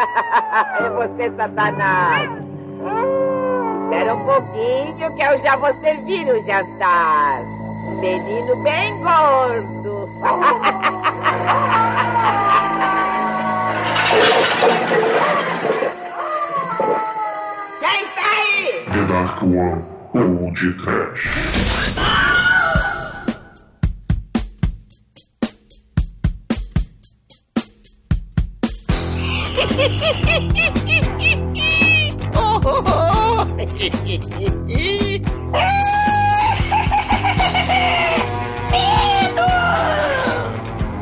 é 0.80 0.90
você, 0.90 1.30
Satanás. 1.36 2.30
Espera 3.82 4.14
um 4.14 4.24
pouquinho 4.24 5.16
que 5.16 5.22
eu 5.22 5.38
já 5.38 5.56
vou 5.56 5.74
servir 5.80 6.26
o 6.28 6.44
jantar. 6.46 7.42
Menino 8.00 8.56
bem 8.62 8.98
gordo. 9.02 10.08
Quem 17.80 18.02
está 18.04 18.22
aí? 18.36 18.84
The 18.92 19.02
Dark 19.12 19.42
One 19.42 19.84
Old 20.14 20.72
Trash. 20.82 21.59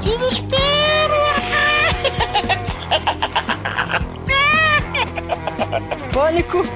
Desespero! 0.00 1.19
Pânico! 6.12 6.62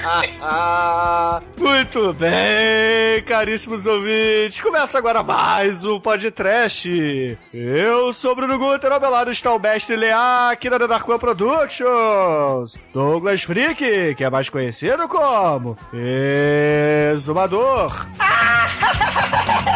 Muito 1.58 2.12
bem, 2.14 3.22
caríssimos 3.26 3.86
ouvintes. 3.86 4.60
Começa 4.60 4.98
agora 4.98 5.22
mais 5.22 5.84
um 5.84 6.00
podcast. 6.00 7.38
Eu 7.52 8.12
sou 8.12 8.34
Bruno 8.34 8.58
Guter, 8.58 8.92
ao 8.92 9.00
meu 9.00 9.10
lado 9.10 9.30
está 9.30 9.52
o 9.52 9.58
mestre 9.58 9.96
Leá, 9.96 10.50
aqui 10.50 10.70
na 10.70 10.78
The 10.78 10.86
Dark 10.86 11.08
One 11.08 11.18
Productions. 11.18 12.78
Douglas 12.94 13.42
Freak, 13.42 14.14
que 14.14 14.24
é 14.24 14.30
mais 14.30 14.48
conhecido 14.48 15.06
como 15.08 15.76
Exumador. 17.12 18.06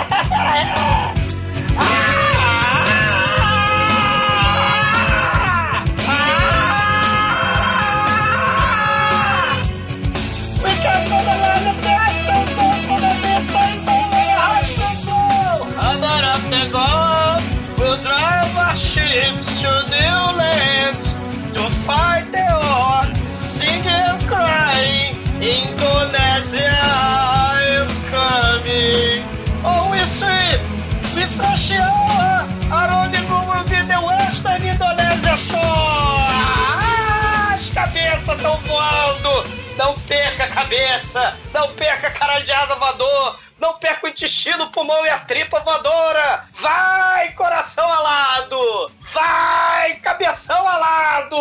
cabeça. 40.55 41.36
Não 41.52 41.72
perca 41.74 42.06
a 42.08 42.10
cara 42.10 42.38
de 42.38 42.52
asa 42.52 42.77
voador. 42.77 43.44
Não 43.58 43.74
perca 43.78 44.06
o 44.06 44.08
intestino, 44.08 44.64
o 44.64 44.70
pulmão 44.70 45.06
e 45.06 45.08
a 45.08 45.19
tripa 45.20 45.61
voadora! 45.61 46.44
Vai, 46.55 47.33
coração 47.33 47.91
alado! 47.91 48.91
Vai, 49.00 49.94
cabeção 50.02 50.66
alado! 50.66 51.36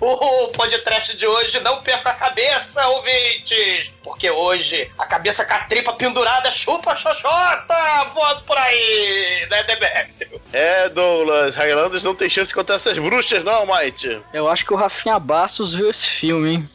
O 0.00 0.48
podcast 0.56 1.16
de 1.16 1.26
hoje 1.26 1.58
não 1.60 1.82
perca 1.82 2.10
a 2.10 2.14
cabeça, 2.14 2.86
ouvintes! 2.88 3.92
Porque 4.04 4.30
hoje 4.30 4.90
a 4.96 5.04
cabeça 5.04 5.44
com 5.44 5.54
a 5.54 5.58
tripa 5.64 5.92
pendurada 5.94 6.50
chupa 6.52 6.92
a 6.92 6.96
xoxota 6.96 8.04
voando 8.14 8.42
por 8.42 8.56
aí, 8.56 9.46
né, 9.50 9.64
Demetrio? 9.64 10.40
É, 10.52 10.88
Douglas, 10.88 11.56
Highlanders 11.56 12.04
não 12.04 12.14
tem 12.14 12.30
chance 12.30 12.54
contra 12.54 12.76
essas 12.76 12.96
bruxas, 12.98 13.42
não, 13.42 13.66
Mike. 13.66 14.22
Eu 14.32 14.48
acho 14.48 14.64
que 14.64 14.72
o 14.72 14.76
Rafinha 14.76 15.18
Bastos 15.18 15.74
viu 15.74 15.90
esse 15.90 16.06
filme, 16.06 16.54
hein? 16.54 16.70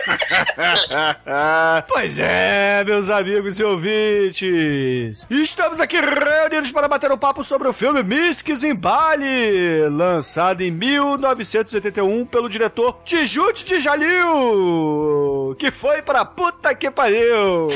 pois 1.88 2.18
é, 2.18 2.82
meus 2.84 3.10
amigos 3.10 3.58
e 3.58 3.64
ouvintes. 3.64 5.26
Estamos 5.30 5.80
aqui 5.80 5.96
reunidos 6.00 6.72
para 6.72 6.88
bater 6.88 7.10
um 7.12 7.18
papo 7.18 7.44
sobre 7.44 7.68
o 7.68 7.72
filme 7.72 8.02
Misques 8.02 8.64
em 8.64 8.74
Bali, 8.74 9.88
lançado 9.90 10.62
em 10.62 10.70
1981 10.70 12.26
pelo 12.26 12.48
diretor 12.48 13.00
Tijute 13.04 13.64
de 13.64 13.80
Jalil, 13.80 15.39
que 15.54 15.70
foi 15.70 16.02
pra 16.02 16.24
puta 16.24 16.74
que 16.74 16.90
pariu. 16.90 17.68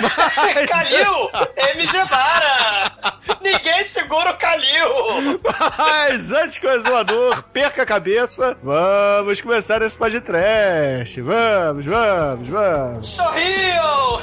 Mas- 0.00 0.66
Calil! 0.68 1.30
MG 1.74 2.04
Bara! 2.08 2.92
Ninguém 3.40 3.84
segura 3.84 4.30
o 4.30 4.36
Calil! 4.36 5.40
Mas 5.78 6.32
antes 6.32 6.58
que 6.58 6.66
o 6.66 6.70
exumador 6.72 7.42
perca 7.52 7.82
a 7.82 7.86
cabeça, 7.86 8.56
vamos 8.62 9.40
começar 9.40 9.82
esse 9.82 9.96
podcast. 9.96 11.20
Vamos, 11.20 11.84
vamos, 11.84 12.48
vamos. 12.48 13.06
Sorriam! 13.06 14.20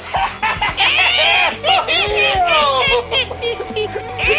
Sorriam! 1.60 2.50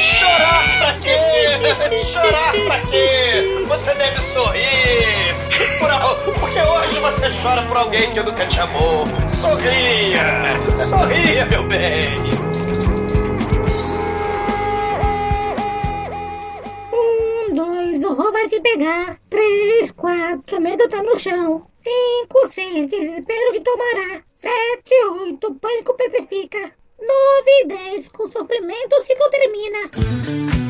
Chorar 0.02 0.64
pra 0.80 0.94
quê? 1.02 1.98
Chorar 2.06 2.52
pra 2.52 2.80
quê? 2.90 3.64
Você 3.68 3.94
deve 3.96 4.20
sorrir! 4.20 5.51
Por 5.78 6.34
Porque 6.40 6.60
hoje 6.60 7.00
você 7.00 7.30
chora 7.42 7.66
por 7.68 7.78
alguém 7.78 8.12
que 8.12 8.22
nunca 8.22 8.46
te 8.48 8.60
amou. 8.60 9.06
Sorria! 9.30 10.56
Sorria, 10.76 11.46
meu 11.46 11.64
bem! 11.68 12.32
Um, 16.94 17.54
dois, 17.54 18.04
o 18.04 18.14
roubo 18.14 18.32
vai 18.32 18.48
te 18.48 18.60
pegar. 18.62 19.20
Três, 19.30 19.92
quatro, 19.92 20.62
medo 20.62 20.88
tá 20.90 21.04
no 21.04 21.20
chão. 21.20 21.68
Cinco, 21.84 22.48
seis, 22.48 22.90
desespero 22.90 23.52
que 23.54 23.62
tomará. 23.62 24.22
Sete, 24.36 24.94
oito, 25.22 25.54
pânico 25.56 25.94
petrifica. 25.96 26.72
Nove 27.00 27.66
dez, 27.68 28.10
com 28.10 28.28
sofrimento 28.28 28.96
o 28.96 29.04
ciclo 29.04 29.30
termina. 29.30 30.61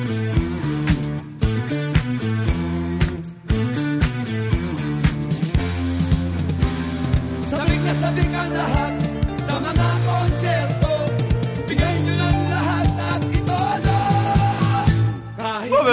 Sabing 7.92 8.08
na 8.08 8.08
sabing 8.08 8.34
ang 8.40 8.52
lahat 8.56 9.11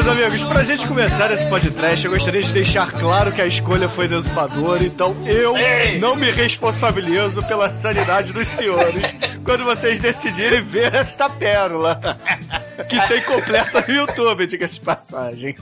meus 0.05 0.07
amigos, 0.07 0.45
pra 0.45 0.63
gente 0.63 0.87
começar 0.87 1.29
esse 1.33 1.45
podcast, 1.49 2.07
eu 2.07 2.13
gostaria 2.13 2.41
de 2.41 2.53
deixar 2.53 2.93
claro 2.93 3.33
que 3.33 3.43
a 3.43 3.47
escolha 3.47 3.89
foi 3.89 4.07
do 4.07 4.15
exumador, 4.15 4.81
então 4.81 5.13
eu 5.27 5.57
Ei! 5.57 5.99
não 5.99 6.15
me 6.15 6.31
responsabilizo 6.31 7.43
pela 7.43 7.69
sanidade 7.75 8.33
dos 8.33 8.47
senhores 8.47 9.13
quando 9.45 9.65
vocês 9.65 9.99
decidirem 9.99 10.63
ver 10.63 10.95
esta 10.95 11.29
pérola. 11.29 11.99
Que 12.89 13.09
tem 13.09 13.21
completa 13.23 13.85
no 13.89 13.93
YouTube, 13.93 14.47
diga-se 14.47 14.75
de 14.75 14.81
passagem. 14.83 15.57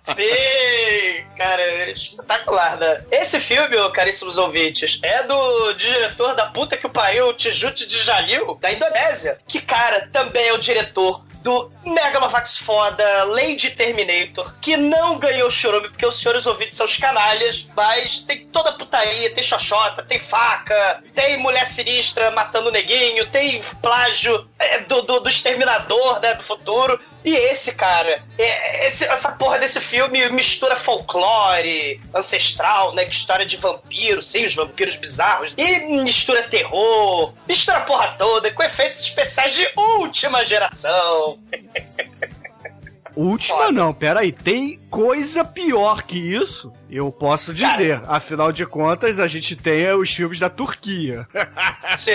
Sim, 0.00 1.24
cara, 1.34 1.62
é 1.62 1.92
espetacular, 1.92 2.76
né? 2.76 3.00
Esse 3.10 3.40
filme, 3.40 3.74
caríssimos 3.94 4.36
ouvintes, 4.36 5.00
é 5.02 5.22
do 5.22 5.72
diretor 5.74 6.34
da 6.34 6.46
puta 6.46 6.76
que 6.76 6.86
o 6.86 6.90
pariu, 6.90 7.32
Tijute 7.32 7.86
de 7.86 7.98
Jalil, 8.02 8.58
da 8.60 8.70
Indonésia. 8.70 9.38
Que, 9.46 9.62
cara, 9.62 10.10
também 10.12 10.48
é 10.48 10.52
o 10.52 10.58
diretor 10.58 11.24
do 11.42 11.70
Megalovax 11.84 12.56
foda, 12.56 13.24
Lady 13.24 13.70
Terminator, 13.70 14.54
que 14.60 14.76
não 14.76 15.18
ganhou 15.18 15.50
chorume, 15.50 15.88
porque 15.88 16.06
os 16.06 16.18
senhores 16.18 16.46
ouvintes 16.46 16.76
são 16.76 16.86
os 16.86 16.96
canalhas, 16.96 17.66
mas 17.76 18.20
tem 18.20 18.46
toda 18.46 18.72
putaria, 18.72 19.34
tem 19.34 19.42
xoxota, 19.42 20.02
tem 20.02 20.18
faca, 20.18 21.02
tem 21.14 21.36
mulher 21.36 21.66
sinistra 21.66 22.30
matando 22.30 22.68
o 22.68 22.72
neguinho, 22.72 23.26
tem 23.26 23.60
plágio 23.80 24.48
é, 24.58 24.78
do, 24.80 25.02
do, 25.02 25.20
do 25.20 25.28
Exterminador, 25.28 26.20
né, 26.20 26.34
do 26.34 26.42
futuro. 26.42 26.98
E 27.24 27.34
esse, 27.36 27.72
cara, 27.72 28.22
é- 28.36 28.86
esse- 28.86 29.04
essa 29.04 29.32
porra 29.32 29.58
desse 29.58 29.80
filme 29.80 30.28
mistura 30.30 30.74
folclore 30.74 32.00
ancestral, 32.14 32.92
né? 32.94 33.04
História 33.04 33.46
de 33.46 33.56
vampiro, 33.56 34.22
sim, 34.22 34.44
os 34.44 34.54
vampiros 34.54 34.96
bizarros. 34.96 35.52
E 35.56 35.78
mistura 36.02 36.42
terror, 36.42 37.32
mistura 37.46 37.78
a 37.78 37.82
porra 37.82 38.14
toda, 38.18 38.50
com 38.50 38.62
efeitos 38.62 39.00
especiais 39.02 39.54
de 39.54 39.68
última 39.76 40.44
geração. 40.44 41.38
Última 43.16 43.58
Foda. 43.58 43.72
não, 43.72 43.92
peraí. 43.94 44.32
Tem 44.32 44.78
coisa 44.90 45.44
pior 45.44 46.02
que 46.02 46.16
isso? 46.18 46.72
Eu 46.90 47.10
posso 47.10 47.54
dizer. 47.54 48.00
Afinal 48.06 48.52
de 48.52 48.66
contas, 48.66 49.18
a 49.20 49.26
gente 49.26 49.56
tem 49.56 49.82
é, 49.82 49.94
os 49.94 50.10
filmes 50.12 50.38
da 50.38 50.50
Turquia. 50.50 51.26
Sim, 51.96 52.12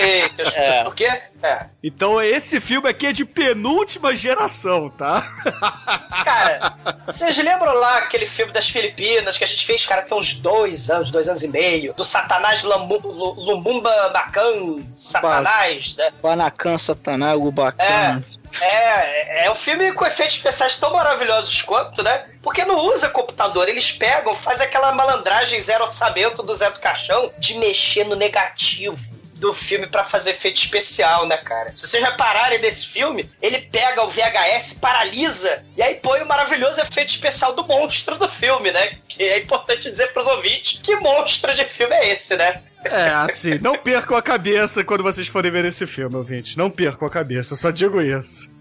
É. 0.54 0.84
por 0.84 0.94
quê? 0.94 1.08
É. 1.42 1.66
Então 1.82 2.20
esse 2.22 2.60
filme 2.60 2.88
aqui 2.88 3.06
é 3.06 3.12
de 3.12 3.24
penúltima 3.24 4.14
geração, 4.14 4.90
tá? 4.90 5.22
Cara, 6.24 6.74
vocês 7.06 7.36
lembram 7.38 7.74
lá 7.74 7.98
aquele 7.98 8.26
filme 8.26 8.52
das 8.52 8.68
Filipinas 8.68 9.38
que 9.38 9.44
a 9.44 9.46
gente 9.46 9.64
fez, 9.64 9.84
cara, 9.86 10.02
tem 10.02 10.16
uns 10.18 10.34
dois 10.34 10.90
anos, 10.90 11.10
dois 11.10 11.28
anos 11.28 11.42
e 11.42 11.48
meio, 11.48 11.94
do 11.94 12.04
Satanás 12.04 12.62
Lamu- 12.64 12.98
Lu- 13.02 13.34
Lumumba 13.34 13.90
Macan, 14.12 14.80
Satanás, 14.96 15.94
né? 15.96 16.10
Panacan, 16.20 16.76
Satanás, 16.78 17.38
Gubacan. 17.38 17.82
É, 17.84 18.20
é 18.60 19.50
um 19.50 19.54
filme 19.54 19.92
com 19.92 20.06
efeitos 20.06 20.36
especiais 20.36 20.76
tão 20.76 20.92
maravilhosos 20.92 21.62
quanto, 21.62 22.02
né? 22.02 22.26
Porque 22.42 22.64
não 22.64 22.76
usa 22.76 23.08
computador, 23.08 23.68
eles 23.68 23.92
pegam, 23.92 24.34
faz 24.34 24.60
aquela 24.60 24.92
malandragem 24.92 25.60
zero 25.60 25.84
orçamento 25.84 26.42
do 26.42 26.54
Zé 26.54 26.70
do 26.70 26.80
Caixão 26.80 27.30
de 27.38 27.54
mexer 27.54 28.04
no 28.04 28.16
negativo 28.16 28.98
do 29.38 29.54
filme 29.54 29.86
pra 29.86 30.04
fazer 30.04 30.30
efeito 30.30 30.58
especial, 30.58 31.26
né, 31.26 31.36
cara? 31.36 31.72
Se 31.76 31.86
vocês 31.86 32.02
repararem 32.02 32.58
nesse 32.58 32.86
filme, 32.86 33.30
ele 33.40 33.60
pega 33.60 34.02
o 34.02 34.08
VHS, 34.08 34.74
paralisa 34.80 35.64
e 35.76 35.82
aí 35.82 35.94
põe 35.96 36.20
o 36.22 36.26
maravilhoso 36.26 36.80
efeito 36.80 37.10
especial 37.10 37.54
do 37.54 37.64
monstro 37.64 38.18
do 38.18 38.28
filme, 38.28 38.70
né? 38.70 38.98
Que 39.08 39.22
é 39.22 39.38
importante 39.38 39.90
dizer 39.90 40.12
pros 40.12 40.26
ouvintes 40.26 40.80
que 40.82 40.96
monstro 40.96 41.54
de 41.54 41.64
filme 41.64 41.94
é 41.94 42.10
esse, 42.10 42.36
né? 42.36 42.62
É, 42.84 43.08
assim, 43.10 43.58
não 43.58 43.76
percam 43.76 44.16
a 44.16 44.22
cabeça 44.22 44.84
quando 44.84 45.02
vocês 45.02 45.26
forem 45.28 45.50
ver 45.50 45.64
esse 45.64 45.86
filme, 45.86 46.14
ouvintes. 46.16 46.56
Não 46.56 46.70
percam 46.70 47.08
a 47.08 47.10
cabeça, 47.10 47.54
eu 47.54 47.56
só 47.56 47.70
digo 47.70 48.00
isso. 48.00 48.52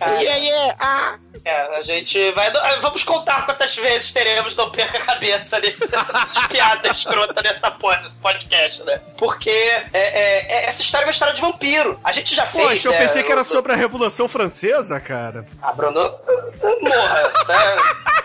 Yeah, 0.00 0.36
yeah, 0.36 0.76
ah. 0.80 1.18
É, 1.44 1.78
a 1.78 1.82
gente 1.82 2.32
vai. 2.32 2.50
Vamos 2.80 3.04
contar 3.04 3.46
quantas 3.46 3.76
vezes 3.76 4.12
teremos 4.12 4.56
não 4.56 4.68
perca 4.70 4.98
a 4.98 5.02
cabeça 5.02 5.60
nesse, 5.60 5.86
de 5.86 6.48
piada 6.48 6.88
escrota 6.90 7.40
nessa 7.40 7.70
porra, 7.70 8.00
nesse 8.02 8.18
podcast, 8.18 8.82
né? 8.82 9.00
Porque 9.16 9.48
é, 9.48 9.86
é, 9.92 10.46
é- 10.48 10.64
essa 10.66 10.82
história 10.82 11.04
é 11.04 11.06
uma 11.06 11.12
história 11.12 11.34
de 11.34 11.40
vampiro. 11.40 12.00
A 12.02 12.10
gente 12.10 12.34
já 12.34 12.44
fez. 12.46 12.68
Poxa, 12.68 12.88
eu 12.88 12.92
né, 12.92 12.98
pensei 12.98 13.22
que 13.22 13.30
era 13.30 13.44
sobre 13.44 13.72
a 13.72 13.76
Revolução 13.76 14.26
Francesa, 14.26 14.98
cara. 14.98 15.44
Ah, 15.62 15.72
Bruno, 15.72 16.12
morra, 16.82 17.32
né? 17.46 17.76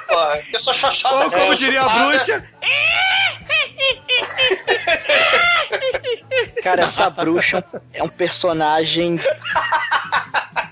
Porra, 0.07 0.41
eu 0.51 0.59
sou 0.59 0.73
xoxota. 0.73 1.25
Ou 1.25 1.31
como 1.31 1.55
diria 1.55 1.81
a 1.81 1.83
chupada. 1.83 2.07
bruxa, 2.07 2.49
Cara, 6.63 6.83
essa 6.83 7.09
bruxa 7.09 7.63
é 7.93 8.03
um 8.03 8.07
personagem. 8.09 9.19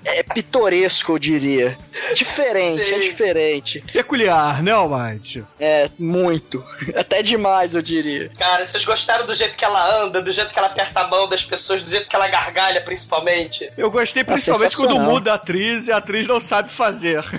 É 0.05 0.23
pitoresco, 0.23 1.11
eu 1.13 1.19
diria. 1.19 1.77
Diferente, 2.15 2.83
Sim. 2.85 2.95
é 2.95 2.99
diferente. 2.99 3.81
peculiar, 3.93 4.63
né, 4.63 4.71
Almighty? 4.71 5.43
É, 5.59 5.89
muito. 5.99 6.65
Até 6.95 7.21
demais, 7.21 7.75
eu 7.75 7.81
diria. 7.81 8.31
Cara, 8.39 8.65
vocês 8.65 8.83
gostaram 8.85 9.25
do 9.25 9.33
jeito 9.35 9.55
que 9.55 9.63
ela 9.63 10.01
anda, 10.01 10.19
do 10.21 10.31
jeito 10.31 10.51
que 10.51 10.57
ela 10.57 10.69
aperta 10.69 11.01
a 11.01 11.07
mão 11.07 11.27
das 11.27 11.43
pessoas, 11.43 11.83
do 11.83 11.89
jeito 11.91 12.09
que 12.09 12.15
ela 12.15 12.27
gargalha, 12.27 12.81
principalmente? 12.81 13.71
Eu 13.77 13.91
gostei 13.91 14.23
principalmente 14.23 14.75
quando 14.75 14.89
sensacional. 14.91 15.13
muda 15.13 15.31
a 15.33 15.35
atriz 15.35 15.87
e 15.87 15.91
a 15.91 15.97
atriz 15.97 16.25
não 16.27 16.39
sabe 16.39 16.69
fazer. 16.69 17.23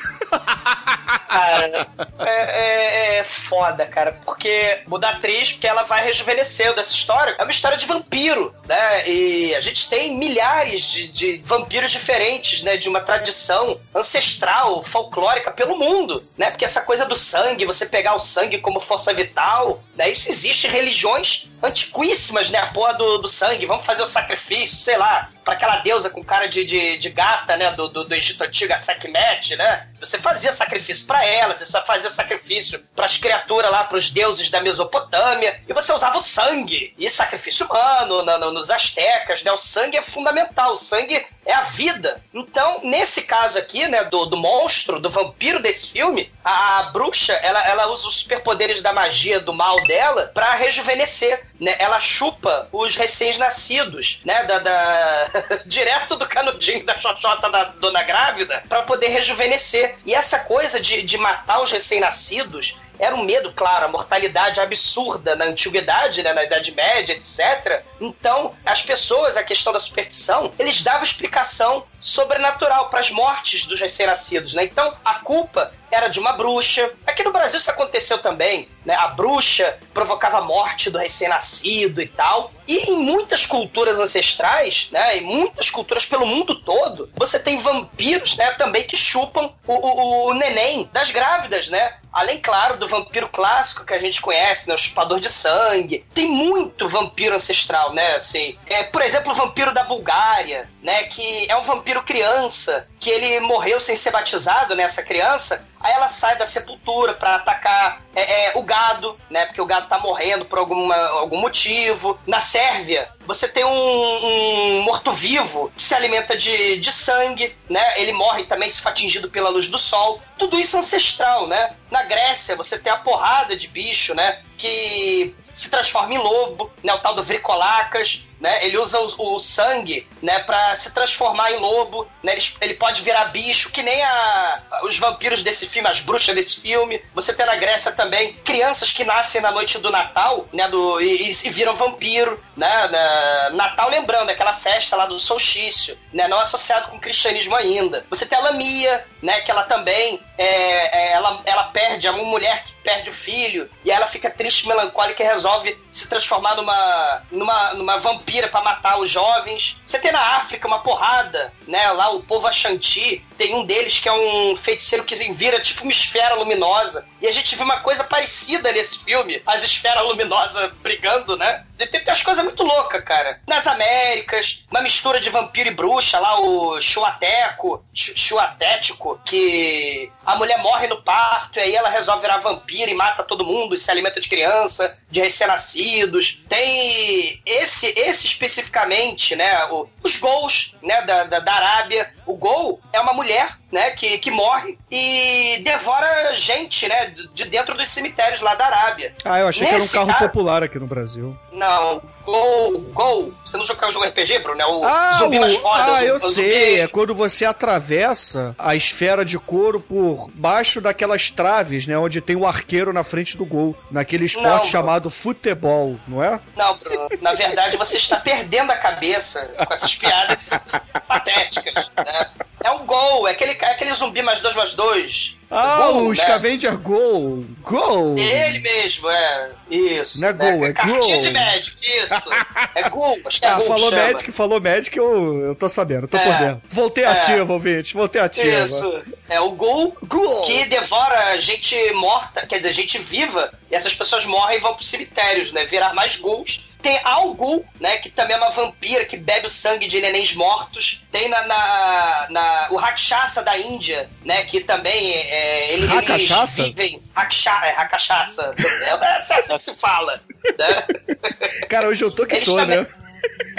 Cara, 1.29 1.87
é, 2.21 2.33
é- 2.33 3.19
é 3.19 3.20
foda, 3.51 3.85
cara, 3.85 4.17
porque 4.25 4.81
muda 4.87 5.09
a 5.09 5.11
atriz, 5.11 5.51
porque 5.51 5.67
ela 5.67 5.83
vai 5.83 6.05
rejuvenescendo. 6.05 6.79
Essa 6.79 6.93
história 6.93 7.35
é 7.37 7.43
uma 7.43 7.51
história 7.51 7.77
de 7.77 7.85
vampiro, 7.85 8.55
né? 8.65 9.09
E 9.09 9.53
a 9.57 9.61
gente 9.61 9.91
tem 9.91 10.17
milhares 10.17 10.83
de, 10.83 11.09
de 11.09 11.43
vampiros 11.45 11.91
diferentes, 11.91 12.63
né? 12.63 12.77
De 12.77 12.89
uma 12.89 13.01
tradição 13.01 13.81
ancestral, 13.93 14.85
folclórica 14.85 15.51
pelo 15.51 15.77
mundo, 15.77 16.23
né? 16.39 16.49
Porque 16.51 16.65
essa 16.65 16.83
coisa 16.83 17.05
do 17.05 17.17
sangue, 17.17 17.67
você 17.67 17.87
pegar 17.87 18.15
o 18.15 18.21
sangue 18.21 18.59
como 18.59 18.79
força 18.79 19.13
vital, 19.13 19.83
né? 19.97 20.09
Isso 20.09 20.31
existe 20.31 20.69
em 20.69 20.71
religiões 20.71 21.51
antiquíssimas, 21.61 22.51
né? 22.51 22.61
A 22.61 22.69
porra 22.69 22.95
do, 22.95 23.19
do 23.19 23.29
sangue, 23.29 23.67
vamos 23.67 23.85
fazer 23.85 24.05
o 24.05 24.07
sacrifício, 24.07 24.77
sei 24.77 24.97
lá, 24.97 25.29
pra 25.51 25.57
aquela 25.57 25.77
deusa 25.79 26.09
com 26.09 26.23
cara 26.23 26.47
de, 26.47 26.65
de, 26.65 26.97
de 26.97 27.09
gata, 27.11 27.57
né? 27.57 27.73
Do, 27.73 27.89
do, 27.89 28.05
do 28.05 28.15
Egito 28.15 28.43
Antigo, 28.45 28.73
a 28.73 28.79
Sekhmet, 28.79 29.57
né? 29.57 29.89
Você 29.99 30.19
fazia 30.19 30.53
sacrifício 30.53 31.07
pra 31.07 31.25
ela, 31.27 31.55
você 31.55 31.67
fazia 31.83 32.09
sacrifício 32.09 32.79
pras 32.95 33.17
criaturas 33.17 33.71
lá, 33.71 33.85
pros 33.85 34.11
deuses 34.11 34.49
da 34.49 34.61
Mesopotâmia, 34.61 35.61
e 35.69 35.73
você 35.73 35.93
usava 35.93 36.19
o 36.19 36.23
sangue, 36.23 36.95
e 36.97 37.11
sacrifício 37.11 37.67
humano, 37.67 38.23
na- 38.23 38.39
na- 38.39 38.51
nos 38.53 38.71
astecas, 38.71 39.43
né? 39.43 39.51
O 39.53 39.57
sangue 39.57 39.97
é 39.99 40.03
fundamental, 40.03 40.73
o 40.75 40.79
sangue 40.79 41.27
é 41.45 41.53
a 41.53 41.63
vida. 41.63 42.23
Então, 42.33 42.81
nesse 42.85 43.23
caso 43.23 43.59
aqui, 43.59 43.89
né, 43.89 44.05
do, 44.05 44.27
do 44.27 44.37
monstro, 44.37 45.01
do 45.01 45.11
vampiro 45.11 45.59
desse 45.61 45.91
filme, 45.91 46.33
a, 46.45 46.79
a 46.79 46.83
bruxa, 46.85 47.33
ela, 47.43 47.67
ela 47.67 47.89
usa 47.89 48.07
os 48.07 48.19
superpoderes 48.19 48.81
da 48.81 48.93
magia, 48.93 49.41
do 49.41 49.53
mal 49.53 49.83
dela, 49.83 50.31
pra 50.33 50.55
rejuvenescer, 50.55 51.45
né? 51.59 51.75
Ela 51.79 52.01
chupa 52.01 52.69
os 52.73 52.95
recém-nascidos, 52.97 54.21
né, 54.25 54.45
da, 54.45 54.59
da- 54.61 55.40
direto 55.67 56.17
do 56.17 56.27
canudinho 56.27 56.85
da 56.85 56.99
xoxota 56.99 57.51
da 57.51 57.65
dona 57.65 58.03
grávida, 58.03 58.63
pra 58.69 58.83
poder 58.83 59.09
rejuvenescer. 59.09 59.97
E 60.05 60.15
essa 60.15 60.41
coisa 60.41 60.81
de, 60.81 61.03
de 61.03 61.19
matar 61.19 61.63
os 61.63 61.71
recém-nascidos 61.71 62.77
era 63.01 63.17
um 63.17 63.25
medo, 63.25 63.51
claro, 63.53 63.87
a 63.87 63.89
mortalidade 63.89 64.61
absurda 64.61 65.35
na 65.35 65.47
antiguidade, 65.47 66.23
né, 66.23 66.35
na 66.35 66.45
Idade 66.45 66.73
Média, 66.73 67.15
etc. 67.15 67.83
Então, 67.99 68.55
as 68.65 68.83
pessoas, 68.83 69.39
a 69.39 69.43
questão 69.43 69.73
da 69.73 69.81
superstição, 69.81 70.53
eles 70.59 70.83
davam 70.83 71.03
explicação 71.03 71.85
sobrenatural 71.99 72.91
para 72.91 73.01
as 73.01 73.11
mortes 73.11 73.65
dos 73.65 73.81
recém-nascidos, 73.81 74.53
né? 74.53 74.65
Então, 74.65 74.95
a 75.03 75.15
culpa 75.15 75.73
era 75.91 76.09
de 76.09 76.21
uma 76.21 76.33
bruxa. 76.33 76.93
Aqui 77.07 77.23
no 77.23 77.33
Brasil 77.33 77.59
isso 77.59 77.71
aconteceu 77.71 78.19
também, 78.19 78.69
né? 78.85 78.95
A 78.95 79.09
bruxa 79.09 79.79
provocava 79.93 80.39
a 80.39 80.43
morte 80.43 80.89
do 80.89 80.99
recém-nascido 80.99 82.01
e 82.01 82.07
tal. 82.07 82.53
E 82.67 82.91
em 82.91 82.97
muitas 82.97 83.45
culturas 83.45 83.99
ancestrais, 83.99 84.89
né? 84.93 85.19
Em 85.19 85.23
muitas 85.23 85.69
culturas 85.69 86.07
pelo 86.07 86.27
mundo 86.27 86.55
todo, 86.55 87.11
você 87.15 87.39
tem 87.39 87.59
vampiros, 87.59 88.37
né? 88.37 88.53
Também 88.53 88.85
que 88.85 88.97
chupam 88.97 89.53
o, 89.67 89.73
o, 89.73 90.29
o 90.29 90.35
neném 90.35 90.89
das 90.93 91.11
grávidas, 91.11 91.69
né? 91.69 91.95
Além, 92.13 92.39
claro, 92.39 92.77
do 92.77 92.89
vampiro 92.89 93.29
clássico 93.29 93.85
que 93.85 93.95
a 93.95 93.99
gente 93.99 94.21
conhece, 94.21 94.69
né? 94.69 94.75
O 94.75 94.79
chupador 94.79 95.21
de 95.21 95.31
sangue. 95.31 96.05
Tem 96.13 96.29
muito 96.29 96.89
vampiro 96.89 97.35
ancestral, 97.37 97.93
né? 97.93 98.15
Assim, 98.15 98.59
é, 98.67 98.83
por 98.83 99.03
exemplo, 99.03 99.33
o 99.33 99.35
vampiro 99.35 99.73
da 99.73 99.85
Bulgária, 99.85 100.69
né? 100.83 101.05
Que 101.05 101.51
é 101.51 101.57
um 101.57 101.63
vampiro 101.63 102.03
criança, 102.03 102.89
que 102.99 103.11
ele 103.11 103.41
morreu 103.41 103.81
sem 103.81 103.95
ser 103.95 104.11
batizado, 104.11 104.75
né? 104.75 104.83
Essa 104.83 105.03
criança. 105.03 105.65
Aí 105.81 105.95
ela 105.95 106.09
sai 106.09 106.37
da 106.37 106.45
sepultura 106.45 107.15
pra 107.15 107.37
atacar 107.37 108.03
é, 108.15 108.49
é, 108.49 108.53
o 108.55 108.63
gado, 108.63 109.19
né? 109.31 109.47
Porque 109.47 109.61
o 109.61 109.67
gado 109.67 109.89
tá 109.89 109.99
morrendo 109.99 110.45
por 110.45 110.59
alguma, 110.59 110.95
algum 110.95 111.41
motivo. 111.41 112.21
Na 112.27 112.39
Sérvia, 112.39 113.11
você 113.27 113.49
tem 113.49 113.65
um, 113.65 113.71
um 113.71 114.83
morto-vivo 114.83 115.73
que 115.75 115.83
se 115.83 115.95
alimenta 115.95 116.37
de, 116.37 116.77
de 116.77 116.93
sangue, 116.93 117.57
né? 117.69 117.99
Ele 117.99 118.13
morre 118.13 118.45
também 118.45 118.69
se 118.69 118.83
for 118.83 118.91
atingido 118.91 119.31
pela 119.31 119.49
luz 119.49 119.71
do 119.71 119.79
sol. 119.79 120.21
Tudo 120.37 120.61
isso 120.61 120.77
ancestral, 120.77 121.47
né? 121.47 121.75
Na 121.91 122.03
Grécia, 122.03 122.55
você 122.57 122.79
tem 122.79 122.93
a 122.93 122.99
porrada 122.99 123.57
de 123.57 123.67
bicho, 123.67 124.15
né? 124.15 124.43
Que 124.59 125.35
se 125.55 125.71
transforma 125.71 126.13
em 126.15 126.19
lobo, 126.19 126.71
né? 126.85 126.93
O 126.93 126.99
tal 126.99 127.15
do 127.15 127.25
Vricolacas, 127.25 128.25
né? 128.41 128.65
Ele 128.65 128.79
usa 128.79 128.99
o, 128.99 129.35
o 129.35 129.39
sangue, 129.39 130.09
né? 130.23 130.39
Pra 130.41 130.75
se 130.75 130.93
transformar 130.93 131.53
em 131.53 131.59
lobo, 131.59 132.11
né? 132.23 132.33
Ele, 132.33 132.43
ele 132.61 132.75
pode 132.75 133.03
virar 133.03 133.27
bicho, 133.27 133.71
que 133.71 133.83
nem 133.83 134.03
a, 134.03 134.63
os 134.85 134.99
vampiros 134.99 135.43
desse 135.43 135.67
filme, 135.67 135.89
as 135.89 136.01
bruxas 136.01 136.35
desse 136.35 136.61
filme. 136.61 137.03
Você 137.15 137.33
tem 137.35 137.45
na 137.45 137.57
Grécia 137.57 137.93
também 137.93 138.35
crianças 138.45 138.93
que 138.93 139.05
nascem 139.05 139.41
na 139.41 139.53
noite 139.53 139.79
do 139.79 139.91
Natal, 139.91 140.49
né? 140.53 140.67
Do, 140.69 141.01
e, 141.01 141.31
e 141.31 141.51
viram 141.51 141.77
vampiro, 141.77 142.43
né? 142.57 142.89
Na, 142.89 143.51
Natal, 143.51 143.91
lembrando, 143.91 144.31
aquela 144.31 144.55
festa 144.55 144.97
lá 144.97 145.07
do 145.07 145.19
solstício, 145.19 145.99
né? 146.13 146.27
Não 146.27 146.41
associado 146.41 146.89
com 146.89 146.97
o 146.97 147.01
cristianismo 147.01 147.55
ainda. 147.55 148.07
Você 148.09 148.25
tem 148.25 148.39
a 148.39 148.43
Lamia, 148.43 149.05
né? 149.21 149.41
Que 149.41 149.51
ela 149.51 149.65
também, 149.65 150.21
é, 150.39 150.45
é, 150.47 151.13
ela, 151.13 151.43
ela 151.45 151.65
perde, 151.65 152.07
é 152.07 152.11
uma 152.11 152.25
mulher 152.25 152.65
que 152.65 152.73
perde 152.83 153.11
o 153.11 153.13
filho, 153.13 153.71
e 153.85 153.91
ela 153.91 154.07
fica 154.07 154.31
triste, 154.31 154.67
melancólica 154.67 155.23
e 155.23 155.27
resolve 155.27 155.79
se 155.93 156.09
transformar 156.09 156.55
numa, 156.55 157.23
numa, 157.31 157.75
numa 157.75 157.99
vampira 157.99 158.30
para 158.49 158.63
matar 158.63 158.99
os 158.99 159.11
jovens. 159.11 159.77
Você 159.85 159.99
tem 159.99 160.13
na 160.13 160.37
África 160.37 160.67
uma 160.67 160.81
porrada, 160.81 161.53
né? 161.67 161.91
Lá 161.93 162.11
o 162.11 162.23
povo 162.23 162.47
Ashanti, 162.47 163.25
tem 163.41 163.55
um 163.55 163.65
deles 163.65 163.99
que 163.99 164.07
é 164.07 164.13
um 164.13 164.55
feiticeiro 164.55 165.03
que 165.03 165.15
vira 165.33 165.59
tipo 165.61 165.83
uma 165.85 165.91
esfera 165.91 166.35
luminosa. 166.35 167.07
E 167.23 167.27
a 167.27 167.31
gente 167.31 167.57
viu 167.57 167.65
uma 167.65 167.81
coisa 167.81 168.05
parecida 168.05 168.71
nesse 168.71 168.99
filme, 168.99 169.41
as 169.47 169.63
esferas 169.65 170.05
luminosas 170.05 170.71
brigando, 170.83 171.39
né? 171.39 171.65
Tem, 171.79 171.87
tem 171.89 172.03
umas 172.07 172.23
coisas 172.23 172.45
muito 172.45 172.63
loucas, 172.63 173.03
cara. 173.03 173.41
Nas 173.47 173.67
Américas, 173.67 174.63
uma 174.71 174.83
mistura 174.83 175.19
de 175.19 175.31
vampiro 175.31 175.71
e 175.71 175.75
bruxa, 175.75 176.19
lá 176.19 176.39
o 176.39 176.79
Chuateco, 176.83 177.83
Chu- 177.95 178.13
Chuatético, 178.17 179.19
que 179.25 180.13
a 180.27 180.37
mulher 180.37 180.59
morre 180.59 180.87
no 180.87 181.01
parto 181.03 181.59
e 181.59 181.63
aí 181.63 181.75
ela 181.75 181.89
resolve 181.89 182.21
virar 182.21 182.37
vampiro 182.39 182.91
e 182.91 182.95
mata 182.95 183.23
todo 183.23 183.47
mundo 183.47 183.75
e 183.75 183.79
se 183.79 183.91
alimenta 183.91 184.21
de 184.21 184.29
criança, 184.29 184.99
de 185.11 185.21
recém-nascidos. 185.21 186.39
Tem 186.49 187.41
esse, 187.47 187.87
esse 187.97 188.27
especificamente, 188.27 189.35
né? 189.35 189.65
o- 189.71 189.89
os 190.03 190.17
gols, 190.19 190.75
né, 190.83 191.01
da, 191.03 191.25
da, 191.25 191.39
da 191.39 191.53
Arábia. 191.55 192.13
O 192.27 192.35
gol 192.35 192.81
é 192.93 193.01
uma 193.01 193.13
mulher, 193.13 193.30
mulher 193.31 193.60
né, 193.71 193.91
que, 193.93 194.19
que 194.19 194.31
morre 194.31 194.77
e 194.91 195.61
devora 195.65 196.35
gente, 196.35 196.89
né, 196.89 197.15
de 197.33 197.45
dentro 197.47 197.77
dos 197.77 197.89
cemitérios 197.89 198.41
lá 198.41 198.55
da 198.55 198.67
Arábia. 198.67 199.15
Ah, 199.25 199.39
eu 199.41 199.49
achei 199.49 199.67
que 199.67 199.73
era 199.73 199.79
um 199.79 199.83
Nesse 199.83 199.95
carro 199.95 200.07
cara- 200.09 200.19
popular 200.29 200.63
aqui 200.63 200.79
no 200.79 200.87
Brasil. 200.87 201.39
Não, 201.53 202.01
Gol, 202.25 202.81
Gol. 202.93 203.33
Você 203.45 203.57
não 203.57 203.65
jogou 203.65 203.89
o 203.89 203.93
jogo 203.93 204.05
RPG, 204.07 204.39
Bruno? 204.41 204.61
É 204.61 204.67
o 204.67 204.85
Ah, 204.85 205.13
zumbi 205.15 205.39
o- 205.39 205.51
foda. 205.61 205.95
ah 205.97 206.05
eu 206.05 206.19
zumbi- 206.19 206.35
sei. 206.35 206.81
É 206.81 206.87
quando 206.89 207.15
você 207.15 207.45
atravessa 207.45 208.55
a 208.59 208.75
esfera 208.75 209.25
de 209.25 209.39
couro 209.39 209.81
por 209.81 210.31
baixo 210.35 210.81
daquelas 210.81 211.31
traves, 211.31 211.87
né? 211.87 211.97
Onde 211.99 212.21
tem 212.21 212.37
o 212.37 212.47
arqueiro 212.47 212.93
na 212.93 213.03
frente 213.05 213.37
do 213.37 213.45
gol. 213.45 213.77
Naquele 213.91 214.25
esporte 214.25 214.49
Não, 214.49 214.65
chamado 214.65 215.11
futebol, 215.11 215.97
não 216.07 216.23
é? 216.23 216.39
Não, 216.57 216.77
Bruno. 216.77 217.09
Na 217.21 217.33
verdade, 217.33 217.77
você 217.77 217.97
está 217.97 218.17
perdendo 218.17 218.71
a 218.71 218.77
cabeça 218.77 219.51
com 219.67 219.73
essas 219.75 219.95
piadas 219.95 220.51
patéticas. 221.09 221.91
Né? 221.97 222.31
É 222.63 222.71
um 222.71 222.85
gol, 222.85 223.27
é 223.27 223.33
aquele, 223.33 223.55
aquele 223.67 223.95
zumbi 223.95 224.23
mais 224.23 224.41
dois 224.41 224.55
mais 224.55 224.75
dois. 224.75 225.40
Ah, 225.51 225.89
Gol, 225.91 226.05
o 226.05 226.09
né? 226.11 226.15
Scavenger 226.15 226.79
Gol! 226.79 227.45
Gol! 227.63 228.17
Ele 228.17 228.61
mesmo, 228.61 229.11
é. 229.11 229.51
Isso. 229.69 230.21
Não 230.21 230.29
é 230.29 230.33
gol, 230.33 230.67
é 230.67 230.73
Cartinha 230.73 230.99
gol. 231.17 231.19
de 231.21 231.31
Magic, 231.33 231.77
isso. 231.81 232.31
É 232.75 232.89
gol, 232.89 233.19
acho 233.25 233.41
que 233.41 233.47
é 233.47 233.49
Ah, 233.49 233.55
gol 233.57 233.67
falou 233.67 233.91
chama. 233.91 234.03
Magic, 234.03 234.33
falou 234.33 234.61
Magic, 234.61 234.97
eu, 234.97 235.41
eu 235.47 235.55
tô 235.57 235.69
sabendo, 235.69 236.07
tô 236.07 236.17
É. 236.17 236.21
por 236.25 236.39
dentro. 236.39 236.63
Voltei 236.69 237.05
É. 237.05 237.09
ativo, 237.09 237.53
ouvinte, 237.53 237.95
voltei 237.95 238.21
ativo. 238.21 238.49
Isso. 238.65 239.03
É 239.29 239.41
o 239.41 239.51
gol, 239.51 239.97
Gol. 240.05 240.43
que 240.47 240.67
devora 240.67 241.41
gente 241.41 241.77
morta, 241.95 242.47
quer 242.47 242.59
dizer, 242.59 242.73
gente 242.73 242.99
viva, 242.99 243.53
e 243.71 243.75
essas 243.75 243.95
pessoas 243.95 244.25
morrem 244.25 244.57
e 244.59 244.61
vão 244.61 244.75
pros 244.75 244.89
cemitérios, 244.89 245.51
né? 245.53 245.65
Virar 245.65 245.93
mais 245.95 246.17
gols. 246.17 246.69
Tem 246.83 246.99
Algul, 247.05 247.63
né? 247.79 247.99
Que 247.99 248.09
também 248.09 248.35
é 248.35 248.39
uma 248.39 248.49
vampira 248.51 249.05
que 249.05 249.17
bebe 249.19 249.45
o 249.47 249.51
sangue 249.51 249.87
de 249.87 250.01
nenéns 250.01 250.35
mortos. 250.35 251.03
Tem 251.13 251.29
na, 251.29 251.43
na, 251.47 252.27
na- 252.31 252.69
o 252.71 252.77
Rakshasa 252.77 253.43
da 253.43 253.59
Índia, 253.59 254.09
né? 254.25 254.45
Que 254.45 254.61
também 254.61 255.13
é, 255.15 255.40
ele, 255.41 255.85
eles 255.85 255.89
Rakshasa? 255.89 256.63
vivem. 256.65 257.03
Raksha, 257.15 257.51
é 257.65 257.71
Rakshasa. 257.73 258.51
É, 258.59 258.89
é 258.91 259.17
assim 259.17 259.35
que 259.43 259.59
se 259.63 259.75
fala. 259.75 260.21
Né? 260.59 261.27
Cara, 261.69 261.89
hoje 261.89 262.03
eu 262.05 262.11
tô 262.11 262.27
que 262.27 262.37
Eles 262.37 262.49
tô, 262.49 262.57
também- 262.57 262.81
né? 262.81 262.87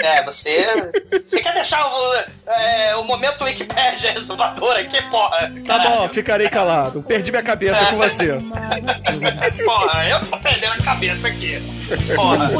É, 0.00 0.24
você. 0.24 0.66
Você 1.24 1.40
quer 1.40 1.54
deixar 1.54 1.86
o, 1.86 2.14
é, 2.50 2.96
o 2.96 3.04
momento 3.04 3.44
Wikipédia 3.44 4.12
resolvedor 4.12 4.76
aqui, 4.76 5.00
porra? 5.02 5.52
Tá 5.66 5.78
Caralho. 5.78 5.90
bom, 6.00 6.08
ficarei 6.08 6.48
calado. 6.48 7.02
Perdi 7.02 7.30
minha 7.30 7.42
cabeça 7.42 7.86
com 7.86 7.96
você. 7.96 8.32
Porra, 9.64 10.08
eu 10.08 10.20
tô 10.26 10.38
perdendo 10.38 10.72
a 10.72 10.78
cabeça 10.82 11.28
aqui. 11.28 11.62
Porra. 12.16 12.50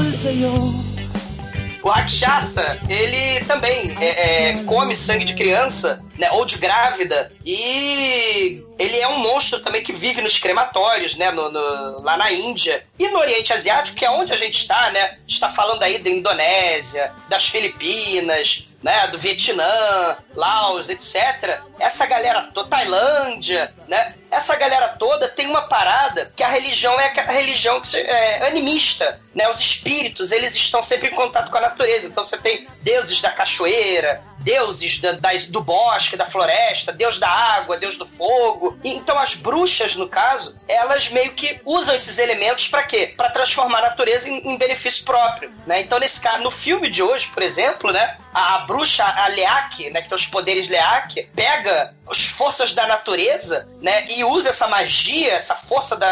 O 1.82 1.88
Rakshasa, 1.88 2.78
ele 2.88 3.44
também 3.46 3.96
é, 4.00 4.50
é, 4.50 4.62
come 4.64 4.94
sangue 4.94 5.24
de 5.24 5.34
criança, 5.34 6.00
né, 6.22 6.30
ou 6.30 6.44
de 6.44 6.56
grávida, 6.56 7.32
e 7.44 8.62
ele 8.78 8.98
é 9.00 9.08
um 9.08 9.18
monstro 9.18 9.58
também 9.60 9.82
que 9.82 9.92
vive 9.92 10.20
nos 10.22 10.38
crematórios, 10.38 11.16
né, 11.16 11.32
no- 11.32 11.50
no- 11.50 12.00
lá 12.02 12.16
na 12.16 12.30
Índia. 12.30 12.84
E 12.96 13.08
no 13.08 13.18
Oriente 13.18 13.52
Asiático, 13.52 13.96
que 13.96 14.04
é 14.04 14.10
onde 14.10 14.32
a 14.32 14.36
gente 14.36 14.56
está, 14.58 14.90
né, 14.92 15.14
está 15.28 15.48
falando 15.50 15.82
aí 15.82 15.98
da 15.98 16.08
Indonésia, 16.10 17.12
das 17.28 17.46
Filipinas, 17.48 18.68
né, 18.82 19.06
do 19.08 19.18
Vietnã, 19.18 20.16
Laos, 20.34 20.88
etc. 20.88 21.60
Essa 21.78 22.04
galera 22.06 22.50
toda, 22.54 22.68
Tailândia, 22.68 23.72
né, 23.88 24.14
essa 24.30 24.56
galera 24.56 24.88
toda 24.88 25.28
tem 25.28 25.46
uma 25.46 25.62
parada 25.62 26.32
que 26.36 26.42
a 26.42 26.48
religião 26.48 26.98
é 27.00 27.06
aquela 27.06 27.32
religião 27.32 27.80
que 27.80 27.96
é 27.96 28.46
animista, 28.46 29.20
né, 29.34 29.48
os 29.48 29.60
espíritos, 29.60 30.32
eles 30.32 30.54
estão 30.56 30.82
sempre 30.82 31.08
em 31.08 31.14
contato 31.14 31.50
com 31.50 31.58
a 31.58 31.60
natureza. 31.60 32.08
Então 32.08 32.24
você 32.24 32.36
tem 32.38 32.66
deuses 32.80 33.20
da 33.20 33.30
cachoeira, 33.30 34.20
deuses 34.40 34.98
da- 35.00 35.12
das- 35.12 35.46
do 35.48 35.62
bosque, 35.62 36.11
da 36.16 36.26
floresta, 36.26 36.92
deus 36.92 37.18
da 37.18 37.28
água, 37.28 37.76
deus 37.76 37.96
do 37.96 38.06
fogo. 38.06 38.78
E, 38.84 38.94
então 38.94 39.18
as 39.18 39.34
bruxas, 39.34 39.94
no 39.96 40.08
caso, 40.08 40.56
elas 40.68 41.08
meio 41.10 41.32
que 41.32 41.60
usam 41.64 41.94
esses 41.94 42.18
elementos 42.18 42.68
para 42.68 42.82
quê? 42.82 43.14
Para 43.16 43.30
transformar 43.30 43.78
a 43.78 43.82
natureza 43.88 44.28
em, 44.28 44.38
em 44.50 44.56
benefício 44.56 45.04
próprio, 45.04 45.50
né? 45.66 45.80
Então 45.80 45.98
nesse 45.98 46.20
caso, 46.20 46.42
no 46.42 46.50
filme 46.50 46.88
de 46.88 47.02
hoje, 47.02 47.28
por 47.28 47.42
exemplo, 47.42 47.92
né, 47.92 48.16
a, 48.32 48.56
a 48.56 48.58
bruxa, 48.60 49.04
a 49.04 49.26
Leak, 49.28 49.90
né, 49.90 50.02
que 50.02 50.08
tem 50.08 50.16
os 50.16 50.26
poderes 50.26 50.68
Leak, 50.68 51.22
pega 51.34 51.94
as 52.08 52.26
forças 52.26 52.74
da 52.74 52.86
natureza, 52.86 53.68
né, 53.80 54.06
e 54.08 54.24
usa 54.24 54.50
essa 54.50 54.66
magia, 54.68 55.32
essa 55.32 55.54
força 55.54 55.96
da, 55.96 56.06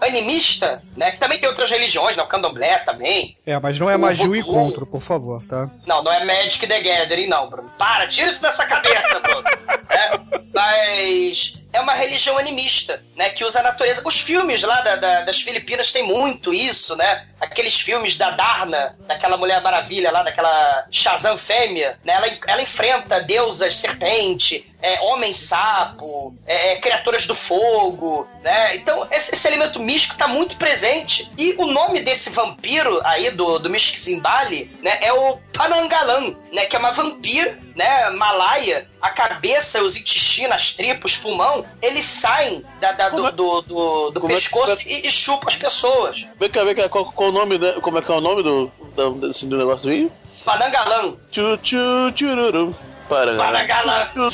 da 0.00 0.06
animista, 0.06 0.82
né, 0.96 1.10
que 1.12 1.18
também 1.18 1.38
tem 1.38 1.48
outras 1.48 1.70
religiões, 1.70 2.16
né, 2.16 2.22
o 2.22 2.26
candomblé 2.26 2.78
também, 2.78 3.36
É, 3.46 3.58
mas 3.58 3.78
não 3.78 3.88
é 3.88 3.96
magia 3.96 4.24
o 4.26 4.34
voodoo. 4.34 4.40
encontro, 4.50 4.86
por 4.86 5.00
favor, 5.00 5.42
tá? 5.48 5.68
não, 5.86 6.02
não 6.02 6.12
é 6.12 6.24
Magic 6.24 6.66
the 6.66 6.80
Gathering, 6.80 7.26
não, 7.28 7.48
Bruno. 7.48 7.70
Para, 7.78 8.06
tira 8.08 8.30
isso 8.30 8.42
da 8.42 8.50
sua 8.52 8.66
cabeça, 8.66 8.77
Bruno. 9.20 9.48
É, 9.90 10.20
mas 10.54 11.58
é 11.72 11.80
uma 11.80 11.92
religião 11.94 12.38
animista, 12.38 13.02
né? 13.16 13.28
Que 13.30 13.44
usa 13.44 13.60
a 13.60 13.62
natureza. 13.62 14.02
Os 14.04 14.18
filmes 14.20 14.62
lá 14.62 14.80
da- 14.80 14.96
da- 14.96 15.20
das 15.22 15.40
Filipinas 15.40 15.92
tem 15.92 16.02
muito 16.02 16.52
isso, 16.54 16.96
né? 16.96 17.26
Aqueles 17.40 17.78
filmes 17.80 18.16
da 18.16 18.30
Darna, 18.30 18.96
daquela 19.06 19.36
Mulher 19.36 19.60
Maravilha 19.62 20.10
lá, 20.10 20.22
daquela 20.22 20.86
Shazam 20.90 21.36
fêmea, 21.38 21.98
né? 22.04 22.14
Ela, 22.14 22.26
ela 22.46 22.62
enfrenta 22.62 23.20
deusas 23.20 23.76
serpente, 23.76 24.70
é, 24.82 25.00
homem-sapo, 25.02 26.34
é, 26.46 26.72
é, 26.72 26.76
criaturas 26.76 27.26
do 27.26 27.34
fogo, 27.34 28.26
né? 28.42 28.74
Então, 28.76 29.06
esse, 29.10 29.34
esse 29.34 29.46
elemento 29.46 29.78
místico 29.80 30.16
tá 30.16 30.26
muito 30.28 30.56
presente. 30.56 31.30
E 31.36 31.54
o 31.58 31.66
nome 31.66 32.00
desse 32.00 32.30
vampiro 32.30 33.00
aí, 33.04 33.30
do, 33.30 33.58
do 33.58 33.70
Mystic 33.70 33.98
Zimbali, 33.98 34.70
né? 34.82 34.98
É 35.02 35.12
o 35.12 35.38
Panangalan, 35.52 36.34
né? 36.52 36.64
Que 36.66 36.76
é 36.76 36.78
uma 36.78 36.92
vampira, 36.92 37.58
né? 37.76 38.10
Malaia. 38.10 38.88
A 39.00 39.10
cabeça, 39.10 39.80
os 39.82 39.96
intestinos, 39.96 40.54
as 40.56 40.74
tripas, 40.74 41.12
os 41.12 41.16
pulmão, 41.18 41.64
eles 41.80 42.04
saem 42.04 42.64
da, 42.80 42.92
da- 42.92 43.08
do, 43.10 43.28
é- 43.28 43.30
do, 43.32 43.62
do, 43.62 44.10
do 44.10 44.20
como 44.20 44.32
é 44.32 44.36
que- 44.36 44.42
pescoço 44.42 44.88
e, 44.88 45.06
e 45.06 45.10
chupam 45.10 45.46
as 45.48 45.54
pessoas. 45.56 46.26
Vem 46.38 46.50
cá, 46.50 46.64
vem 46.64 46.74
cá, 46.74 46.88
qual, 46.88 47.04
qual 47.12 47.28
o 47.30 47.32
nome, 47.32 47.58
né? 47.58 47.74
Como 47.80 47.96
é 47.98 48.02
que 48.02 48.10
é 48.10 48.14
o 48.14 48.20
nome 48.20 48.42
do, 48.42 48.70
da- 48.96 49.26
desse 49.28 49.46
negócio 49.46 49.88
aí? 49.90 50.10
Panangalan. 50.44 51.14
Tchu, 51.30 51.56
tchu, 51.62 52.10
tchururu. 52.14 52.74
Para. 53.08 53.36
Panangalan. 53.36 54.08
Tchu, 54.12 54.30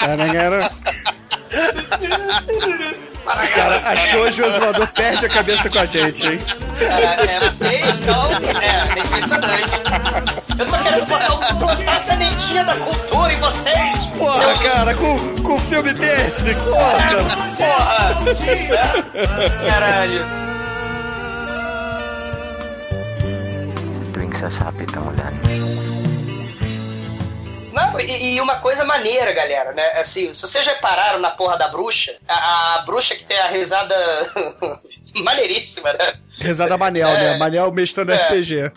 caragara. 0.00 0.70
Cara, 3.54 3.76
acho 3.90 4.08
que 4.08 4.16
hoje 4.16 4.42
o 4.42 4.50
zoador 4.50 4.88
perde 4.94 5.26
a 5.26 5.28
cabeça 5.28 5.68
com 5.68 5.78
a 5.78 5.84
gente, 5.84 6.26
hein? 6.26 6.38
É, 6.80 7.34
é, 7.36 7.40
vocês 7.40 7.86
estão. 7.86 8.30
É 8.32 8.77
impressionante. 9.18 9.82
Eu 10.58 10.66
tô 10.66 10.78
querendo 10.82 11.06
botar, 11.06 11.54
botar 11.54 11.92
a 11.92 12.00
sementinha 12.00 12.64
da 12.64 12.76
cultura 12.76 13.32
em 13.32 13.40
vocês. 13.40 14.04
Porra, 14.16 14.58
cara, 14.58 14.94
com, 14.94 15.42
com 15.42 15.54
um 15.54 15.58
filme 15.58 15.92
desse, 15.92 16.54
porra, 16.54 16.98
cara. 16.98 17.24
Porra! 17.56 18.14
Caralho. 19.66 20.48
tuwing 24.12 24.34
sasapit 24.34 24.90
ang 24.98 25.14
ulan. 25.14 25.97
Não, 27.78 28.00
e, 28.00 28.34
e 28.34 28.40
uma 28.40 28.56
coisa 28.56 28.84
maneira, 28.84 29.32
galera, 29.32 29.72
né? 29.72 29.92
Assim, 30.00 30.32
se 30.34 30.42
vocês 30.42 30.66
repararam 30.66 31.18
na 31.20 31.30
porra 31.30 31.56
da 31.56 31.68
bruxa, 31.68 32.16
a, 32.28 32.74
a 32.76 32.78
bruxa 32.82 33.14
que 33.14 33.24
tem 33.24 33.38
a 33.38 33.46
risada 33.48 33.94
maneiríssima, 35.14 35.92
né? 35.92 36.12
Rezada 36.40 36.76
Manel, 36.76 37.08
né? 37.08 37.36
Manel 37.36 37.72
mestrando 37.72 38.12
É. 38.12 38.16
RPG. 38.16 38.70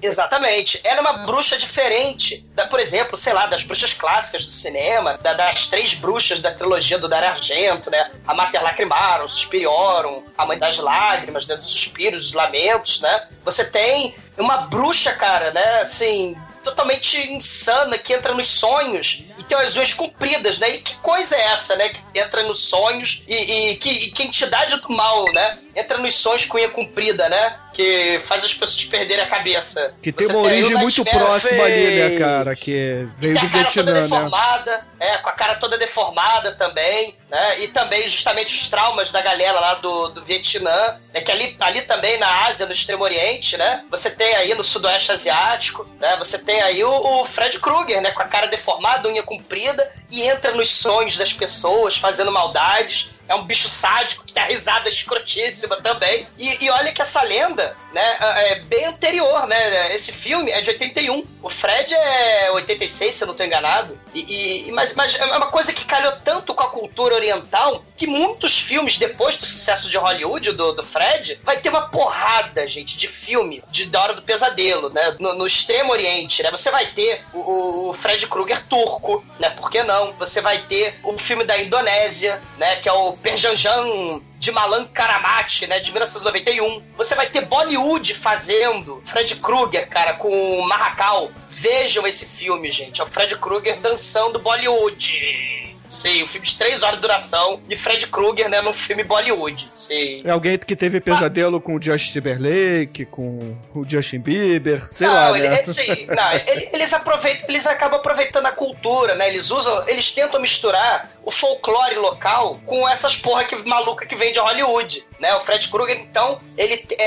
Exatamente. 0.00 0.80
Ela 0.84 0.98
é 0.98 1.00
uma 1.00 1.12
bruxa 1.26 1.56
diferente, 1.56 2.44
da, 2.54 2.66
por 2.66 2.80
exemplo, 2.80 3.16
sei 3.16 3.32
lá, 3.32 3.46
das 3.46 3.62
bruxas 3.64 3.92
clássicas 3.92 4.44
do 4.44 4.50
cinema, 4.50 5.18
da- 5.22 5.34
das 5.34 5.68
três 5.68 5.94
bruxas 5.94 6.40
da 6.40 6.50
trilogia 6.52 6.98
do 6.98 7.08
Dario 7.08 7.28
Argento, 7.30 7.90
né? 7.90 8.10
A 8.26 8.34
Mater 8.34 8.62
Lacrimarum, 8.62 9.28
Suspiriorum, 9.28 10.22
a 10.36 10.46
Mãe 10.46 10.58
das 10.58 10.78
Lágrimas, 10.78 11.46
né? 11.46 11.56
dos 11.56 11.70
Suspiros, 11.70 12.20
dos 12.20 12.32
Lamentos, 12.32 13.00
né? 13.00 13.28
Você 13.44 13.64
tem 13.64 14.14
uma 14.38 14.58
bruxa, 14.68 15.12
cara, 15.12 15.50
né? 15.52 15.80
Assim, 15.80 16.36
totalmente 16.62 17.16
insana, 17.30 17.98
que 17.98 18.12
entra 18.12 18.34
nos 18.34 18.48
sonhos 18.48 19.24
e 19.38 19.42
tem 19.44 19.58
as 19.58 19.76
unhas 19.76 19.94
compridas, 19.94 20.58
né? 20.58 20.70
E 20.70 20.80
que 20.80 20.96
coisa 20.96 21.36
é 21.36 21.42
essa, 21.52 21.76
né? 21.76 21.88
Que 21.90 22.18
entra 22.18 22.42
nos 22.42 22.60
sonhos 22.60 23.22
e, 23.26 23.70
e 23.70 23.76
que, 23.76 23.90
e 23.90 24.10
que 24.10 24.22
entidade 24.22 24.76
do 24.76 24.92
mal, 24.92 25.24
né? 25.32 25.58
Entra 25.74 25.96
nos 25.98 26.14
sonhos 26.14 26.44
com 26.44 26.58
unha 26.58 26.68
comprida, 26.68 27.28
né? 27.28 27.58
Que 27.72 28.20
faz 28.20 28.44
as 28.44 28.52
pessoas 28.52 28.84
perderem 28.84 29.24
a 29.24 29.26
cabeça. 29.26 29.94
Que 30.02 30.12
tem 30.12 30.26
Você 30.26 30.32
uma 30.34 30.42
origem 30.42 30.74
muito 30.76 31.02
próxima 31.04 31.64
ali, 31.64 31.86
né, 31.98 32.18
cara? 32.18 32.54
Que 32.54 33.08
veio 33.18 33.34
E 33.34 33.40
tem 33.40 33.48
a 33.48 33.50
cara 33.50 33.64
toda 33.72 33.92
Vietnã, 33.92 33.92
né? 33.92 34.00
deformada, 34.02 34.86
é, 35.00 35.16
com 35.16 35.28
a 35.30 35.32
cara 35.32 35.54
toda 35.54 35.78
deformada 35.78 36.52
também, 36.52 37.16
né? 37.30 37.60
E 37.60 37.68
também 37.68 38.06
justamente 38.06 38.54
os 38.54 38.68
traumas 38.68 39.10
da 39.10 39.22
galera 39.22 39.58
lá 39.58 39.74
do, 39.74 40.08
do 40.10 40.22
Vietnã, 40.22 41.00
né? 41.14 41.22
Que 41.22 41.32
ali, 41.32 41.56
ali 41.58 41.80
também 41.82 42.18
na 42.18 42.46
Ásia, 42.46 42.66
no 42.66 42.72
Extremo 42.72 43.02
Oriente, 43.02 43.56
né? 43.56 43.82
Você 43.90 44.10
tem 44.10 44.34
aí 44.36 44.54
no 44.54 44.62
Sudoeste 44.62 45.10
Asiático, 45.10 45.88
né? 45.98 46.16
Você 46.18 46.38
tem 46.38 46.51
aí 46.60 46.82
o, 46.84 46.90
o 46.90 47.24
Fred 47.24 47.58
Krueger, 47.58 48.00
né? 48.02 48.10
Com 48.10 48.22
a 48.22 48.26
cara 48.26 48.46
deformada, 48.46 49.08
unha 49.08 49.22
comprida, 49.22 49.92
e 50.10 50.26
entra 50.26 50.52
nos 50.52 50.70
sonhos 50.70 51.16
das 51.16 51.32
pessoas, 51.32 51.96
fazendo 51.96 52.30
maldades. 52.32 53.10
É 53.28 53.34
um 53.34 53.44
bicho 53.44 53.68
sádico 53.68 54.24
que 54.24 54.38
a 54.38 54.44
risada 54.46 54.88
escrotíssima 54.88 55.76
também. 55.80 56.26
E, 56.38 56.64
e 56.64 56.70
olha 56.70 56.92
que 56.92 57.02
essa 57.02 57.22
lenda, 57.22 57.76
né, 57.92 58.16
é 58.50 58.54
bem 58.60 58.84
anterior, 58.86 59.46
né? 59.46 59.94
Esse 59.94 60.12
filme 60.12 60.50
é 60.50 60.60
de 60.60 60.70
81. 60.70 61.26
O 61.42 61.48
Fred 61.50 61.92
é 61.94 62.50
86, 62.52 63.14
se 63.14 63.24
eu 63.24 63.28
não 63.28 63.34
tô 63.34 63.44
enganado. 63.44 63.98
E, 64.14 64.68
e- 64.68 64.72
mas, 64.72 64.94
mas 64.94 65.14
é 65.14 65.24
uma 65.36 65.46
coisa 65.46 65.72
que 65.72 65.84
calhou 65.84 66.12
tanto 66.24 66.54
com 66.54 66.62
a 66.62 66.68
cultura 66.70 67.14
oriental 67.14 67.84
que 67.96 68.06
muitos 68.06 68.58
filmes, 68.58 68.98
depois 68.98 69.36
do 69.36 69.46
sucesso 69.46 69.88
de 69.88 69.96
Hollywood, 69.98 70.52
do, 70.52 70.72
do 70.72 70.82
Fred, 70.82 71.40
vai 71.42 71.58
ter 71.60 71.68
uma 71.68 71.88
porrada, 71.88 72.66
gente, 72.66 72.96
de 72.96 73.08
filme 73.08 73.62
de 73.70 73.86
da 73.86 74.02
hora 74.02 74.14
do 74.14 74.22
pesadelo, 74.22 74.90
né? 74.90 75.16
No, 75.18 75.34
no 75.34 75.46
extremo 75.46 75.92
oriente, 75.92 76.42
né? 76.42 76.50
Você 76.50 76.70
vai 76.70 76.86
ter 76.86 77.24
o, 77.32 77.90
o 77.90 77.94
Fred 77.94 78.26
Krueger 78.26 78.62
turco, 78.66 79.24
né? 79.38 79.50
Por 79.50 79.70
que 79.70 79.82
não? 79.82 80.12
Você 80.14 80.40
vai 80.40 80.58
ter 80.58 80.98
o 81.02 81.16
filme 81.18 81.44
da 81.44 81.58
Indonésia, 81.58 82.40
né? 82.58 82.76
Que 82.76 82.88
é 82.88 82.92
o 82.92 83.11
Perjanjan 83.16 84.20
de 84.38 84.50
Malan 84.50 84.86
Karamati, 84.86 85.66
né, 85.66 85.78
de 85.78 85.90
1991. 85.92 86.82
Você 86.96 87.14
vai 87.14 87.28
ter 87.28 87.42
Bollywood 87.42 88.14
fazendo 88.14 89.02
Fred 89.04 89.36
Krueger, 89.36 89.88
cara, 89.88 90.14
com 90.14 90.58
o 90.58 90.66
Marracal. 90.66 91.30
Vejam 91.48 92.06
esse 92.06 92.26
filme, 92.26 92.70
gente. 92.70 93.00
É 93.00 93.04
o 93.04 93.06
Fred 93.06 93.36
Krueger 93.36 93.78
dançando 93.80 94.38
Bollywood. 94.38 95.71
Sim, 95.92 96.22
um 96.22 96.26
filme 96.26 96.46
de 96.46 96.56
três 96.56 96.82
horas 96.82 96.96
de 96.96 97.02
duração 97.02 97.60
de 97.68 97.76
Fred 97.76 98.06
Krueger, 98.06 98.48
né, 98.48 98.60
num 98.62 98.72
filme 98.72 99.04
Bollywood. 99.04 99.68
Sim. 99.72 100.18
É 100.24 100.30
alguém 100.30 100.56
que 100.58 100.74
teve 100.74 101.00
pesadelo 101.00 101.60
com 101.60 101.74
o 101.76 101.82
Justin 101.82 102.12
Timberlake, 102.14 103.04
com 103.06 103.56
o 103.74 103.86
Justin 103.88 104.20
Bieber, 104.20 104.86
sei 104.88 105.06
não, 105.06 105.14
lá, 105.14 105.38
ele- 105.38 105.48
né? 105.48 105.58
ele- 105.58 105.66
sim, 105.72 106.06
não, 106.16 106.32
ele- 106.32 106.68
eles 106.72 106.92
aproveitam, 106.94 107.46
eles 107.48 107.66
acabam 107.66 107.98
aproveitando 108.00 108.46
a 108.46 108.52
cultura, 108.52 109.14
né? 109.14 109.28
Eles 109.28 109.50
usam, 109.50 109.86
eles 109.86 110.10
tentam 110.12 110.40
misturar 110.40 111.10
o 111.24 111.30
folclore 111.30 111.96
local 111.96 112.58
com 112.64 112.88
essas 112.88 113.14
porra 113.14 113.44
que 113.44 113.54
maluca 113.68 114.06
que 114.06 114.16
vem 114.16 114.32
de 114.32 114.38
Hollywood, 114.40 115.04
né? 115.20 115.34
O 115.36 115.40
Fred 115.40 115.68
Krueger, 115.68 115.98
então, 115.98 116.38
ele, 116.56 116.84
é, 116.98 117.04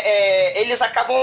é, 0.57 0.61
eles 0.61 0.81
acabam 0.81 1.17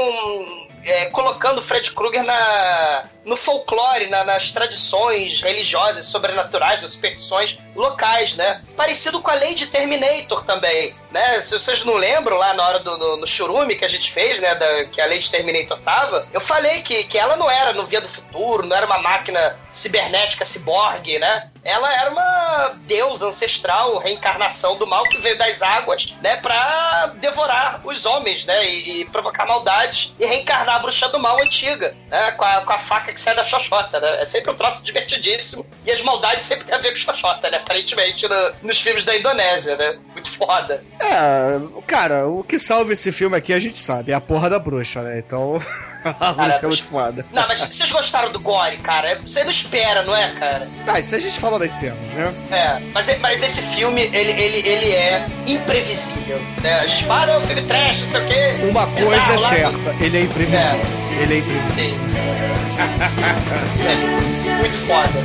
é, 0.85 1.07
colocando 1.07 1.63
Fred 1.63 1.91
Krueger 1.93 2.23
na, 2.25 3.05
no 3.25 3.37
folclore, 3.37 4.07
na- 4.09 4.25
nas 4.25 4.51
tradições 4.51 5.41
religiosas, 5.41 6.07
sobrenaturais, 6.07 6.83
nas 6.83 6.93
superstições 6.93 7.59
locais, 7.75 8.37
né? 8.37 8.61
Parecido 8.77 9.21
com 9.21 9.31
a 9.31 9.35
lei 9.35 9.55
de 9.55 9.67
Terminator 9.67 10.45
também, 10.45 10.95
né? 11.11 11.41
Se 11.41 11.59
vocês 11.59 11.85
não 11.85 11.95
lembram, 11.95 12.37
lá 12.37 12.53
na 12.55 12.67
hora 12.67 12.79
do 12.81 12.99
no, 12.99 13.17
no 13.19 13.27
churume 13.27 13.77
que 13.77 13.85
a 13.85 13.89
gente 13.89 14.11
fez, 14.11 14.41
né? 14.41 14.55
Da, 14.55 14.85
que 14.87 15.01
a 15.01 15.07
lei 15.07 15.19
de 15.19 15.31
Terminator 15.31 15.79
tava, 15.79 16.27
eu 16.33 16.41
falei 16.41 16.83
que, 16.83 17.05
que 17.05 17.19
ela 17.19 17.37
não 17.37 17.51
era 17.51 17.73
no 17.73 17.87
Via 17.87 18.01
do 18.01 18.09
Futuro, 18.09 18.67
não 18.67 18.77
era 18.77 18.87
uma 18.87 18.99
máquina 18.99 19.57
cibernética 19.71 20.45
ciborgue, 20.45 21.19
né? 21.19 21.49
Ela 21.65 21.95
era 22.01 22.11
uma 22.11 22.73
deusa 22.87 23.27
ancestral, 23.29 23.99
reencarnação 23.99 24.77
do 24.77 24.87
mal 24.87 25.05
que 25.05 25.19
veio 25.19 25.39
das 25.39 25.63
águas, 25.63 26.15
né? 26.23 26.37
Pra 26.37 27.13
devorar 27.21 27.81
os 27.85 28.05
homens, 28.05 28.45
né? 28.47 28.67
E, 28.69 29.01
e 29.03 29.05
provocar 29.07 29.47
maldades 29.47 30.15
e 30.19 30.27
reencarnar 30.27 30.77
a 30.77 30.79
bruxa 30.81 31.09
do 31.09 31.19
mal 31.19 31.41
antiga, 31.41 31.95
né? 32.11 32.33
Com 32.33 32.45
a, 32.45 32.61
com 32.63 32.73
a 32.73 32.79
faca 32.79 33.13
que 33.13 33.21
sai 33.21 33.35
da 33.37 33.45
xoxota, 33.45 34.01
né? 34.01 34.23
É 34.23 34.25
sempre 34.25 34.51
um 34.51 34.55
troço 34.57 34.83
divertidíssimo. 34.85 35.65
E 35.87 35.93
as 35.93 36.03
maldades 36.03 36.45
sempre 36.45 36.65
tem 36.65 36.75
a 36.75 36.79
ver 36.79 36.91
com 36.91 36.97
xoxota, 36.97 37.49
né? 37.51 37.59
Aparentemente 37.59 38.27
no- 38.29 38.53
nos 38.63 38.81
filmes 38.81 39.05
da 39.05 39.17
Indonésia, 39.17 39.77
né? 39.77 39.99
Muito 40.13 40.31
foda. 40.33 40.83
É, 41.01 41.61
cara, 41.87 42.27
o 42.27 42.43
que 42.43 42.59
salva 42.59 42.93
esse 42.93 43.13
filme 43.13 43.37
aqui 43.37 43.53
a 43.53 43.59
gente 43.59 43.79
sabe, 43.79 44.11
é 44.13 44.15
a 44.15 44.21
porra 44.21 44.51
da 44.51 44.59
bruxa, 44.59 45.01
né? 45.03 45.19
Então, 45.19 45.63
a 46.05 46.33
bruxa 46.33 46.59
é 46.63 46.67
muito 46.67 46.85
foda. 46.85 47.27
Não, 47.33 47.47
mas 47.49 47.61
vocês 47.61 47.91
gostaram 47.91 48.31
do 48.31 48.41
Gore, 48.41 48.79
cara? 48.79 49.21
Você 49.25 49.43
não 49.43 49.51
espera, 49.51 50.03
não 50.03 50.17
é, 50.17 50.29
cara? 50.33 50.69
Ah, 50.87 50.99
isso 50.99 51.15
a 51.15 51.19
gente 51.19 51.39
fala 51.39 51.59
das 51.59 51.73
cenas, 51.73 51.99
né? 52.15 52.33
É, 52.51 52.81
mas, 52.93 53.21
mas 53.21 53.43
esse 53.43 53.63
filme, 53.63 54.03
ele, 54.13 54.33
ele, 54.33 54.69
ele 54.69 54.93
é 54.93 55.25
imprevisível. 55.47 56.41
Né? 56.63 56.81
A 56.81 56.87
gente 56.87 57.05
fala, 57.05 57.33
é 57.33 57.39
um 57.39 57.43
filme 57.43 57.63
trash, 57.63 58.03
não 58.03 58.11
sei 58.11 58.21
o 58.21 58.27
quê. 58.27 58.55
Uma 58.71 58.87
coisa 58.87 59.11
Bizarro 59.11 59.33
é 59.33 59.39
lá. 59.39 59.49
certa, 59.49 60.05
ele 60.05 60.19
é 60.19 60.21
imprevisível. 60.23 60.81
Ele 61.21 61.35
é 61.35 61.39
imprevisível. 61.39 61.71
Sim. 61.71 61.99
É, 63.87 64.57
muito 64.57 64.79
foda. 64.87 65.23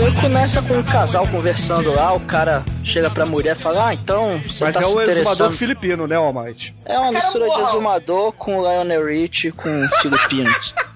Filme 0.00 0.20
começa 0.22 0.62
com 0.62 0.74
um 0.78 0.82
casal 0.82 1.26
conversando 1.28 1.92
lá, 1.94 2.14
o 2.14 2.20
cara 2.20 2.64
chega 2.82 3.10
pra 3.10 3.26
mulher 3.26 3.54
e 3.54 3.58
fala, 3.58 3.88
ah, 3.88 3.94
então 3.94 4.40
você 4.46 4.64
Mas 4.64 4.74
tá 4.74 4.80
é 4.80 4.84
se 4.84 4.90
o 4.90 5.00
exumador 5.00 5.52
filipino, 5.52 6.06
né, 6.06 6.16
Almighty? 6.16 6.74
É 6.86 6.98
uma 6.98 7.12
Cara, 7.12 7.24
mistura 7.24 7.50
de 7.50 7.62
exumador 7.68 8.32
com 8.32 8.62
Lionel 8.62 9.06
Rich 9.06 9.52
com 9.52 9.88
filipinos. 10.00 10.74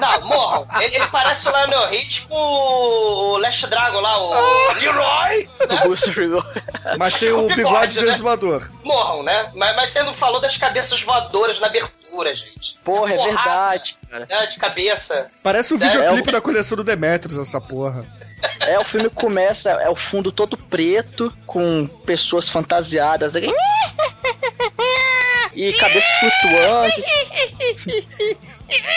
Não, 0.00 0.20
morram. 0.26 0.66
Ele, 0.80 0.96
ele 0.96 1.06
parece 1.08 1.48
o 1.48 1.52
Lionel 1.52 1.92
Hitch 1.92 2.26
com 2.26 2.34
o 2.34 3.36
Last 3.38 3.66
Dragon 3.68 4.00
lá, 4.00 4.18
o 4.18 4.74
Leroy. 4.80 5.48
o 5.68 5.88
Bruce 5.88 6.10
Rigor. 6.10 6.46
Mas 6.98 7.18
tem 7.18 7.30
o 7.30 7.40
O 7.44 7.48
bigode, 7.48 7.56
bigode, 7.56 7.98
do 8.00 8.06
né? 8.06 8.12
exumador. 8.12 8.70
Morram, 8.82 9.22
né? 9.22 9.50
Mas, 9.54 9.76
mas 9.76 9.90
você 9.90 10.02
não 10.02 10.14
falou 10.14 10.40
das 10.40 10.56
cabeças 10.56 11.02
voadoras 11.02 11.60
na 11.60 11.66
abertura, 11.66 11.92
gente. 12.34 12.76
Porra, 12.84 13.12
é 13.14 13.16
Porrada, 13.16 13.34
verdade, 13.34 13.96
cara. 14.10 14.26
né, 14.28 14.46
de 14.46 14.58
cabeça. 14.58 15.30
Parece 15.42 15.74
o 15.74 15.76
É, 15.76 15.78
videoclipe 15.88 16.28
é 16.28 16.30
o- 16.30 16.32
da 16.32 16.40
coleção 16.40 16.76
do 16.76 16.84
Demetrius, 16.84 17.38
essa 17.38 17.60
porra. 17.60 18.04
É, 18.60 18.78
o 18.78 18.84
filme 18.84 19.08
começa, 19.10 19.70
é 19.70 19.88
o 19.88 19.96
fundo 19.96 20.30
todo 20.32 20.56
preto, 20.56 21.32
com 21.46 21.86
pessoas 22.04 22.48
fantasiadas. 22.48 23.34
E 25.52 25.72
cabeças 25.74 26.08
flutuantes. 26.20 27.04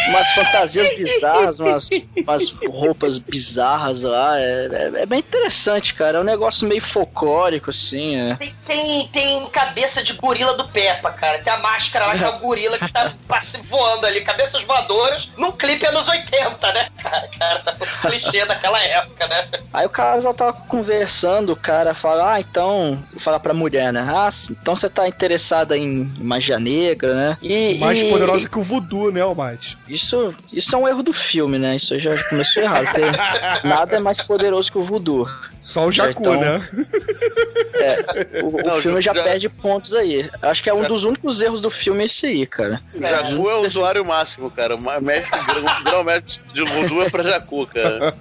Umas 0.09 0.31
fantasias 0.33 0.95
bizarras, 0.95 1.59
umas, 1.59 1.89
umas 2.25 2.49
roupas 2.67 3.17
bizarras 3.17 4.03
lá. 4.03 4.39
É, 4.39 4.67
é- 4.71 5.01
é 5.01 5.05
bem 5.05 5.19
interessante, 5.19 5.93
cara. 5.93 6.17
É 6.17 6.21
um 6.21 6.25
negócio 6.25 6.67
meio 6.67 6.81
folclórico, 6.81 7.69
assim. 7.69 8.15
É. 8.15 8.35
Tem, 8.35 8.53
tem, 8.65 9.07
tem 9.07 9.45
cabeça 9.49 10.03
de 10.03 10.13
gorila 10.13 10.55
do 10.55 10.67
Peppa, 10.67 11.11
cara. 11.11 11.39
Tem 11.39 11.51
a 11.51 11.57
máscara 11.57 12.05
lá 12.07 12.17
que 12.17 12.23
é 12.23 12.29
o 12.29 12.39
gorila 12.39 12.77
que 12.77 12.91
tá 12.91 13.13
passe- 13.27 13.61
voando 13.67 14.05
ali. 14.05 14.21
Cabeças 14.21 14.63
voadoras 14.63 15.31
num 15.37 15.51
clipe 15.51 15.85
anos 15.85 16.07
80, 16.07 16.73
né, 16.73 16.87
cara? 17.01 17.29
cara 17.39 17.63
o 18.03 18.07
clichê 18.07 18.45
daquela 18.45 18.81
época, 18.83 19.27
né? 19.27 19.47
Aí 19.73 19.85
o 19.85 19.89
casal 19.89 20.33
tava 20.33 20.53
conversando, 20.53 21.51
o 21.53 21.55
cara 21.55 21.93
fala, 21.95 22.33
ah, 22.33 22.39
então. 22.39 23.01
Fala 23.17 23.39
pra 23.39 23.53
mulher, 23.53 23.91
né? 23.93 24.05
Ah, 24.07 24.29
então 24.51 24.75
você 24.75 24.89
tá 24.89 25.07
interessada 25.07 25.77
em 25.77 26.11
magia 26.17 26.59
negra, 26.59 27.13
né? 27.13 27.37
E, 27.41 27.75
Mais 27.79 27.99
e- 27.99 28.09
poderosa 28.09 28.47
que 28.49 28.57
o 28.59 28.63
voodoo, 28.63 29.11
né, 29.11 29.21
Almighty? 29.21 29.62
Isso, 29.87 30.33
isso 30.51 30.75
é 30.75 30.77
um 30.77 30.87
erro 30.87 31.03
do 31.03 31.13
filme, 31.13 31.57
né? 31.59 31.75
Isso 31.75 31.97
já 31.99 32.21
começou 32.29 32.61
errado. 32.63 32.85
Porque 32.85 33.01
nada 33.67 33.95
é 33.97 33.99
mais 33.99 34.21
poderoso 34.21 34.71
que 34.71 34.77
o 34.77 34.83
voodoo. 34.83 35.27
Só 35.61 35.85
o 35.87 35.91
Jacu, 35.91 36.19
Então- 36.21 36.39
né? 36.41 36.69
É, 37.75 38.41
o, 38.43 38.47
o 38.47 38.61
Não, 38.67 38.81
filme 38.81 39.01
já, 39.01 39.13
já- 39.13 39.23
perde 39.23 39.47
pontos 39.47 39.93
aí. 39.95 40.29
Acho 40.41 40.61
que 40.61 40.69
é 40.69 40.73
um 40.73 40.81
Já- 40.81 40.87
dos 40.89 41.03
únicos 41.05 41.41
erros 41.41 41.61
do 41.61 41.71
filme 41.71 42.05
esse 42.05 42.25
aí, 42.25 42.45
cara. 42.45 42.81
O 42.93 43.01
Jacu 43.01 43.49
é 43.49 43.55
o 43.55 43.65
usuário 43.65 44.03
máximo, 44.05 44.51
cara. 44.51 44.75
O 44.75 44.81
mestre, 45.01 45.39
o 45.39 45.83
grão 45.83 46.03
mestre 46.03 46.43
de 46.53 46.63
voodoo 46.65 47.01
é 47.03 47.09
pra 47.09 47.23
Jacu, 47.23 47.65
cara. 47.67 48.13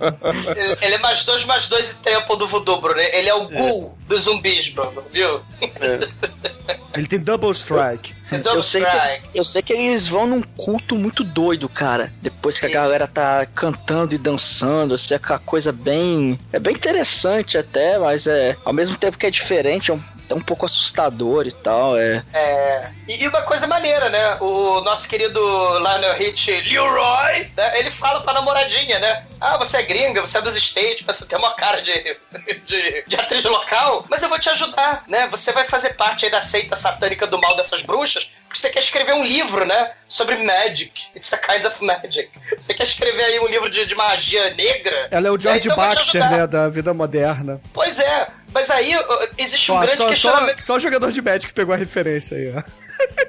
Ele, 0.56 0.76
ele 0.82 0.94
é 0.94 0.98
mais 0.98 1.24
dois, 1.24 1.44
mais 1.44 1.66
dois 1.68 1.90
e 1.92 1.98
tempo 2.00 2.36
do 2.36 2.46
voodoo, 2.46 2.80
Bruno. 2.80 3.00
Ele 3.00 3.28
é 3.28 3.34
o 3.34 3.48
ghoul 3.48 3.98
dos 4.06 4.22
zumbis, 4.22 4.68
Bruno, 4.68 5.02
viu? 5.12 5.40
Ele 6.94 7.06
tem 7.06 7.18
double 7.18 7.50
strike. 7.52 8.14
Double 8.30 8.52
Eu 8.54 8.62
sei, 8.62 8.82
strike. 8.82 9.28
que, 9.28 9.38
eu 9.38 9.44
sei 9.44 9.62
que 9.62 9.72
eles 9.72 10.06
vão 10.06 10.26
num 10.26 10.42
culto 10.42 10.94
muito 10.94 11.24
doido, 11.24 11.68
cara. 11.68 12.12
Depois 12.20 12.58
que 12.58 12.66
Sim. 12.66 12.72
a 12.72 12.74
galera 12.74 13.06
tá 13.06 13.46
cantando 13.46 14.14
e 14.14 14.18
dançando, 14.18 14.94
assim, 14.94 15.14
é 15.14 15.16
aquela 15.16 15.38
coisa 15.38 15.72
bem. 15.72 16.38
É 16.52 16.58
bem 16.58 16.74
interessante 16.74 17.56
até, 17.56 17.98
mas 17.98 18.26
é. 18.26 18.56
Ao 18.64 18.72
mesmo 18.72 18.96
tempo 18.96 19.18
que 19.18 19.26
é 19.26 19.30
diferente, 19.30 19.90
é 19.90 19.94
um, 19.94 20.02
é 20.32 20.34
um 20.34 20.40
pouco 20.40 20.66
assustador 20.66 21.46
e 21.46 21.52
tal. 21.52 21.96
É. 21.96 22.24
É, 22.32 22.90
e, 23.06 23.22
e 23.22 23.28
uma 23.28 23.42
coisa 23.42 23.66
maneira, 23.66 24.08
né? 24.08 24.36
O 24.40 24.80
nosso 24.80 25.08
querido 25.08 25.40
Lionel 25.78 26.20
Hitch, 26.20 26.48
Leroy, 26.48 27.50
né? 27.56 27.78
ele 27.78 27.90
fala 27.90 28.20
pra 28.20 28.32
namoradinha, 28.32 28.98
né? 28.98 29.24
Ah, 29.40 29.58
você 29.58 29.78
é 29.78 29.82
gringa, 29.82 30.20
você 30.20 30.38
é 30.38 30.42
dos 30.42 30.56
States, 30.56 31.02
você 31.02 31.26
tem 31.26 31.38
uma 31.38 31.54
cara 31.54 31.80
de, 31.82 31.92
de, 32.64 33.04
de 33.06 33.16
atriz 33.16 33.44
local, 33.44 34.06
mas 34.08 34.22
eu 34.22 34.28
vou 34.28 34.38
te 34.38 34.48
ajudar, 34.50 35.04
né? 35.06 35.26
Você 35.28 35.52
vai 35.52 35.64
fazer 35.64 35.94
parte 35.94 36.24
aí 36.24 36.30
da 36.30 36.40
seita 36.40 36.74
satânica 36.74 37.26
do 37.26 37.40
mal 37.40 37.56
dessas 37.56 37.82
bruxas, 37.82 38.30
você 38.58 38.70
quer 38.70 38.80
escrever 38.80 39.14
um 39.14 39.24
livro, 39.24 39.64
né? 39.64 39.92
Sobre 40.06 40.36
magic. 40.36 40.92
It's 41.14 41.32
a 41.32 41.38
kind 41.38 41.64
of 41.64 41.82
magic. 41.84 42.30
Você 42.56 42.74
quer 42.74 42.84
escrever 42.84 43.24
aí 43.24 43.40
um 43.40 43.46
livro 43.48 43.68
de, 43.70 43.84
de 43.86 43.94
magia 43.94 44.54
negra? 44.54 45.08
Ela 45.10 45.28
é 45.28 45.30
o 45.30 45.38
George 45.38 45.68
Então 45.68 45.74
te 45.74 45.76
Baxter, 45.96 46.30
né, 46.30 46.46
da 46.46 46.68
vida 46.68 46.92
moderna. 46.92 47.60
Pois 47.72 47.98
é, 48.00 48.28
mas 48.52 48.70
aí 48.70 48.94
existe 49.38 49.70
um 49.72 49.76
grande 49.76 49.96
só, 49.96 50.02
só, 50.04 50.08
questionamento. 50.10 50.60
só 50.60 50.74
o 50.74 50.80
jogador 50.80 51.10
de 51.12 51.22
Magic 51.22 51.52
pegou 51.52 51.74
a 51.74 51.78
referência 51.78 52.36
aí, 52.36 52.52
ó. 52.56 52.62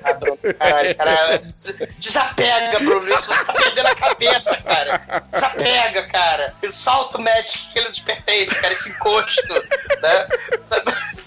Ah, 0.04 0.14
Bruno, 0.14 0.38
caralho, 0.60 0.96
cara, 0.96 1.38
des- 1.40 1.76
desapega, 1.98 2.78
Bruno. 2.80 3.10
Isso 3.12 3.34
você 3.34 3.46
tá 3.46 3.54
perdendo 3.54 3.88
a 3.88 3.96
cabeça, 3.96 4.56
cara. 4.58 5.24
Desapega, 5.32 6.04
cara. 6.10 6.54
Solta 6.70 7.18
o 7.18 7.22
Magic 7.22 7.72
que 7.72 7.80
ele 7.80 7.88
nos 7.88 8.00
pertence, 8.02 8.62
cara, 8.62 8.74
esse 8.74 8.90
encosto, 8.92 9.54
né? 9.54 10.28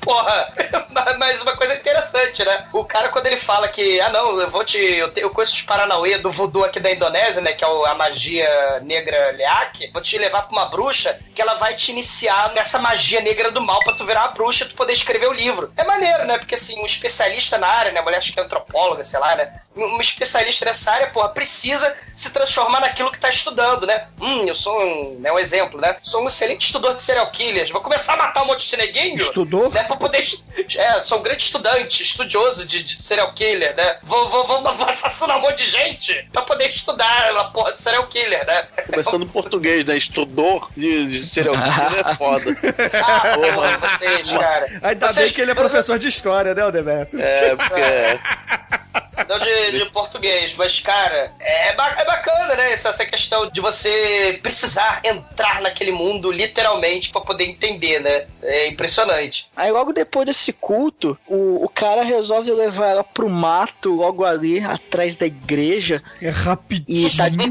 Porra, 0.06 0.54
mas- 1.18 1.42
uma 1.42 1.56
coisa 1.56 1.74
interessante, 1.74 2.44
né? 2.44 2.68
O 2.72 2.84
cara, 2.84 3.08
quando 3.08 3.26
ele 3.26 3.36
fala 3.36 3.66
que, 3.66 4.00
ah, 4.00 4.08
não, 4.08 4.40
eu 4.40 4.48
vou 4.48 4.62
te. 4.64 4.78
Eu, 4.78 5.12
te, 5.12 5.20
eu 5.20 5.30
conheço 5.30 5.52
os 5.54 5.62
Paranauê 5.62 6.16
do 6.18 6.30
voodoo 6.30 6.64
aqui 6.64 6.78
da 6.78 6.92
Indonésia, 6.92 7.42
né? 7.42 7.52
Que 7.52 7.64
é 7.64 7.68
a 7.68 7.94
magia 7.94 8.80
negra 8.84 9.32
Leak. 9.32 9.90
Vou 9.92 10.00
te 10.00 10.16
levar 10.16 10.42
pra 10.42 10.52
uma 10.52 10.66
bruxa 10.66 11.18
que 11.34 11.42
ela 11.42 11.54
vai 11.56 11.74
te 11.74 11.90
iniciar 11.90 12.52
nessa 12.54 12.78
magia 12.78 13.20
negra 13.20 13.50
do 13.50 13.60
mal 13.60 13.80
pra 13.80 13.94
tu 13.94 14.06
virar 14.06 14.20
uma 14.22 14.28
bruxa 14.32 14.64
e 14.64 14.68
tu 14.68 14.76
poder 14.76 14.92
escrever 14.92 15.28
o 15.28 15.32
livro. 15.32 15.72
É 15.76 15.82
maneiro, 15.82 16.24
né? 16.24 16.38
Porque 16.38 16.54
assim, 16.54 16.80
um 16.80 16.86
especialista 16.86 17.58
na 17.58 17.66
área, 17.66 17.90
né? 17.90 18.00
Mulher 18.00 18.18
acho 18.18 18.32
que 18.32 18.38
é 18.38 18.42
antropóloga, 18.44 19.02
sei 19.02 19.18
lá, 19.18 19.34
né? 19.34 19.60
Um 19.76 20.00
especialista 20.00 20.64
nessa 20.64 20.92
área, 20.92 21.08
porra, 21.08 21.28
precisa 21.30 21.94
se 22.14 22.30
transformar 22.30 22.80
naquilo 22.80 23.10
que 23.12 23.18
tá 23.18 23.28
estudando, 23.28 23.86
né? 23.86 24.06
Hum, 24.20 24.44
eu 24.46 24.54
sou 24.54 24.80
um, 24.80 25.18
né, 25.20 25.30
um 25.30 25.38
exemplo, 25.38 25.78
né? 25.80 25.96
Sou 26.02 26.22
um 26.22 26.26
excelente 26.26 26.64
estudor 26.64 26.94
de 26.94 27.02
serial 27.02 27.30
killers. 27.30 27.70
Vou 27.70 27.82
começar 27.82 28.14
a 28.14 28.16
matar 28.16 28.42
um 28.42 28.46
monte 28.46 28.66
de 28.70 28.76
neguinho. 28.76 29.16
Estudou? 29.16 29.68
Né, 29.70 29.84
poder. 29.96 30.24
É, 30.76 31.00
sou 31.00 31.18
um 31.18 31.22
grande 31.22 31.42
estudante, 31.42 32.02
estudioso 32.02 32.66
de, 32.66 32.82
de 32.82 33.00
serial 33.02 33.32
killer, 33.34 33.74
né? 33.76 33.98
Vou, 34.02 34.28
vou, 34.28 34.46
vou, 34.46 34.62
vou 34.74 34.88
assassinar 34.88 35.38
um 35.38 35.40
monte 35.40 35.64
de 35.64 35.70
gente 35.70 36.28
pra 36.32 36.42
poder 36.42 36.68
estudar 36.70 37.32
uma 37.32 37.50
porra 37.52 37.72
de 37.72 37.82
serial 37.82 38.06
killer, 38.08 38.46
né? 38.46 38.62
Começando 38.90 39.24
em 39.24 39.28
português, 39.28 39.84
né? 39.84 39.96
Estudor 39.96 40.70
de, 40.76 41.06
de 41.06 41.26
serial 41.26 41.54
killer 41.54 42.06
é 42.06 42.14
foda. 42.14 42.56
Ah, 43.06 43.20
porra, 43.36 43.78
vocês, 43.78 44.30
cara. 44.32 44.80
Ainda 44.82 45.08
Vocês- 45.08 45.26
bem 45.28 45.34
que 45.34 45.40
ele 45.40 45.50
é 45.50 45.54
professor 45.54 45.98
de 45.98 46.08
história, 46.08 46.54
né, 46.54 46.62
Aldeberto? 46.62 47.18
É, 47.20 47.54
porque 47.56 47.80
é. 47.80 48.18
Não 49.28 49.38
de, 49.38 49.78
de 49.78 49.86
português, 49.90 50.54
mas, 50.56 50.78
cara, 50.80 51.32
é, 51.40 51.72
ba- 51.74 51.96
é 51.98 52.04
bacana, 52.04 52.54
né? 52.54 52.72
Essa, 52.72 52.90
essa 52.90 53.04
questão 53.06 53.48
de 53.50 53.60
você 53.60 54.38
precisar 54.42 55.00
entrar 55.04 55.60
naquele 55.62 55.90
mundo 55.92 56.30
literalmente 56.30 57.10
pra 57.10 57.20
poder 57.20 57.44
entender, 57.44 58.00
né? 58.00 58.26
É 58.42 58.66
impressionante. 58.68 59.48
Aí 59.56 59.70
logo 59.70 59.92
depois 59.92 60.26
desse 60.26 60.52
culto, 60.52 61.18
o, 61.26 61.64
o 61.64 61.68
cara 61.68 62.02
resolve 62.04 62.50
levar 62.52 62.88
ela 62.88 63.04
pro 63.04 63.28
mato, 63.28 63.94
logo 63.94 64.24
ali, 64.24 64.60
atrás 64.62 65.16
da 65.16 65.26
igreja, 65.26 66.02
É 66.20 66.26
e 66.26 66.30
rapidinho. 66.30 67.16
tá 67.16 67.28
de, 67.28 67.46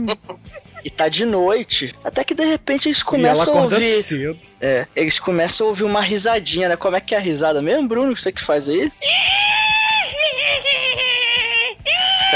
e 0.83 0.89
tá 0.89 1.09
de 1.09 1.25
noite. 1.25 1.95
Até 2.03 2.23
que 2.23 2.33
de 2.35 2.45
repente 2.45 2.87
eles 2.87 2.99
E 2.99 3.01
ela 3.01 3.09
começam 3.09 3.57
a 3.57 3.61
ouvir. 3.63 4.03
cedo. 4.03 4.39
É, 4.61 4.85
eles 4.95 5.19
começam 5.19 5.65
a 5.67 5.69
ouvir 5.69 5.83
uma 5.83 6.01
risadinha, 6.01 6.69
né? 6.69 6.75
Como 6.77 6.95
é 6.95 7.01
que 7.01 7.13
é 7.15 7.17
a 7.17 7.21
risada 7.21 7.61
mesmo, 7.61 7.87
Bruno? 7.87 8.15
Você 8.15 8.31
que 8.31 8.41
faz 8.41 8.69
aí? 8.69 8.91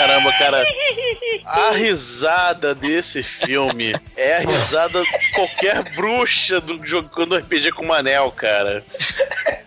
Caramba, 0.07 0.31
cara. 0.33 0.63
A 1.45 1.71
risada 1.71 2.75
desse 2.75 3.23
filme 3.23 3.95
é 4.15 4.38
a 4.38 4.39
risada 4.41 5.01
de 5.01 5.31
qualquer 5.31 5.81
bruxa 5.95 6.62
do, 6.62 6.85
jogando 6.85 7.35
RPG 7.35 7.71
com 7.71 7.85
Manel, 7.85 8.31
cara. 8.31 8.83
É 9.43 9.63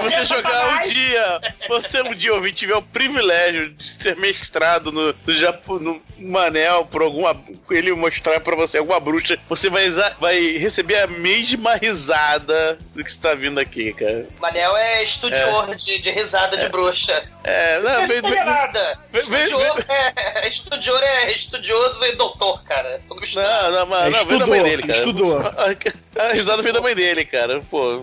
Você 0.00 0.22
jogar 0.24 0.84
um 0.84 0.88
dia, 0.88 1.40
você 1.68 2.00
um 2.02 2.14
dia 2.14 2.32
ouvir 2.32 2.52
tiver 2.52 2.76
o 2.76 2.80
privilégio 2.82 3.70
de 3.70 3.86
ser 3.88 4.16
mestrado 4.16 4.90
no, 4.92 5.14
no, 5.26 5.36
Japo- 5.36 5.78
no 5.78 6.00
Manel 6.18 6.86
por 6.86 7.02
alguma. 7.02 7.36
ele 7.70 7.92
mostrar 7.92 8.40
pra 8.40 8.54
você 8.56 8.78
alguma 8.78 9.00
bruxa, 9.00 9.38
você 9.48 9.68
vai, 9.68 9.90
vai 10.20 10.40
receber 10.56 11.00
a 11.00 11.06
mesma 11.06 11.74
risada 11.74 12.78
do 12.94 13.02
que 13.04 13.10
está 13.10 13.34
vindo 13.34 13.58
aqui, 13.58 13.92
cara. 13.92 14.26
Manel 14.40 14.74
é 14.76 15.02
estudioso 15.02 15.74
de, 15.74 15.98
de 16.00 16.10
risada 16.10 16.56
de 16.56 16.68
bruxa. 16.68 17.24
É, 17.44 17.78
não, 17.80 18.00
Não 18.02 18.08
vem, 18.08 18.20
vem, 18.22 18.44
nada. 18.44 18.98
vem- 19.12 19.22
vem- 19.22 19.46
é, 19.88 20.48
estudioso 20.48 21.02
é 21.02 21.32
estudioso 21.32 22.04
e 22.04 22.12
doutor, 22.12 22.62
cara. 22.64 23.00
Não, 23.08 23.70
não, 23.72 23.86
mas 23.86 24.06
É, 24.14 24.18
não, 24.18 24.24
vem 24.26 24.38
da 24.38 24.46
mãe 24.46 24.58
estudou, 24.58 24.62
dele, 24.64 24.82
cara. 24.82 24.98
estudou. 24.98 25.38
A, 26.18 26.22
a 26.28 26.32
risada 26.32 26.62
vem 26.62 26.72
da 26.72 26.80
mãe 26.80 26.94
dele, 26.94 27.24
cara. 27.26 27.60
Pô. 27.70 28.02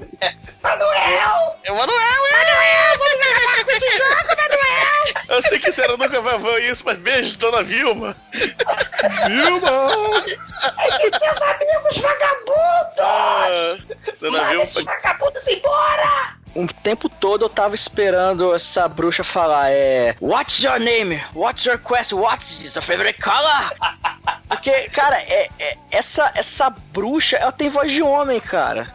Manuel! 0.62 1.60
É 1.64 1.72
Manuel, 1.72 2.22
Manuel, 2.32 2.98
vamos 3.00 3.22
acabar 3.22 3.66
com 3.66 3.72
esse 3.72 3.90
jogo, 3.90 4.28
Manuel! 4.28 5.14
Eu 5.30 5.42
sei 5.42 5.60
que 5.60 5.70
a 5.70 5.72
senhora 5.72 5.98
nunca 5.98 6.22
vai 6.22 6.38
ver 6.38 6.72
isso, 6.72 6.84
mas 6.86 6.98
beijo, 7.00 7.38
dona 7.38 7.64
Vilma. 7.64 8.16
Vilma! 9.28 9.90
Esses 10.86 11.18
seus 11.18 11.42
amigos 11.42 11.98
vagabundos! 11.98 13.00
Ah, 13.00 13.78
dona 14.22 14.50
Vilma. 14.50 14.64
esses 14.64 14.84
vagabundos 14.84 15.48
embora! 15.48 16.36
Um 16.56 16.68
tempo 16.68 17.10
todo 17.10 17.46
eu 17.46 17.50
tava 17.50 17.74
esperando 17.74 18.54
essa 18.54 18.88
bruxa 18.88 19.24
falar, 19.24 19.72
é. 19.72 20.16
What's 20.22 20.60
your 20.60 20.80
name? 20.80 21.22
What's 21.34 21.66
your 21.66 21.80
quest? 21.80 22.14
What's 22.14 22.60
your 22.62 22.82
favorite 22.84 23.20
color? 23.22 23.72
Porque, 24.48 24.88
cara, 24.90 25.18
é, 25.18 25.50
é- 25.60 25.78
essa, 25.90 26.32
essa 26.36 26.70
bruxa, 26.70 27.38
ela 27.38 27.52
tem 27.52 27.70
voz 27.70 27.92
de 27.92 28.04
homem, 28.04 28.40
cara. 28.40 28.88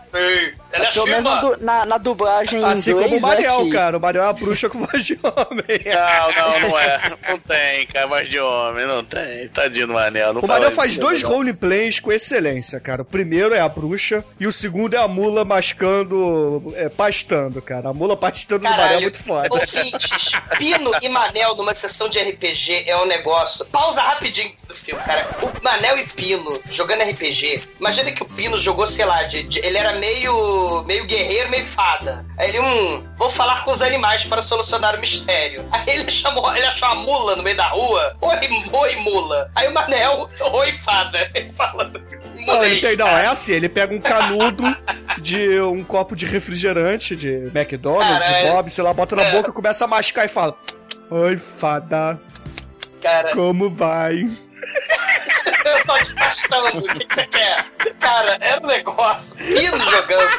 Ela 0.70 0.86
é 0.86 0.92
Pelo 0.92 1.06
menos 1.06 1.24
na, 1.24 1.56
na, 1.58 1.86
na 1.86 1.98
dublagem 1.98 2.60
em 2.60 2.64
Assim 2.64 2.90
inglês, 2.90 3.06
como 3.10 3.18
o 3.18 3.22
Mariel, 3.22 3.58
né, 3.60 3.64
que- 3.64 3.70
cara. 3.76 3.96
O 3.96 4.00
Mariel 4.00 4.22
é 4.24 4.26
uma 4.26 4.32
bruxa 4.34 4.68
com 4.68 4.84
voz 4.84 5.04
de 5.04 5.18
homem. 5.22 5.80
Não, 5.86 6.32
não, 6.60 6.68
não 6.68 6.78
é. 6.78 7.00
Não 7.28 7.38
tem, 7.38 7.86
cara, 7.86 8.06
mais 8.06 8.28
de 8.28 8.38
homem, 8.38 8.86
não 8.86 9.02
tem. 9.04 9.48
Tadinho 9.48 9.86
do 9.86 9.92
Manel. 9.94 10.32
Não 10.34 10.40
O 10.42 10.46
Mariel 10.46 10.68
isso, 10.68 10.76
faz 10.76 10.98
dois 10.98 11.22
não. 11.22 11.30
roleplays 11.30 11.98
com 12.00 12.12
excelência, 12.12 12.78
cara. 12.80 13.02
O 13.02 13.04
primeiro 13.04 13.54
é 13.54 13.60
a 13.60 13.68
bruxa 13.68 14.24
e 14.38 14.46
o 14.46 14.52
segundo 14.52 14.94
é 14.94 14.98
a 14.98 15.08
mula 15.08 15.44
mascando, 15.44 16.72
é, 16.76 16.88
pastando, 16.88 17.60
cara. 17.62 17.88
A 17.88 17.92
mula 17.94 18.16
pastando 18.16 18.60
do 18.60 18.64
Mariel 18.64 18.80
é 18.84 18.86
Caralho, 18.88 19.02
muito 19.02 19.22
foda. 19.22 19.48
ouvintes, 19.50 20.32
Pino 20.58 20.90
e 21.00 21.08
Manel 21.08 21.54
numa 21.54 21.74
sessão 21.74 22.08
de 22.08 22.18
RPG 22.18 22.84
é 22.86 22.96
um 22.96 23.06
negócio. 23.06 23.64
Pausa 23.66 24.00
rapidinho 24.02 24.52
do 24.66 24.74
filme, 24.74 25.00
cara. 25.02 25.26
O 25.42 25.64
Manel 25.64 25.98
e 25.98 26.06
Pino 26.06 26.60
jogando 26.70 27.02
RPG. 27.02 27.62
Imagina 27.80 28.12
que 28.12 28.22
o 28.22 28.26
Pino 28.26 28.58
jogou, 28.58 28.86
sei 28.86 29.04
lá, 29.04 29.22
de, 29.24 29.42
de- 29.44 29.64
ele 29.64 29.78
era 29.78 29.92
meio, 29.98 30.82
meio 30.84 31.04
guerreiro, 31.06 31.50
meio 31.50 31.64
fada. 31.64 32.24
Aí 32.38 32.48
ele, 32.50 32.60
hum, 32.60 33.04
vou 33.16 33.28
falar 33.30 33.64
com 33.64 33.70
os 33.70 33.82
animais 33.82 34.24
para 34.24 34.40
solucionar 34.42 34.96
o 34.96 35.00
mistério. 35.00 35.64
Aí 35.70 35.82
ele 35.86 36.10
chamou, 36.10 36.54
ele 36.56 36.66
achou 36.66 36.88
a 36.88 36.94
mula 36.96 37.36
no 37.36 37.42
meio 37.42 37.56
da 37.56 37.66
rua. 37.68 38.16
Oi, 38.20 38.36
oi, 38.72 38.96
mula. 38.96 39.50
Aí 39.54 39.68
o 39.68 39.74
Manel, 39.74 40.28
oi, 40.52 40.72
fada. 40.72 41.30
Ele 41.34 41.50
fala. 41.50 41.90
Não, 42.46 42.64
ele 42.64 42.80
tem, 42.80 42.96
não, 42.96 43.08
é 43.08 43.26
assim, 43.26 43.52
ele 43.52 43.68
pega 43.68 43.94
um 43.94 44.00
canudo 44.00 44.62
de 45.20 45.60
um 45.60 45.84
copo 45.84 46.16
de 46.16 46.24
refrigerante 46.24 47.14
de 47.14 47.28
McDonald's, 47.54 48.26
Caralho. 48.26 48.52
Bob, 48.52 48.70
sei 48.70 48.84
lá, 48.84 48.94
bota 48.94 49.14
na 49.16 49.24
É. 49.24 49.30
boca, 49.32 49.52
começa 49.52 49.84
a 49.84 49.88
mascar 49.88 50.24
e 50.24 50.28
fala: 50.28 50.56
Oi, 51.10 51.36
fada, 51.36 52.18
Cara, 53.02 53.32
como 53.32 53.70
vai? 53.70 54.28
Eu 55.78 55.84
tô 55.84 56.04
te 56.04 56.14
pastando, 56.14 56.78
o 56.78 56.82
que, 56.82 57.04
que 57.04 57.14
você 57.14 57.26
quer? 57.26 57.70
Cara, 58.00 58.38
era 58.40 58.60
um 58.60 58.66
negócio, 58.66 59.36
Pino 59.36 59.78
jogando 59.90 60.30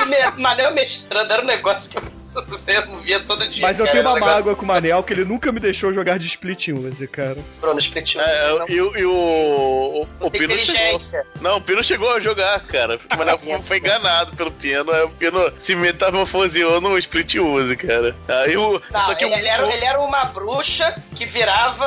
e 0.00 0.04
me, 0.04 0.42
Manel 0.42 0.72
mestrando, 0.74 1.32
era 1.32 1.42
um 1.42 1.46
negócio 1.46 1.90
que 1.90 1.98
você 2.48 2.80
não 2.84 3.00
via 3.00 3.20
todo 3.20 3.46
dia. 3.48 3.62
Mas 3.66 3.78
eu 3.78 3.86
cara, 3.86 3.96
tenho 3.96 4.06
um 4.06 4.10
uma 4.10 4.14
negócio- 4.20 4.36
mágoa 4.36 4.56
com 4.56 4.62
o 4.64 4.68
Manel 4.68 5.02
que 5.02 5.12
ele 5.12 5.24
nunca 5.24 5.50
me 5.52 5.60
deixou 5.60 5.92
jogar 5.92 6.18
de 6.18 6.26
split 6.26 6.68
use, 6.68 7.06
cara. 7.08 7.36
Bruno, 7.60 7.78
split 7.78 8.16
É, 8.16 8.48
não, 8.58 8.68
e, 8.68 8.80
o- 8.80 8.96
e 8.98 9.04
o. 9.04 10.06
O, 10.20 10.30
Pino 10.30 10.52
chegou. 10.52 10.56
inteligência. 10.64 11.26
Não, 11.40 11.56
o 11.56 11.60
Pino 11.60 11.82
chegou 11.84 12.12
a 12.14 12.20
jogar, 12.20 12.60
cara. 12.66 12.98
O 13.12 13.16
Manel 13.18 13.40
foi 13.62 13.78
enganado 13.78 14.36
pelo 14.36 14.50
Pino. 14.50 14.92
Aí 14.92 15.02
o 15.02 15.10
Pino 15.10 15.52
se 15.58 15.74
metamorfoseou 15.74 16.80
no 16.80 16.96
split 16.98 17.34
use, 17.36 17.76
cara. 17.76 18.14
Aí 18.28 18.56
o. 18.56 18.80
Não, 18.92 19.06
só 19.06 19.14
que 19.14 19.24
ele, 19.24 19.34
o- 19.34 19.38
ele 19.38 19.48
era, 19.48 19.72
ele 19.74 19.84
era 19.84 20.00
uma 20.00 20.24
bruxa 20.26 20.94
que 21.16 21.26
virava 21.26 21.86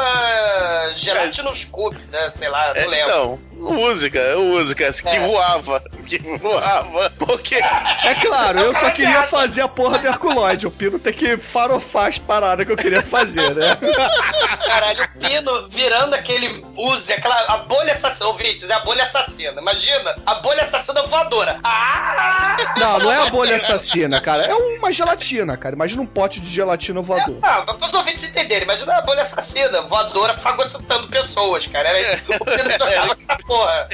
Gelatinous 0.94 1.66
Cube, 1.66 1.98
né? 2.12 2.32
Sei 2.36 2.50
lá, 2.50 2.72
É, 2.76 2.84
não 2.84 2.90
lembro. 2.90 3.08
então, 3.10 3.40
música, 3.62 4.20
música, 4.38 4.92
que 4.94 5.08
É. 5.10 5.28
voava, 5.28 5.84
que 6.08 6.18
voava, 6.38 7.10
porque 7.18 7.56
É 7.56 8.16
claro, 8.16 8.60
eu 8.60 8.76
só 8.76 8.90
queria 8.92 9.24
fazer 9.24 9.62
a 9.62 9.68
porra 9.68 10.00
do 10.00 10.08
Herculoide. 10.08 10.68
O 10.68 10.72
Pino 10.72 10.98
tem 11.00 11.14
que 11.14 11.38
farofar 11.38 12.08
as 12.08 12.18
paradas 12.18 12.66
que 12.66 12.72
eu 12.72 12.78
queria 12.78 13.02
fazer, 13.04 13.54
né? 13.56 13.78
Caralho, 14.66 15.04
o 15.04 15.20
Pino 15.20 15.68
virando 15.70 16.14
aquele 16.16 16.64
use, 16.76 17.14
aquela 17.14 17.36
a 17.54 17.58
bolha 17.58 17.94
assassina. 17.94 18.30
Ouvintes, 18.30 18.70
é 18.70 18.74
a 18.74 18.80
bolha 18.80 19.04
assassina. 19.04 19.60
Imagina, 19.62 20.16
a 20.26 20.36
bolha 20.36 20.64
assassina 20.64 21.04
voadora. 21.04 21.60
Ah! 21.64 22.11
Não, 22.78 23.00
não 23.00 23.12
é 23.12 23.28
a 23.28 23.30
bolha 23.30 23.56
assassina, 23.56 24.20
cara. 24.20 24.44
É 24.44 24.56
uma 24.56 24.92
gelatina, 24.92 25.56
cara. 25.58 25.76
Imagina 25.76 26.02
um 26.02 26.06
pote 26.06 26.40
de 26.40 26.50
gelatina 26.50 27.02
voador. 27.02 27.40
Não, 27.40 27.66
para 27.66 27.86
os 27.86 27.94
ouvintes 27.94 28.24
entenderem, 28.24 28.64
imagina 28.64 28.96
a 28.96 29.02
bolha 29.02 29.22
assassina, 29.22 29.82
voadora, 29.84 30.34
fagocitando 30.36 31.08
pessoas, 31.08 31.68
cara. 31.68 31.90
Era 31.90 32.02
isso 32.02 32.24
que 32.24 32.36
o 32.36 32.46
Pino 32.46 32.72
jogava 32.78 33.16
com 33.16 33.22
essa 33.22 33.38
porra. 33.46 33.90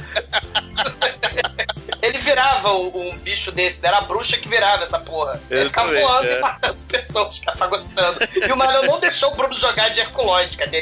Ele 2.02 2.18
virava 2.20 2.74
um, 2.74 3.10
um 3.10 3.18
bicho 3.20 3.52
desse, 3.52 3.82
né? 3.82 3.90
Era 3.90 3.98
a 3.98 4.02
bruxa 4.02 4.38
que 4.38 4.48
virava 4.48 4.84
essa 4.84 5.00
porra. 5.00 5.42
Ele 5.50 5.66
ficava 5.66 5.90
Exatamente, 5.90 6.08
voando 6.08 6.30
é. 6.30 6.38
e 6.38 6.42
matando 6.42 6.78
pessoas, 6.88 7.38
ficava 7.40 7.68
gostando. 7.68 8.20
E 8.36 8.52
o 8.52 8.56
Manel 8.56 8.84
não 8.84 9.00
deixou 9.00 9.32
o 9.32 9.36
Bruno 9.36 9.56
jogar 9.56 9.90
de 9.90 10.00
Herculóide, 10.00 10.58
cara. 10.58 10.72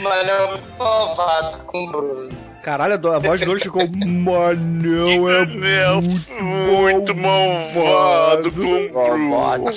Manel 0.00 0.58
malvado 0.78 1.58
com 1.64 1.84
o 1.84 1.86
Bruno. 1.86 2.53
Caralho, 2.64 2.94
a 2.94 3.18
voz 3.18 3.40
do 3.42 3.44
Douglas 3.44 3.62
ficou. 3.62 3.86
Manel 3.86 5.28
é 5.28 5.44
muito, 6.00 6.44
muito 6.44 7.14
malvado 7.14 8.50
Malvado. 8.90 9.70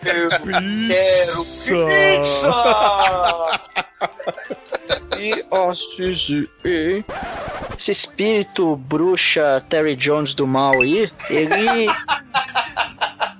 Quero 0.00 0.30
Pizza. 0.86 1.74
E 5.18 5.44
assiste. 5.50 6.48
Esse 7.76 7.90
espírito 7.90 8.76
bruxa 8.76 9.60
Terry 9.68 9.96
Jones 9.96 10.32
do 10.32 10.46
mal 10.46 10.80
aí, 10.80 11.10
ele. 11.28 11.90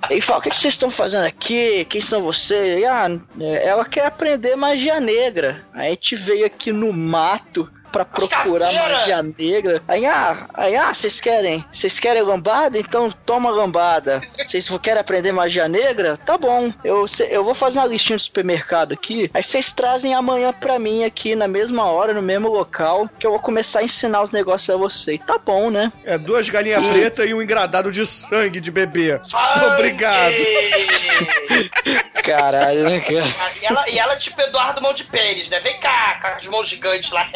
Ele 0.09 0.19
fala: 0.19 0.39
O 0.39 0.41
que 0.41 0.49
que 0.49 0.57
vocês 0.57 0.73
estão 0.73 0.91
fazendo 0.91 1.23
aqui? 1.23 1.85
Quem 1.85 2.01
são 2.01 2.21
vocês? 2.21 2.81
E, 2.81 2.85
ah, 2.85 3.09
é, 3.39 3.65
ela 3.65 3.85
quer 3.85 4.07
aprender 4.07 4.57
magia 4.57 4.99
negra. 4.99 5.63
Aí 5.73 5.87
a 5.87 5.91
gente 5.91 6.17
veio 6.17 6.45
aqui 6.45 6.73
no 6.73 6.91
mato 6.91 7.71
pra 7.91 8.05
procurar 8.05 8.71
magia 8.73 9.23
negra. 9.37 9.81
Aí, 9.87 10.05
ah, 10.05 10.47
aí, 10.53 10.75
ah, 10.75 10.93
vocês 10.93 11.19
querem? 11.19 11.63
Vocês 11.71 11.99
querem 11.99 12.21
lambada? 12.21 12.77
Então 12.77 13.13
toma 13.25 13.49
lambada. 13.49 14.21
Vocês 14.45 14.69
querem 14.81 14.99
aprender 15.01 15.31
magia 15.31 15.67
negra? 15.67 16.17
Tá 16.25 16.37
bom. 16.37 16.71
Eu, 16.83 17.07
cê- 17.07 17.27
eu 17.31 17.43
vou 17.43 17.53
fazer 17.55 17.79
uma 17.79 17.85
listinha 17.87 18.17
do 18.17 18.21
supermercado 18.21 18.93
aqui. 18.93 19.29
Aí 19.33 19.43
vocês 19.43 19.71
trazem 19.71 20.13
amanhã 20.13 20.53
pra 20.53 20.79
mim 20.79 21.03
aqui 21.03 21.35
na 21.35 21.47
mesma 21.47 21.85
hora, 21.85 22.13
no 22.13 22.21
mesmo 22.21 22.49
local, 22.49 23.09
que 23.19 23.25
eu 23.27 23.31
vou 23.31 23.39
começar 23.39 23.79
a 23.79 23.83
ensinar 23.83 24.23
os 24.23 24.31
negócios 24.31 24.65
pra 24.65 24.77
vocês. 24.77 25.19
Tá 25.25 25.37
bom, 25.37 25.69
né? 25.69 25.91
É 26.03 26.17
duas 26.17 26.49
galinhas 26.49 26.83
Ih. 26.83 26.89
pretas 26.91 27.29
e 27.29 27.33
um 27.33 27.41
engradado 27.41 27.91
de 27.91 28.05
sangue 28.05 28.59
de 28.59 28.71
bebê. 28.71 29.19
Sangue! 29.23 29.65
Obrigado. 29.73 30.33
Caralho, 32.23 32.83
né, 32.83 32.99
cara? 32.99 33.51
E 33.61 33.65
ela, 33.65 33.89
e 33.89 33.99
ela 33.99 34.15
tipo 34.15 34.39
Eduardo 34.41 34.81
Mão 34.81 34.93
de 34.93 35.03
Pérez, 35.05 35.49
né? 35.49 35.59
Vem 35.59 35.79
cá, 35.79 36.19
com 36.21 36.27
as 36.27 36.47
mãos 36.47 36.67
gigantes 36.67 37.11
lá. 37.11 37.29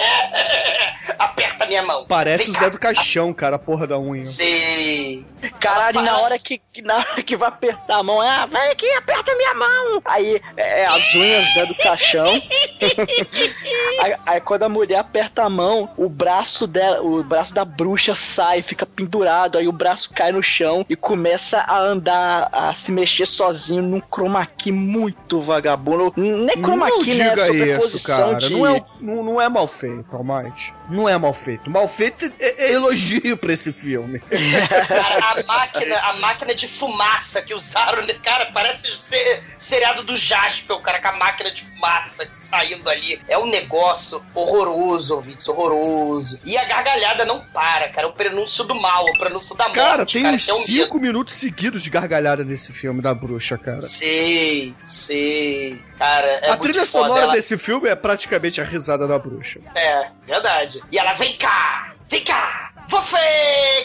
Aperta 1.17 1.65
minha 1.65 1.83
mão. 1.83 2.05
Parece 2.07 2.45
Vem 2.45 2.51
o 2.51 2.53
cá. 2.53 2.59
Zé 2.59 2.69
do 2.69 2.79
Caixão, 2.79 3.33
cara, 3.33 3.55
a 3.55 3.59
porra 3.59 3.87
da 3.87 3.99
unha. 3.99 4.25
Sim. 4.25 5.25
Caralho, 5.59 6.01
na 6.01 6.19
hora 6.19 6.37
que, 6.39 6.61
na 6.83 6.97
hora 6.97 7.23
que 7.23 7.35
vai 7.35 7.49
apertar 7.49 7.97
a 7.97 8.03
mão, 8.03 8.21
ah, 8.21 8.45
vai 8.45 8.71
aqui, 8.71 8.89
aperta 8.93 9.35
minha 9.35 9.53
mão. 9.53 10.01
Aí 10.05 10.41
é 10.57 10.85
as 10.85 11.15
unhas 11.15 11.55
né, 11.55 11.65
do 11.65 11.75
caixão. 11.75 12.27
aí, 14.01 14.15
aí 14.25 14.41
quando 14.41 14.63
a 14.63 14.69
mulher 14.69 14.99
aperta 14.99 15.43
a 15.43 15.49
mão, 15.49 15.89
o 15.97 16.09
braço 16.09 16.67
dela, 16.67 17.01
o 17.01 17.23
braço 17.23 17.53
da 17.53 17.65
bruxa 17.65 18.15
sai, 18.15 18.61
fica 18.61 18.85
pendurado, 18.85 19.57
aí 19.57 19.67
o 19.67 19.71
braço 19.71 20.11
cai 20.13 20.31
no 20.31 20.43
chão 20.43 20.85
e 20.89 20.95
começa 20.95 21.59
a 21.59 21.79
andar, 21.79 22.49
a 22.51 22.73
se 22.73 22.91
mexer 22.91 23.25
sozinho 23.25 23.81
num 23.81 24.01
chroma 24.01 24.45
key 24.45 24.74
muito 24.75 25.41
vagabundo. 25.41 26.13
Não 26.15 26.49
é 26.49 26.53
chroma 26.53 26.89
não 26.89 26.99
né? 26.99 27.05
diga 27.05 27.47
É 27.47 27.77
isso, 27.77 28.03
cara. 28.03 28.35
de... 28.35 28.53
Não, 28.53 28.65
é, 28.65 28.83
não, 28.99 29.23
não 29.23 29.41
é 29.41 29.49
mal 29.49 29.67
feito, 29.67 30.15
Almighty. 30.15 30.73
Não 30.89 31.09
é 31.09 31.17
mal 31.17 31.33
feito. 31.33 31.69
Mal 31.69 31.87
feito 31.87 32.25
é, 32.39 32.65
é 32.65 32.73
elogio 32.73 33.37
pra 33.37 33.53
esse 33.53 33.71
filme. 33.71 34.19
Cara, 34.19 35.31
a 35.31 35.43
máquina, 35.43 35.97
a 35.97 36.13
máquina 36.13 36.53
de 36.53 36.67
fumaça 36.67 37.41
que 37.41 37.53
usaram, 37.53 38.05
né? 38.05 38.13
cara, 38.21 38.47
parece 38.47 38.87
ser 38.87 39.43
seriado 39.57 40.03
do 40.03 40.15
Jasper, 40.15 40.75
o 40.75 40.81
cara 40.81 40.99
com 40.99 41.07
a 41.07 41.13
máquina 41.13 41.51
de 41.51 41.63
fumaça 41.63 42.27
saindo 42.35 42.89
ali. 42.89 43.21
É 43.27 43.37
um 43.37 43.47
negócio 43.47 44.23
horroroso, 44.33 45.15
ouvintes, 45.15 45.47
horroroso. 45.47 46.39
E 46.43 46.57
a 46.57 46.65
gargalhada 46.65 47.25
não 47.25 47.41
para, 47.53 47.89
cara. 47.89 48.07
É 48.07 48.09
o 48.09 48.13
prenúncio 48.13 48.63
do 48.63 48.75
mal, 48.75 49.07
é 49.07 49.11
o 49.11 49.17
prenúncio 49.17 49.55
da 49.55 49.65
morte. 49.65 49.75
Cara, 49.75 50.05
tem 50.05 50.27
uns 50.27 50.45
que 50.45 50.51
é 50.51 50.53
um. 50.53 50.85
5 50.85 50.99
minutos 50.99 51.35
seguidos 51.35 51.83
de 51.83 51.89
gargalhada 51.89 52.43
nesse 52.43 52.73
filme 52.73 53.01
da 53.01 53.13
bruxa, 53.13 53.57
cara. 53.57 53.81
Sei, 53.81 54.64
sei. 54.87 55.81
Cara, 55.97 56.27
é 56.27 56.49
a 56.51 56.57
trilha 56.57 56.85
foda, 56.85 57.07
sonora 57.07 57.23
ela- 57.25 57.33
desse 57.33 57.57
filme 57.57 57.89
é 57.89 57.95
praticamente 57.95 58.61
a 58.61 58.63
risada 58.63 59.05
da 59.07 59.19
bruxa. 59.19 59.59
É, 59.75 60.07
verdade. 60.25 60.81
E 60.91 60.97
ela, 60.97 61.13
vem 61.13 61.35
cá, 61.37 61.94
vem 62.09 62.23
cá. 62.23 62.71
Você 62.87 63.17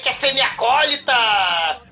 que 0.02 0.08
é 0.10 0.12
fêmea-acólita, 0.12 1.14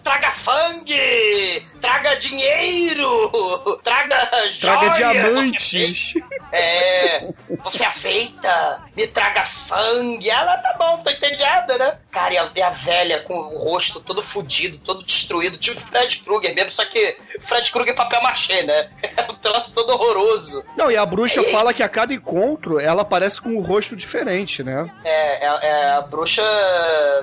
traga 0.04 0.30
fangue, 0.30 1.66
traga 1.80 2.16
dinheiro, 2.16 3.78
traga 3.84 4.16
joias. 4.44 4.58
Traga 4.58 4.88
diamantes. 4.90 6.14
É, 6.52 7.28
você 7.62 7.84
é 7.84 7.90
feita, 7.90 8.82
me 8.96 9.06
traga 9.06 9.44
fangue. 9.44 10.30
Ela, 10.30 10.56
tá 10.58 10.76
bom, 10.78 10.98
tô 10.98 11.10
entediada, 11.10 11.76
né? 11.78 11.98
Cara, 12.10 12.34
e 12.34 12.38
a, 12.38 12.50
e 12.56 12.62
a 12.62 12.70
velha 12.70 13.20
com 13.20 13.34
o 13.34 13.58
rosto 13.58 14.00
todo 14.00 14.22
fudido, 14.22 14.78
todo 14.78 15.02
destruído, 15.02 15.58
tipo 15.58 15.80
Fred 15.80 16.18
Krueger 16.18 16.54
mesmo, 16.54 16.72
só 16.72 16.84
que 16.84 17.16
Fred 17.40 17.70
Krueger 17.70 17.92
é 17.92 17.96
papel 17.96 18.22
machê, 18.22 18.62
né? 18.62 18.90
É 19.18 19.30
um 19.30 19.34
troço 19.34 19.74
todo 19.74 19.90
horroroso. 19.90 20.64
Não, 20.76 20.90
e 20.90 20.96
a 20.96 21.04
bruxa 21.04 21.40
Ei. 21.40 21.50
fala 21.50 21.74
que 21.74 21.82
a 21.82 21.88
cada 21.88 22.14
encontro 22.14 22.78
ela 22.78 23.02
aparece 23.02 23.40
com 23.40 23.50
um 23.50 23.60
rosto 23.60 23.96
diferente, 23.96 24.62
né? 24.62 24.88
É, 25.04 25.44
é, 25.44 25.58
é 25.62 25.90
a 25.90 26.00
bruxa 26.02 26.17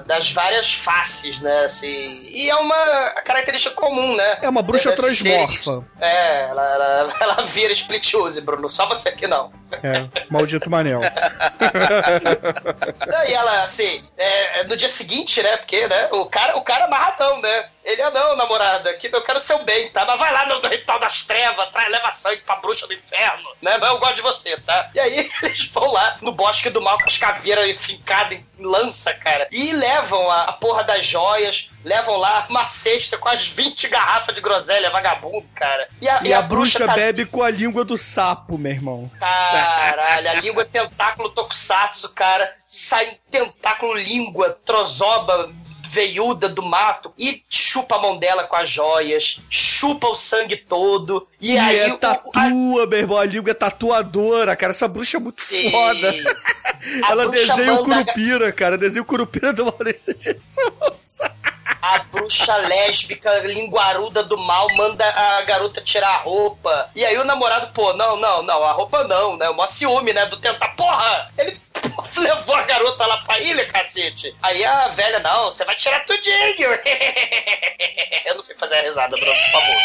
das 0.05 0.31
várias 0.31 0.73
faces, 0.73 1.41
né? 1.41 1.65
Assim, 1.65 2.27
e 2.29 2.49
é 2.49 2.55
uma 2.55 3.09
característica 3.23 3.75
comum, 3.75 4.15
né? 4.15 4.37
É 4.41 4.49
uma 4.49 4.61
bruxa 4.61 4.89
É, 4.89 4.93
transmorfa. 4.93 5.83
É, 5.99 6.41
ela, 6.43 6.63
ela, 6.73 7.13
ela 7.19 7.35
vira 7.45 7.73
split 7.73 8.13
use, 8.13 8.41
Bruno. 8.41 8.69
Só 8.69 8.87
você 8.87 9.11
que 9.11 9.27
não. 9.27 9.51
É, 9.71 10.07
maldito 10.29 10.69
Manel. 10.69 11.01
E 13.27 13.33
ela, 13.33 13.63
assim, 13.63 14.03
é, 14.17 14.59
é 14.59 14.63
no 14.65 14.77
dia 14.77 14.89
seguinte, 14.89 15.41
né? 15.41 15.57
Porque, 15.57 15.87
né? 15.87 16.09
O 16.11 16.25
cara, 16.25 16.55
o 16.57 16.61
cara 16.61 16.85
é 16.85 16.87
marratão, 16.87 17.41
né? 17.41 17.65
Ele 17.85 18.01
é 18.01 18.09
não, 18.09 18.35
namorada, 18.35 18.93
que 18.95 19.07
eu 19.13 19.21
quero 19.21 19.39
seu 19.39 19.63
bem, 19.63 19.89
tá? 19.91 20.03
Mas 20.05 20.17
vai 20.17 20.33
lá 20.33 20.47
no, 20.47 20.59
no 20.59 20.67
ritual 20.67 20.99
das 20.99 21.21
trevas, 21.23 21.69
traz, 21.69 21.87
leva 21.91 22.11
sangue 22.13 22.41
pra 22.41 22.55
bruxa 22.55 22.87
do 22.87 22.93
inferno, 22.95 23.47
né? 23.61 23.77
Mas 23.77 23.89
eu 23.91 23.99
gosto 23.99 24.15
de 24.15 24.21
você, 24.23 24.57
tá? 24.57 24.89
E 24.95 24.99
aí 24.99 25.29
eles 25.43 25.67
vão 25.67 25.91
lá 25.91 26.17
no 26.19 26.31
bosque 26.31 26.71
do 26.71 26.81
mal 26.81 26.97
com 26.97 27.05
as 27.05 27.17
caveiras 27.19 27.77
fincadas 27.77 28.39
em 28.39 28.65
lança, 28.65 29.13
cara. 29.13 29.47
E 29.51 29.71
levam 29.71 30.31
a, 30.31 30.43
a 30.45 30.53
porra 30.53 30.83
das 30.83 31.05
joias, 31.05 31.69
levam 31.83 32.17
lá 32.17 32.47
uma 32.49 32.65
cesta 32.65 33.19
com 33.19 33.29
as 33.29 33.47
20 33.47 33.87
garrafas 33.87 34.33
de 34.33 34.41
groselha, 34.41 34.89
vagabundo, 34.89 35.45
cara. 35.53 35.87
E 36.01 36.09
a, 36.09 36.21
E 36.23 36.33
a 36.33 36.41
bruxa 36.41 36.87
tá- 36.87 36.93
bebe 36.95 37.25
com 37.27 37.43
a 37.43 37.51
língua 37.51 37.85
do 37.85 37.99
sapo, 37.99 38.57
meu 38.57 38.71
irmão. 38.71 39.11
Caralho, 39.19 40.29
a 40.29 40.33
língua 40.33 40.63
é 40.63 40.65
tentáculo 40.65 41.29
tokusatsu, 41.29 42.09
cara. 42.09 42.51
Sai 42.67 43.19
tentáculo 43.29 43.93
língua, 43.93 44.57
trozoba 44.65 45.53
veiuda 45.95 46.49
do 46.49 46.61
mato 46.61 47.13
e 47.17 47.41
chupa 47.49 47.95
a 47.95 47.99
mão 48.01 48.17
dela 48.17 48.43
com 48.43 48.55
as 48.57 48.69
joias, 48.69 49.39
chupa 49.49 50.07
o 50.07 50.15
sangue 50.15 50.57
todo. 50.57 51.25
E, 51.39 51.53
E, 51.53 51.57
aí 51.57 51.77
é 51.79 51.93
o- 51.93 51.97
tatua, 51.97 52.85
meu 52.85 52.99
irmão. 52.99 53.17
A 53.17 53.25
língua 53.25 53.51
é 53.51 53.53
tatuadora, 53.53 54.55
cara. 54.55 54.71
Essa 54.71 54.87
bruxa 54.89 55.15
é 55.17 55.19
muito 55.21 55.41
Sim. 55.41 55.71
foda. 55.71 56.13
A 57.03 57.11
Ela 57.11 57.29
desenha 57.29 57.73
o 57.75 57.83
Curupira, 57.85 58.51
cara. 58.51 58.77
Desenha 58.77 59.01
o 59.01 59.05
Curupira 59.05 59.53
do 59.53 59.65
Maurício 59.65 60.13
de 60.13 60.35
Souza. 60.39 61.31
A 61.81 61.99
bruxa 61.99 62.55
lésbica, 62.57 63.39
linguaruda 63.39 64.23
do 64.23 64.37
mal, 64.37 64.67
manda 64.75 65.03
a 65.07 65.41
garota 65.41 65.81
tirar 65.81 66.09
a 66.09 66.17
roupa. 66.17 66.89
E 66.95 67.03
aí 67.03 67.17
o 67.17 67.23
namorado, 67.23 67.71
pô, 67.73 67.93
não, 67.93 68.15
não, 68.17 68.43
não, 68.43 68.63
a 68.63 68.71
roupa 68.71 69.03
não, 69.05 69.35
né? 69.37 69.49
O 69.49 69.55
maior 69.55 69.67
ciúme, 69.67 70.13
né? 70.13 70.25
Do 70.27 70.37
tentar, 70.37 70.69
porra! 70.75 71.31
Ele 71.37 71.59
levou 72.17 72.55
a 72.55 72.61
garota 72.63 73.05
lá 73.07 73.17
pra 73.23 73.39
ilha, 73.39 73.65
cacete. 73.67 74.35
Aí 74.43 74.63
a 74.63 74.87
velha, 74.89 75.19
não, 75.19 75.45
você 75.45 75.65
vai 75.65 75.75
tirar 75.75 76.05
tudinho. 76.05 76.69
Eu 78.25 78.35
não 78.35 78.41
sei 78.41 78.55
fazer 78.55 78.75
a 78.75 78.81
risada, 78.83 79.15
Bruno, 79.17 79.31
por 79.33 79.51
favor. 79.51 79.75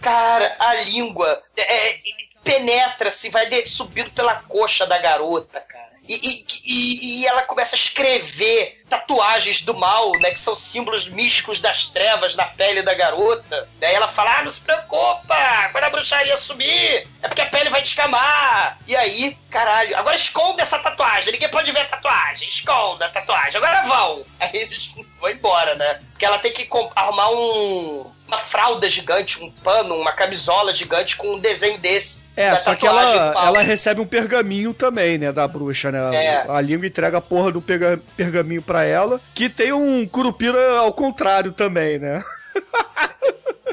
Cara, 0.00 0.56
a 0.58 0.74
língua 0.74 1.42
é, 1.56 1.98
penetra-se, 2.42 3.30
vai 3.30 3.46
de- 3.46 3.66
subindo 3.66 4.10
pela 4.12 4.34
coxa 4.42 4.86
da 4.86 4.98
garota, 4.98 5.60
cara. 5.60 5.88
E, 6.08 6.44
e- 6.64 7.20
e- 7.22 7.26
ela 7.26 7.42
começa 7.42 7.76
a 7.76 7.78
escrever 7.78 8.82
tatuagens 8.88 9.60
do 9.60 9.74
mal, 9.74 10.10
né? 10.20 10.30
Que 10.30 10.40
são 10.40 10.54
símbolos 10.54 11.06
místicos 11.08 11.60
das 11.60 11.86
trevas 11.88 12.34
na 12.34 12.46
pele 12.46 12.80
da 12.82 12.94
garota. 12.94 13.68
Daí 13.78 13.94
ela 13.94 14.08
fala: 14.08 14.38
Ah, 14.38 14.42
não 14.42 14.50
se 14.50 14.62
preocupa, 14.62 15.36
quando 15.70 15.84
a 15.84 15.90
bruxaria 15.90 16.36
subir, 16.38 17.06
é 17.22 17.28
porque 17.28 17.42
a 17.42 17.46
pele 17.46 17.68
vai 17.70 17.82
descamar. 17.82 18.78
E 18.86 18.96
aí, 18.96 19.36
caralho, 19.50 19.96
agora 19.98 20.16
esconda 20.16 20.62
essa 20.62 20.78
tatuagem, 20.78 21.32
ninguém 21.32 21.48
pode 21.50 21.70
ver 21.72 21.80
a 21.80 21.84
tatuagem, 21.86 22.48
esconda 22.48 23.04
a 23.04 23.10
tatuagem, 23.10 23.56
agora 23.56 23.82
vão. 23.82 24.24
Aí 24.40 24.50
eles 24.54 24.86
vão 25.20 25.30
embora, 25.30 25.74
né? 25.74 26.00
Porque 26.10 26.24
ela 26.24 26.38
tem 26.38 26.52
que 26.52 26.66
arrumar 26.96 27.30
um. 27.30 28.10
Uma 28.28 28.38
fralda 28.38 28.88
gigante, 28.88 29.42
um 29.42 29.50
pano, 29.50 29.96
uma 29.96 30.12
camisola 30.12 30.72
gigante 30.72 31.16
com 31.16 31.34
um 31.34 31.38
desenho 31.38 31.78
desse. 31.78 32.22
É, 32.36 32.54
só 32.56 32.74
que 32.74 32.86
ela, 32.86 33.32
ela 33.46 33.62
recebe 33.62 34.00
um 34.00 34.06
pergaminho 34.06 34.72
também, 34.72 35.18
né, 35.18 35.32
da 35.32 35.48
bruxa, 35.48 35.90
né? 35.90 36.14
É. 36.24 36.44
A 36.48 36.60
língua 36.60 36.86
entrega 36.86 37.18
a 37.18 37.20
porra 37.22 37.50
do 37.50 37.60
pega- 37.60 37.98
pergaminho 38.16 38.62
pra 38.62 38.84
ela, 38.84 39.20
que 39.34 39.48
tem 39.48 39.72
um 39.72 40.06
curupira 40.06 40.76
ao 40.78 40.92
contrário 40.92 41.50
também, 41.52 41.98
né? 41.98 42.22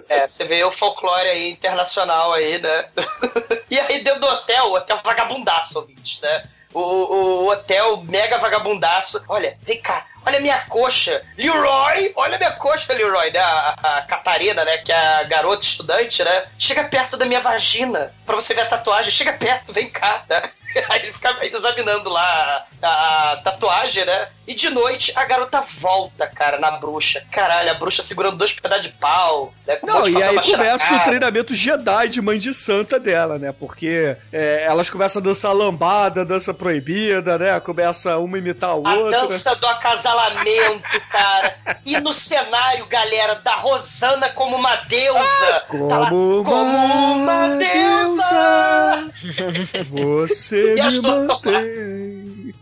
É, 0.07 0.27
você 0.27 0.43
vê 0.43 0.63
o 0.63 0.69
folclore 0.71 1.27
aí 1.27 1.49
internacional 1.49 2.31
aí, 2.31 2.59
né? 2.59 2.85
e 3.71 3.79
aí 3.79 4.03
dentro 4.03 4.19
do 4.19 4.27
hotel, 4.27 4.65
o 4.67 4.75
hotel 4.75 4.99
vagabundaço, 5.03 5.79
ouvintes, 5.79 6.21
né? 6.21 6.43
O, 6.75 6.81
o, 6.81 7.47
hotel 7.49 8.03
mega 8.03 8.37
vagabundaço. 8.37 9.23
Olha, 9.29 9.57
vem 9.61 9.81
cá, 9.81 10.05
olha 10.25 10.39
a 10.39 10.41
minha 10.41 10.59
coxa. 10.65 11.23
Leroy, 11.37 12.11
olha 12.17 12.35
a 12.35 12.37
minha 12.37 12.51
coxa, 12.51 12.93
Leroy, 12.93 13.31
né? 13.31 13.39
A, 13.39 13.75
a 13.81 14.01
Catarina, 14.01 14.65
né? 14.65 14.77
Que 14.79 14.91
é 14.91 14.97
a 14.97 15.23
garota 15.23 15.63
estudante, 15.63 16.21
né? 16.21 16.45
Chega 16.59 16.83
perto 16.83 17.15
da 17.15 17.25
minha 17.25 17.39
vagina 17.39 18.13
pra 18.25 18.35
você 18.35 18.53
ver 18.53 18.61
a 18.61 18.65
tatuagem. 18.65 19.09
Chega 19.09 19.31
perto, 19.31 19.71
vem 19.71 19.89
cá, 19.89 20.25
né? 20.29 20.41
Aí 20.89 21.03
ele 21.03 21.13
fica 21.13 21.45
examinando 21.45 22.09
lá 22.09 22.67
a, 22.81 23.31
a 23.31 23.37
tatuagem, 23.37 24.03
né? 24.03 24.27
E 24.47 24.53
de 24.53 24.69
noite 24.69 25.11
a 25.15 25.25
garota 25.25 25.61
volta, 25.61 26.27
cara, 26.27 26.59
na 26.59 26.71
bruxa. 26.71 27.23
Caralho, 27.31 27.71
a 27.71 27.73
bruxa 27.73 28.03
segurando 28.03 28.37
dois 28.37 28.53
pedaços 28.53 28.83
de 28.83 28.89
pau. 28.89 29.53
Né, 29.65 29.77
Não, 29.83 30.03
de 30.03 30.11
e 30.11 30.21
aí 30.21 30.39
começa 30.51 30.95
o 30.95 30.99
treinamento 31.03 31.53
Jedi 31.53 32.09
de 32.09 32.21
mãe 32.21 32.37
de 32.37 32.53
santa 32.53 32.99
dela, 32.99 33.39
né? 33.39 33.51
Porque 33.51 34.15
é, 34.31 34.63
elas 34.65 34.89
começam 34.89 35.19
a 35.21 35.25
dançar 35.25 35.53
lambada, 35.53 36.23
dança 36.23 36.53
proibida, 36.53 37.37
né? 37.37 37.59
Começa 37.59 38.17
uma 38.17 38.37
imitar 38.37 38.69
a 38.69 38.73
A 38.73 38.75
outra. 38.75 39.21
dança 39.21 39.55
do 39.55 39.67
acasalamento, 39.67 41.01
cara. 41.09 41.55
E 41.85 41.99
no 41.99 42.13
cenário, 42.13 42.85
galera, 42.85 43.35
da 43.35 43.55
Rosana 43.55 44.29
como 44.29 44.55
uma 44.55 44.75
deusa. 44.75 45.63
Tá 45.89 45.97
lá, 45.97 46.09
Como 46.09 46.43
como 46.43 46.77
uma 47.15 47.47
deusa. 47.57 49.11
Você 49.89 50.75
E 50.75 50.81
me 50.83 51.01
mantém. 51.01 52.54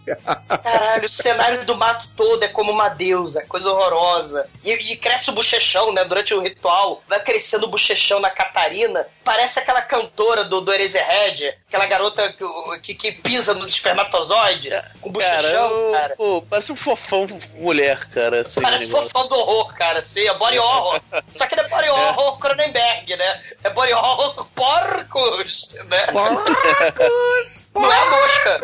Caralho, 0.64 1.06
o 1.06 1.10
cenário 1.10 1.66
do 1.66 1.76
mato 1.76 2.08
todo 2.16 2.44
é 2.44 2.48
como 2.48 2.72
uma 2.72 2.90
deusa, 2.90 3.46
coisa 3.48 3.72
horrorosa. 3.72 4.48
E, 4.64 4.72
e 4.94 4.96
cresce 4.98 5.30
o 5.30 5.34
bochechão, 5.34 5.92
né? 5.94 6.04
Durante 6.04 6.34
o 6.34 6.40
ritual, 6.42 7.02
vai 7.08 7.20
crescendo 7.22 7.66
o 7.66 7.70
bochechão 7.70 8.20
na 8.20 8.30
Catarina. 8.30 9.06
Parece 9.24 9.60
aquela 9.60 9.82
cantora 9.82 10.44
do, 10.44 10.60
do 10.62 10.74
Eraserhead, 10.74 11.58
aquela 11.68 11.86
garota 11.86 12.34
que, 12.34 12.80
que, 12.82 12.96
que 12.96 13.12
pisa 13.14 13.54
nos 13.54 13.70
espermatozoides, 13.70 14.74
com 15.02 15.10
bochechão, 15.12 15.92
Cara, 15.92 16.02
cara. 16.02 16.14
o- 16.14 16.18
pô, 16.18 16.42
parece 16.50 16.72
um 16.72 16.76
fofão 16.76 17.28
mulher, 17.56 18.06
cara. 18.10 18.42
Assim, 18.42 18.62
Parece 18.62 18.88
negócio. 18.88 19.10
fofão 19.10 19.28
do 19.28 19.36
horror, 19.36 19.74
cara. 19.76 20.00
Assim, 20.00 20.28
é 20.28 20.34
body 20.34 20.60
horror. 20.60 21.00
Só 21.36 21.46
que 21.48 21.56
não 21.56 21.64
é 21.64 21.68
body 21.70 21.90
horror 21.90 22.38
Cronenberg, 22.40 23.16
né? 23.16 23.42
É 23.64 23.70
body 23.70 23.94
horror 23.94 24.46
porcos, 24.54 25.76
né? 25.86 26.08
Porcos! 26.12 27.68
Não 27.74 27.92
é 27.92 27.98
a 27.98 28.06
mosca. 28.10 28.62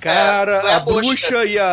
Cara, 0.00 0.62
É, 0.64 0.66
é 0.68 0.72
a 0.72 0.76
a 0.76 0.80
bruxa 0.80 1.44
e 1.44 1.58
a, 1.58 1.66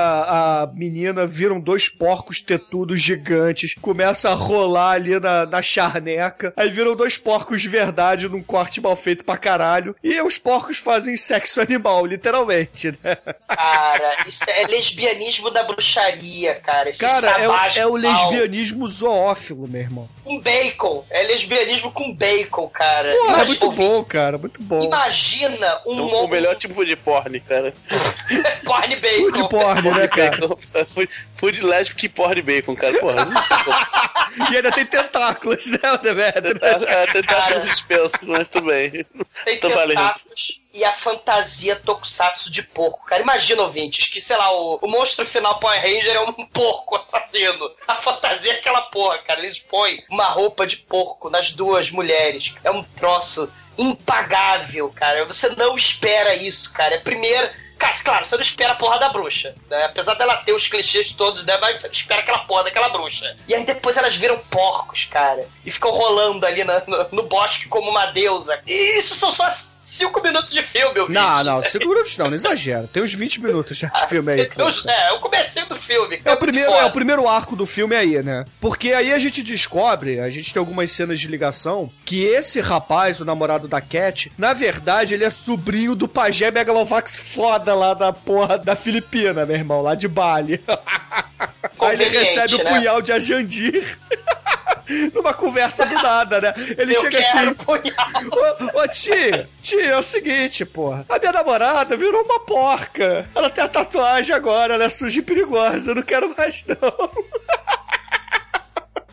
a 0.64 0.68
menina 0.74 1.26
viram 1.28 1.60
dois 1.60 1.88
porcos 1.90 2.42
tetudos 2.42 3.02
gigantes, 3.02 3.76
começa 3.80 4.30
a 4.30 4.34
rolar 4.34 4.92
ali 4.92 5.20
na, 5.20 5.46
na 5.46 5.62
charneca, 5.62 6.54
aí 6.58 6.70
viram 6.70 6.96
dois 6.96 7.18
porcos 7.18 7.62
de 7.62 7.70
verdade 7.70 8.28
num 8.28 8.42
corte 8.44 8.82
mal 8.82 8.96
feito 8.96 9.24
pra 9.24 9.38
caralho, 9.38 9.96
e 10.04 10.20
os 10.22 10.38
porcos 10.38 10.78
fazem 10.78 11.16
sexo 11.16 11.62
animal, 11.62 12.06
literalmente, 12.06 12.98
né? 13.04 13.16
Cara, 13.48 14.18
isso 14.28 14.44
é 14.50 14.66
lesbianismo 14.68 15.52
da 15.52 15.64
bruxaria, 15.64 16.56
cara. 16.56 16.90
Esse 16.90 17.00
Cara, 17.06 17.42
é, 17.42 17.48
o- 17.50 17.54
é 17.80 17.86
o 17.88 17.96
lesbianismo 17.96 18.88
zoófilo, 18.88 19.68
meu 19.68 19.82
irmão. 19.82 20.10
Com 20.24 20.40
bacon. 20.40 21.06
É 21.10 21.24
lesbianismo 21.24 21.92
com 21.92 22.12
bacon, 22.14 22.68
cara. 22.70 23.12
Pô, 23.12 23.18
é 23.18 23.28
Imagina- 23.28 23.46
muito 23.46 23.72
bom, 23.72 24.04
cara, 24.06 24.38
muito 24.38 24.62
bom. 24.62 24.80
Imagina 24.84 25.80
um 25.86 26.00
É 26.00 26.02
o 26.02 26.06
monte 26.10 26.32
melhor 26.32 26.56
tipo 26.56 26.84
de 26.86 26.96
porn, 26.96 27.40
cara. 27.42 27.74
porn 28.64 28.96
bacon. 28.96 29.24
Food 29.24 29.50
porn, 29.50 29.92
né, 29.92 30.08
cara? 30.08 30.48
Bacon. 30.48 30.58
Food, 30.86 31.10
food 31.38 31.62
lésbico 31.62 32.06
e 32.06 32.10
porn 32.10 32.42
bacon, 32.42 32.76
cara. 32.76 33.00
Porra. 33.00 33.26
E 34.52 34.58
ainda 34.58 34.72
tem 34.72 34.86
tentáculos, 34.86 35.66
né, 35.68 35.80
Demetrio? 36.02 36.60
Tentar 36.60 37.54
com 37.54 37.60
suspenso, 37.62 38.18
mas 38.24 38.48
tudo 38.48 38.68
bem. 38.68 39.06
Tem 39.46 39.60
Tô 39.60 39.70
valendo. 39.70 39.98
tentáculos 39.98 40.62
e 40.74 40.84
a 40.84 40.92
fantasia 40.92 41.76
tokusatsu 41.78 42.52
de 42.52 42.62
porco. 42.62 43.06
Cara, 43.06 43.22
imagina, 43.22 43.62
ouvintes, 43.62 44.10
que, 44.10 44.20
sei 44.20 44.36
lá, 44.36 44.52
o, 44.52 44.80
o 44.82 44.88
monstro 44.88 45.26
final 45.26 45.58
Power 45.58 45.82
Ranger 45.82 46.16
é 46.16 46.20
um 46.20 46.34
porco 46.52 46.98
assassino. 46.98 47.72
A 47.88 47.96
fantasia 47.96 48.54
é 48.54 48.58
aquela 48.58 48.82
porra, 48.82 49.20
cara. 49.20 49.40
Eles 49.40 49.60
põem 49.60 50.04
uma 50.10 50.26
roupa 50.26 50.68
de 50.68 50.78
porco 50.78 51.30
nas 51.30 51.52
duas 51.54 51.90
mulheres. 51.90 52.54
É 52.62 52.70
um 52.70 52.84
troço 52.84 53.50
impagável, 53.78 54.90
cara. 54.94 55.24
Você 55.26 55.50
não 55.50 55.78
espera 55.78 56.36
isso, 56.36 56.74
cara. 56.74 56.96
É 56.96 57.00
primeiro... 57.00 57.65
Cara, 57.78 57.94
claro, 58.04 58.26
você 58.26 58.36
não 58.36 58.42
espera 58.42 58.72
a 58.72 58.76
porra 58.76 58.98
da 59.00 59.10
bruxa, 59.10 59.54
né? 59.70 59.84
Apesar 59.86 60.14
dela 60.16 60.38
ter 60.38 60.54
os 60.54 60.68
clichês 60.68 61.12
todos, 61.14 61.44
né? 61.44 61.58
Mas 61.60 61.82
você 61.82 61.88
não 61.88 61.94
espera 61.94 62.22
aquela 62.22 62.40
porra 62.40 62.64
daquela 62.66 62.90
bruxa. 62.90 63.36
E 63.48 63.54
aí 63.56 63.66
depois 63.66 63.98
elas 63.98 64.16
viram 64.16 64.38
porcos, 64.50 65.06
cara. 65.06 65.48
E 65.66 65.70
ficam 65.72 65.92
rolando 65.92 66.46
ali 66.46 66.64
na- 66.64 66.84
no, 66.88 67.08
no 67.12 67.24
bosque 67.24 67.68
como 67.68 67.90
uma 67.90 68.06
deusa. 68.08 68.60
E 68.66 68.98
isso 68.98 69.16
são 69.16 69.32
só 69.32 69.48
cinco 69.86 70.22
minutos 70.22 70.52
de 70.52 70.64
filme, 70.64 71.00
eu 71.00 71.08
Não, 71.08 71.44
não, 71.44 71.64
cinco 71.64 71.88
minutos 71.88 72.18
não, 72.18 72.28
não 72.28 72.34
exagera. 72.34 72.90
Tem 72.92 73.04
uns 73.04 73.14
20 73.14 73.42
minutos 73.42 73.78
já 73.78 73.88
de 73.88 74.08
filme 74.10 74.34
aí. 74.34 74.46
pô. 74.48 74.64
É, 74.90 75.12
eu 75.12 75.20
comecei 75.20 75.64
do 75.66 75.76
filme. 75.76 76.20
É 76.26 76.34
o, 76.34 76.40
muito 76.40 76.40
primeiro, 76.40 76.72
é 76.72 76.86
o 76.86 76.92
primeiro 76.92 77.28
arco 77.28 77.56
do 77.56 77.66
filme 77.66 77.96
aí, 77.96 78.22
né? 78.24 78.46
Porque 78.60 78.92
aí 78.92 79.14
a 79.14 79.20
gente 79.20 79.44
descobre, 79.44 80.20
a 80.20 80.30
gente 80.30 80.52
tem 80.52 80.60
algumas 80.60 80.92
cenas 80.92 81.20
de 81.20 81.28
ligação, 81.28 81.92
que 82.04 82.24
esse 82.24 82.60
rapaz, 82.60 83.22
o 83.22 83.26
namorado 83.26 83.68
da 83.68 83.80
Cat, 83.80 84.32
na 84.38 84.54
verdade, 84.54 85.14
ele 85.14 85.24
é 85.24 85.30
sobrinho 85.30 85.96
do 85.96 86.08
pajé 86.08 86.50
Megalovax 86.50 87.20
foda 87.20 87.76
lá 87.76 87.94
da 87.94 88.12
porra 88.12 88.58
da 88.58 88.76
Filipina, 88.76 89.46
meu 89.46 89.56
irmão, 89.56 89.82
lá 89.82 89.94
de 89.94 90.08
Bali. 90.08 90.60
aí 91.80 91.94
ele 91.94 92.10
recebe 92.18 92.56
o 92.56 92.64
né? 92.64 92.64
punhal 92.64 93.02
de 93.02 93.12
Ajandir. 93.12 93.98
Numa 95.14 95.34
conversa 95.34 95.86
do 95.86 95.96
nada, 95.96 96.42
né? 96.42 96.54
Ele 96.78 96.96
Eu 96.96 97.02
chega 97.02 97.20
assim. 97.20 97.50
Ô, 97.50 98.80
ô 98.80 98.88
tia, 98.88 99.50
tia, 99.62 99.86
é 99.86 99.98
o 99.98 100.04
seguinte, 100.04 100.66
porra. 100.66 101.06
A 101.10 101.20
minha 101.20 101.32
namorada 101.32 101.98
virou 101.98 102.24
uma 102.24 102.40
porca. 102.40 103.28
Ela 103.34 103.50
tem 103.50 103.64
a 103.64 103.68
tatuagem 103.68 104.36
agora, 104.36 104.76
ela 104.76 104.84
é 104.86 104.90
suja 104.90 105.20
e 105.20 105.24
perigosa. 105.24 105.92
Eu 105.92 105.96
não 105.96 106.04
quero 106.04 106.34
mais, 106.38 106.64
não. 106.66 106.76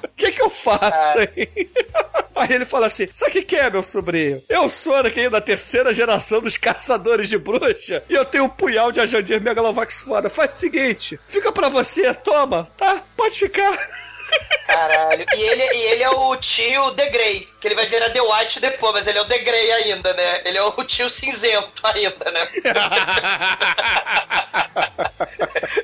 O 0.04 0.08
que 0.16 0.32
que 0.32 0.42
eu 0.42 0.50
faço 0.50 1.18
aí? 1.18 1.48
Aí 2.34 2.52
ele 2.52 2.64
fala 2.64 2.86
assim: 2.86 3.08
Sabe 3.12 3.30
o 3.30 3.34
que, 3.34 3.42
que 3.42 3.56
é, 3.56 3.70
meu 3.70 3.82
sobrinho? 3.82 4.42
Eu 4.48 4.68
sou 4.68 5.00
daqui 5.02 5.28
da 5.28 5.40
terceira 5.40 5.92
geração 5.92 6.40
dos 6.40 6.56
caçadores 6.56 7.28
de 7.28 7.38
bruxa 7.38 8.02
e 8.08 8.14
eu 8.14 8.24
tenho 8.24 8.44
um 8.44 8.48
punhal 8.48 8.90
de 8.90 9.00
Ajandir 9.00 9.40
Megalovax 9.40 10.00
fora. 10.00 10.28
Faz 10.30 10.56
o 10.56 10.58
seguinte: 10.58 11.20
fica 11.28 11.52
pra 11.52 11.68
você, 11.68 12.12
toma, 12.14 12.68
tá? 12.76 13.04
Pode 13.16 13.38
ficar. 13.38 14.01
Caralho. 14.66 15.24
E 15.34 15.42
ele, 15.42 15.62
e 15.62 15.82
ele 15.92 16.02
é 16.02 16.10
o 16.10 16.36
tio 16.36 16.90
The 16.92 17.10
Grey, 17.10 17.48
que 17.60 17.68
ele 17.68 17.74
vai 17.74 17.86
virar 17.86 18.10
The 18.10 18.20
White 18.20 18.60
depois, 18.60 18.92
mas 18.92 19.06
ele 19.06 19.18
é 19.18 19.22
o 19.22 19.26
The 19.26 19.38
Grey 19.38 19.72
ainda, 19.72 20.12
né? 20.14 20.42
Ele 20.44 20.58
é 20.58 20.62
o 20.62 20.84
tio 20.84 21.10
cinzento 21.10 21.82
ainda, 21.84 22.30
né? 22.30 22.48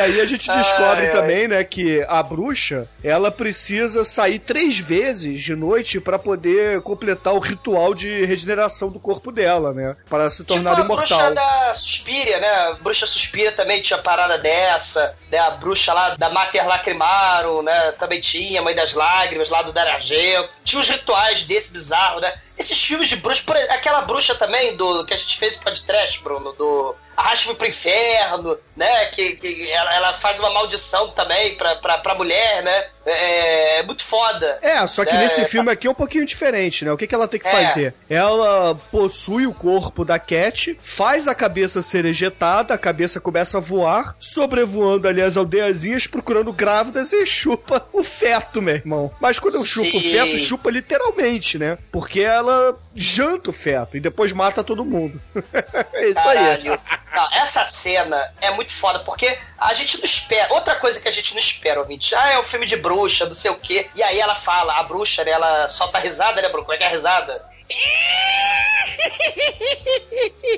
aí 0.00 0.20
a 0.20 0.24
gente 0.26 0.46
descobre 0.50 1.06
Ai, 1.06 1.06
ai. 1.06 1.12
também, 1.12 1.48
né, 1.48 1.62
que 1.64 2.04
a 2.08 2.22
bruxa, 2.22 2.88
ela 3.04 3.30
precisa 3.30 4.04
sair 4.04 4.38
três 4.38 4.78
vezes 4.78 5.40
de 5.40 5.54
noite 5.54 6.00
pra 6.00 6.18
poder 6.18 6.80
completar 6.82 7.34
o 7.34 7.38
ritual 7.38 7.94
de 7.94 8.24
regeneração 8.24 8.88
do 8.90 8.98
corpo 8.98 9.30
dela, 9.30 9.72
né? 9.72 9.96
Para 10.08 10.28
se 10.30 10.44
tornar 10.44 10.70
tipo 10.70 10.82
a 10.82 10.84
imortal. 10.84 11.18
bruxa 11.18 11.34
da 11.34 11.74
Suspiria, 11.74 12.38
né? 12.38 12.48
A 12.48 12.72
bruxa 12.74 13.06
Suspiria 13.06 13.52
também 13.52 13.80
tinha 13.82 13.98
parada 13.98 14.38
dessa, 14.38 15.14
né? 15.30 15.38
A 15.38 15.50
bruxa 15.52 15.92
lá 15.92 16.16
da 16.16 16.30
Mater 16.30 16.66
Lacrimarum, 16.66 17.62
né? 17.62 17.92
Também 17.92 18.20
tinha, 18.20 18.62
Mãe 18.62 18.74
das 18.74 18.94
Lágrimas, 18.94 19.50
lá 19.50 19.62
do 19.62 19.72
Dario 19.72 19.92
Argento. 19.92 20.50
Tinha 20.64 20.80
uns 20.80 20.88
rituais 20.88 21.44
desse 21.44 21.72
bizarro, 21.72 22.20
né? 22.20 22.32
Esses 22.58 22.82
filmes 22.82 23.08
de 23.08 23.16
bruxa, 23.16 23.42
aquela 23.70 24.02
bruxa 24.02 24.34
também 24.34 24.76
do 24.76 25.04
que 25.04 25.14
a 25.14 25.16
gente 25.16 25.38
fez 25.38 25.56
podcast, 25.56 26.22
Bruno, 26.22 26.52
do 26.52 26.94
Arraste-me 27.20 27.54
pro 27.54 27.66
Inferno, 27.66 28.56
né? 28.76 29.06
Que, 29.06 29.32
que 29.36 29.70
ela, 29.70 29.94
ela 29.94 30.14
faz 30.14 30.38
uma 30.38 30.50
maldição 30.50 31.10
também 31.10 31.54
pra, 31.54 31.76
pra, 31.76 31.98
pra 31.98 32.14
mulher, 32.14 32.62
né? 32.62 32.86
É, 33.04 33.78
é 33.78 33.82
muito 33.82 34.02
foda. 34.04 34.58
É, 34.62 34.86
só 34.86 35.04
que 35.04 35.10
É, 35.10 35.18
nesse 35.18 35.44
filme 35.46 35.70
aqui 35.70 35.86
é 35.86 35.90
um 35.90 35.94
pouquinho 35.94 36.24
diferente, 36.24 36.84
né? 36.84 36.92
O 36.92 36.96
que, 36.96 37.06
que 37.06 37.14
ela 37.14 37.28
tem 37.28 37.38
que 37.40 37.46
É. 37.48 37.50
fazer? 37.50 37.94
Ela 38.08 38.74
possui 38.90 39.46
o 39.46 39.54
corpo 39.54 40.04
da 40.04 40.18
Cat, 40.18 40.76
faz 40.80 41.26
a 41.28 41.34
cabeça 41.34 41.82
ser 41.82 42.04
ejetada, 42.04 42.74
a 42.74 42.78
cabeça 42.78 43.20
começa 43.20 43.58
a 43.58 43.60
voar, 43.60 44.14
sobrevoando 44.18 45.08
ali 45.08 45.20
as 45.22 45.36
aldeiazinhas, 45.36 46.06
procurando 46.06 46.52
grávidas 46.52 47.12
e 47.12 47.26
chupa 47.26 47.86
o 47.92 48.02
feto, 48.04 48.62
meu 48.62 48.74
irmão. 48.76 49.10
Mas 49.20 49.38
quando 49.38 49.54
eu 49.56 49.64
chupo 49.64 49.98
o 49.98 50.00
Sim. 50.00 50.10
feto, 50.12 50.38
chupa 50.38 50.70
literalmente, 50.70 51.58
né? 51.58 51.76
Porque 51.92 52.20
ela 52.20 52.78
janta 52.94 53.50
o 53.50 53.52
feto 53.52 53.96
e 53.96 54.00
depois 54.00 54.32
mata 54.32 54.62
todo 54.64 54.84
mundo. 54.84 55.20
é 55.94 56.08
isso 56.08 56.28
aí. 56.28 56.78
Não, 57.12 57.28
essa 57.32 57.64
cena 57.64 58.32
é 58.40 58.50
muito 58.50 58.72
foda, 58.72 59.00
porque 59.00 59.38
a 59.58 59.74
gente 59.74 59.98
não 59.98 60.04
espera. 60.04 60.52
Outra 60.52 60.76
coisa 60.76 61.00
que 61.00 61.08
a 61.08 61.12
gente 61.12 61.34
não 61.34 61.40
espera, 61.40 61.80
ouvinte. 61.80 62.14
Ah, 62.14 62.32
é 62.32 62.38
um 62.38 62.44
filme 62.44 62.66
de 62.66 62.76
bruxa, 62.76 63.26
não 63.26 63.34
sei 63.34 63.50
o 63.50 63.56
quê. 63.56 63.90
E 63.94 64.02
aí 64.02 64.20
ela 64.20 64.34
fala, 64.34 64.74
a 64.78 64.82
bruxa, 64.82 65.24
né? 65.24 65.32
Ela 65.32 65.68
solta 65.68 65.98
a 65.98 66.00
risada, 66.00 66.40
né, 66.40 66.48
Bruno? 66.48 66.64
Como 66.64 66.74
é 66.74 66.78
que 66.78 66.84
é 66.84 66.86
a 66.86 66.90
risada? 66.90 67.44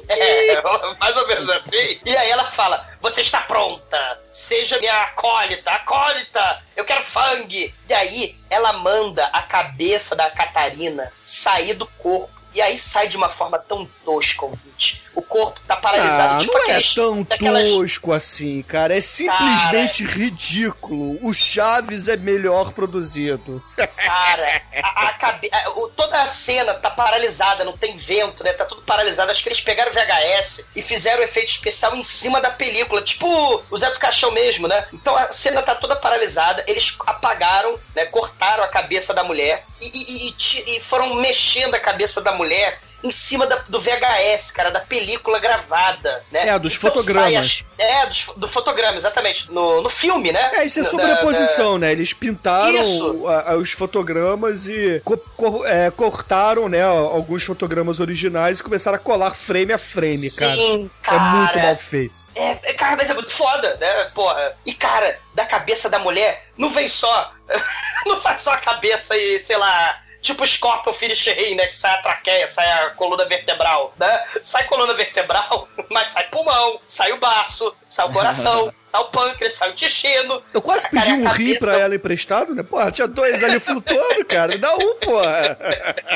É, 0.08 0.62
mais 0.98 1.16
ou 1.16 1.26
menos 1.28 1.48
assim. 1.50 2.00
E 2.04 2.16
aí 2.16 2.30
ela 2.30 2.44
fala: 2.44 2.88
você 3.00 3.20
está 3.20 3.40
pronta. 3.42 4.20
Seja 4.32 4.78
minha 4.78 5.02
acólita, 5.02 5.70
acólita, 5.70 6.62
eu 6.76 6.84
quero 6.84 7.02
fang. 7.02 7.74
E 7.88 7.94
aí 7.94 8.36
ela 8.48 8.72
manda 8.72 9.26
a 9.26 9.42
cabeça 9.42 10.16
da 10.16 10.30
Catarina 10.30 11.12
sair 11.24 11.74
do 11.74 11.86
corpo. 11.86 12.32
E 12.54 12.60
aí 12.60 12.78
sai 12.78 13.08
de 13.08 13.16
uma 13.16 13.30
forma 13.30 13.58
tão 13.58 13.86
tosca, 14.04 14.44
ouvinte. 14.44 14.71
O 15.14 15.20
corpo 15.20 15.60
tá 15.68 15.76
paralisado, 15.76 16.34
Ah, 16.34 16.38
tipo 16.38 16.52
não 16.54 16.60
é 16.60 16.70
aqueles, 16.70 16.94
tão 16.94 17.22
daquelas 17.22 17.68
tosco 17.70 18.12
assim, 18.12 18.62
cara. 18.62 18.96
É 18.96 19.00
simplesmente 19.00 20.04
ridículo. 20.04 21.18
O 21.22 21.34
Chaves 21.34 22.08
é 22.08 22.16
melhor 22.16 22.72
produzido. 22.72 23.62
Cara, 23.76 24.62
a, 24.82 25.08
a 25.08 25.12
cabe... 25.14 25.50
toda 25.96 26.22
a 26.22 26.26
cena 26.26 26.74
tá 26.74 26.90
paralisada, 26.90 27.64
não 27.64 27.76
tem 27.76 27.96
vento, 27.96 28.42
né? 28.42 28.52
Tá 28.54 28.64
tudo 28.64 28.82
paralisado. 28.82 29.30
Acho 29.30 29.42
que 29.42 29.48
eles 29.48 29.60
pegaram 29.60 29.90
o 29.90 29.94
VHS 29.94 30.68
e 30.74 30.80
fizeram 30.82 31.20
o 31.20 31.24
efeito 31.24 31.50
especial 31.50 31.94
em 31.94 32.02
cima 32.02 32.40
da 32.40 32.50
película, 32.50 33.02
tipo 33.02 33.62
o 33.70 33.76
Zé 33.78 33.90
do 33.90 33.98
Caixão 33.98 34.30
mesmo, 34.30 34.66
né? 34.66 34.86
Então 34.92 35.16
a 35.16 35.30
cena 35.30 35.62
tá 35.62 35.74
toda 35.74 35.94
paralisada, 35.96 36.64
eles 36.66 36.96
apagaram, 37.06 37.78
né? 37.94 38.06
Cortaram 38.06 38.64
a 38.64 38.68
cabeça 38.68 39.12
da 39.12 39.22
mulher 39.22 39.64
e, 39.80 39.86
e- 39.86 40.28
e 40.28 40.76
e 40.76 40.80
foram 40.80 41.14
mexendo 41.16 41.74
a 41.74 41.80
cabeça 41.80 42.20
da 42.20 42.32
mulher 42.32 42.80
em 43.02 43.10
cima 43.10 43.46
da- 43.46 43.64
do 43.68 43.80
VHS, 43.80 44.50
cara, 44.52 44.70
da 44.70 44.80
película 44.80 45.38
gravada, 45.38 46.24
né? 46.30 46.48
É, 46.48 46.58
dos 46.58 46.74
Então 46.76 46.90
fotogramas. 46.90 47.64
É, 47.78 48.06
dos, 48.06 48.26
do 48.36 48.46
fotograma, 48.48 48.96
exatamente. 48.96 49.50
No, 49.50 49.82
no 49.82 49.90
filme, 49.90 50.30
né? 50.32 50.50
É, 50.54 50.64
isso 50.64 50.78
é 50.80 50.82
Na- 50.82 50.88
sobreposição, 50.90 51.78
né? 51.78 51.90
Eles 51.92 52.12
pintaram 52.12 53.28
a- 53.28 53.52
a- 53.52 53.56
os 53.56 53.72
fotogramas 53.72 54.68
e 54.68 55.00
co- 55.04 55.18
co- 55.36 55.66
é, 55.66 55.90
cortaram, 55.90 56.68
né, 56.68 56.82
alguns 56.82 57.42
fotogramas 57.42 57.98
originais 58.00 58.60
e 58.60 58.62
começaram 58.62 58.96
a 58.96 59.00
colar 59.00 59.34
frame 59.34 59.72
a 59.72 59.78
frame, 59.78 60.30
cara. 60.30 60.54
Sim, 60.54 60.72
É 60.74 60.76
muito 60.78 60.90
cara. 61.02 61.62
mal 61.62 61.76
feito. 61.76 62.14
É, 62.34 62.58
é, 62.62 62.72
cara, 62.72 62.96
mas 62.96 63.10
é 63.10 63.14
muito 63.14 63.30
foda, 63.34 63.76
né? 63.78 64.04
Porra. 64.14 64.56
E, 64.64 64.72
cara, 64.72 65.18
da 65.34 65.44
cabeça 65.44 65.90
da 65.90 65.98
mulher, 65.98 66.46
não 66.56 66.70
vem 66.70 66.88
só. 66.88 67.32
não 68.06 68.20
faz 68.20 68.40
só 68.40 68.52
a 68.52 68.56
cabeça 68.58 69.16
e, 69.16 69.38
sei 69.38 69.56
lá. 69.58 69.98
Tipo 70.22 70.46
Scorpion 70.46 70.92
Finish 70.92 71.26
Rei, 71.26 71.56
né? 71.56 71.66
Que 71.66 71.74
sai 71.74 71.92
a 71.94 71.98
traqueia, 71.98 72.46
sai 72.46 72.70
a 72.70 72.90
coluna 72.90 73.24
vertebral, 73.26 73.92
né? 73.98 74.24
Sai 74.40 74.64
coluna 74.64 74.94
vertebral, 74.94 75.68
mas 75.90 76.12
sai 76.12 76.28
pulmão, 76.28 76.80
sai 76.86 77.12
o 77.12 77.18
baço, 77.18 77.74
sai 77.88 78.06
o 78.06 78.12
coração, 78.12 78.72
sai 78.86 79.00
o 79.00 79.04
pâncreas, 79.06 79.54
sai 79.54 79.70
o 79.70 79.72
intestino. 79.72 80.40
Eu 80.54 80.62
quase 80.62 80.88
pedi 80.88 81.12
um 81.12 81.28
rim 81.28 81.58
pra 81.58 81.76
ela 81.76 81.96
emprestado, 81.96 82.54
né? 82.54 82.62
Porra, 82.62 82.92
tinha 82.92 83.08
dois 83.08 83.42
ali 83.42 83.58
flutuando, 83.58 84.24
cara. 84.24 84.56
Dá 84.56 84.72
um, 84.76 84.94
porra. 84.94 85.58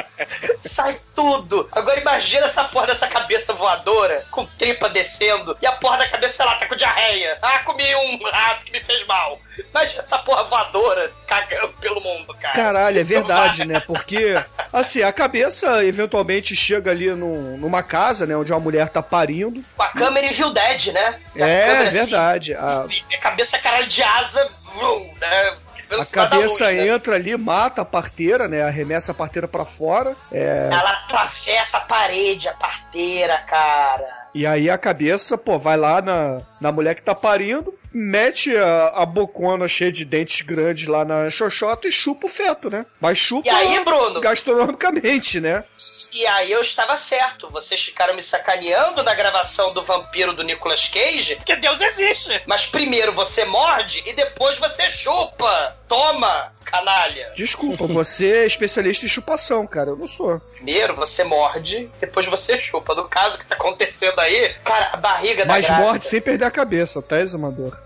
Sai 0.61 0.99
tudo. 1.15 1.69
Agora 1.73 2.01
imagina 2.01 2.47
essa 2.47 2.65
porra 2.65 2.87
dessa 2.87 3.07
cabeça 3.07 3.53
voadora, 3.53 4.27
com 4.31 4.47
tripa 4.47 4.89
descendo, 4.89 5.57
e 5.61 5.67
a 5.67 5.73
porra 5.73 5.99
da 5.99 6.09
cabeça, 6.09 6.37
sei 6.37 6.47
lá, 6.47 6.57
tá 6.57 6.67
com 6.67 6.77
diarreia. 6.77 7.39
Ah, 7.43 7.59
comi 7.61 7.85
um 7.95 8.25
rato 8.25 8.65
que 8.65 8.73
me 8.73 8.83
fez 8.85 9.07
mal. 9.07 9.41
Imagina 9.71 10.03
essa 10.03 10.19
porra 10.19 10.45
voadora 10.45 11.11
cagando 11.27 11.69
pelo 11.81 12.01
mundo, 12.01 12.35
cara. 12.41 12.55
Caralho, 12.55 13.01
é 13.01 13.05
verdade, 13.05 13.65
né? 13.65 13.81
Porque, 13.81 14.35
assim, 14.73 15.03
a 15.03 15.13
cabeça 15.13 15.85
eventualmente 15.85 16.55
chega 16.57 16.91
ali 16.91 17.11
num- 17.15 17.57
numa 17.57 17.83
casa, 17.83 18.27
né? 18.27 18.37
Onde 18.37 18.53
uma 18.53 18.61
mulher 18.61 18.89
tá 18.89 19.03
parindo. 19.03 19.63
Com 19.77 19.83
a 19.83 19.89
câmera 19.89 20.27
Evil 20.27 20.51
Dead, 20.51 20.87
né? 20.93 21.21
A 21.41 21.47
É, 21.47 21.67
câmera 21.67 21.91
verdade. 21.91 22.55
A, 22.55 22.67
Assim, 22.83 23.03
e 23.11 23.15
a 23.15 23.19
cabeça 23.19 23.59
caralho 23.59 23.87
de 23.87 24.03
asa, 24.03 24.51
vrum, 24.75 25.11
né? 25.21 25.57
a 25.89 26.05
cabeça 26.05 26.65
luz, 26.65 26.75
né? 26.77 26.89
entra 26.89 27.15
ali, 27.15 27.37
mata 27.37 27.83
a 27.83 27.85
parteira, 27.85 28.49
né? 28.49 28.63
Arremessa 28.63 29.13
a 29.13 29.15
parteira 29.15 29.47
pra 29.47 29.65
fora. 29.65 30.17
É, 30.33 30.69
Ela 30.73 30.91
atravessa 30.91 31.79
a 31.79 31.81
parede, 31.83 32.49
a 32.49 32.53
parteira, 32.55 33.39
cara. 33.39 34.05
e 34.35 34.45
aí 34.47 34.69
a 34.69 34.77
cabeça, 34.77 35.39
pô, 35.39 35.59
vai 35.61 35.77
lá 35.77 36.03
na, 36.03 36.43
na 36.61 36.73
mulher 36.73 36.95
que 36.95 37.03
tá 37.03 37.15
parindo, 37.15 37.73
mete 37.93 38.55
a, 38.57 38.89
a 39.03 39.07
bocona 39.07 39.67
cheia 39.69 39.91
de 39.93 40.05
dentes 40.05 40.41
grandes 40.43 40.87
lá 40.87 41.05
na 41.05 41.31
xoxota 41.31 41.87
e 41.89 41.93
chupa 41.93 42.27
o 42.27 42.31
feto, 42.31 42.69
né? 42.71 42.85
Mas 43.01 43.19
chupa 43.19 43.47
E 43.47 43.51
aí, 43.51 43.85
Bruno? 43.85 44.21
gastronomicamente, 44.21 45.41
né? 45.41 45.65
E 46.13 46.27
aí 46.27 46.51
eu 46.53 46.61
estava 46.61 46.97
certo. 46.97 47.49
Vocês 47.51 47.83
ficaram 47.83 48.15
me 48.15 48.23
sacaneando 48.23 49.03
na 49.03 49.15
gravação 49.15 49.73
do 49.73 49.83
vampiro 49.83 50.33
do 50.33 50.43
Nicolas 50.43 50.89
Cage. 50.89 51.37
Porque 51.37 51.57
Deus 51.57 51.81
existe. 51.81 52.43
Mas 52.47 52.67
primeiro 52.67 53.13
você 53.13 53.45
morde 53.45 54.03
e 54.07 54.13
depois 54.13 54.59
você 54.59 54.89
chupa. 54.91 55.77
Toma, 55.89 56.53
canalha. 56.65 57.31
Desculpa, 57.37 57.87
você 57.87 58.29
é 58.39 58.47
especialista 58.47 59.07
em 59.07 59.09
chupação, 59.09 59.65
cara. 59.67 59.91
Eu 59.91 59.97
não 59.97 60.07
sou. 60.09 60.41
Primeiro 60.55 60.97
você 60.97 61.23
morde, 61.23 61.89
depois 62.01 62.27
você 62.27 62.61
chupa. 62.61 62.93
No 62.95 63.09
caso 63.09 63.39
que 63.39 63.47
tá 63.47 63.55
acontecendo 63.55 64.19
aí, 64.19 64.53
cara, 64.65 64.91
a 64.93 64.97
barriga 64.97 65.47
da 65.47 65.55
Mas 65.55 65.67
grávida- 65.67 65.87
morde 65.89 66.05
sem 66.05 66.21
perder 66.21 66.45
a 66.47 66.51
cabeça, 66.51 67.03
tá, 67.03 67.20
examador? 67.20 67.76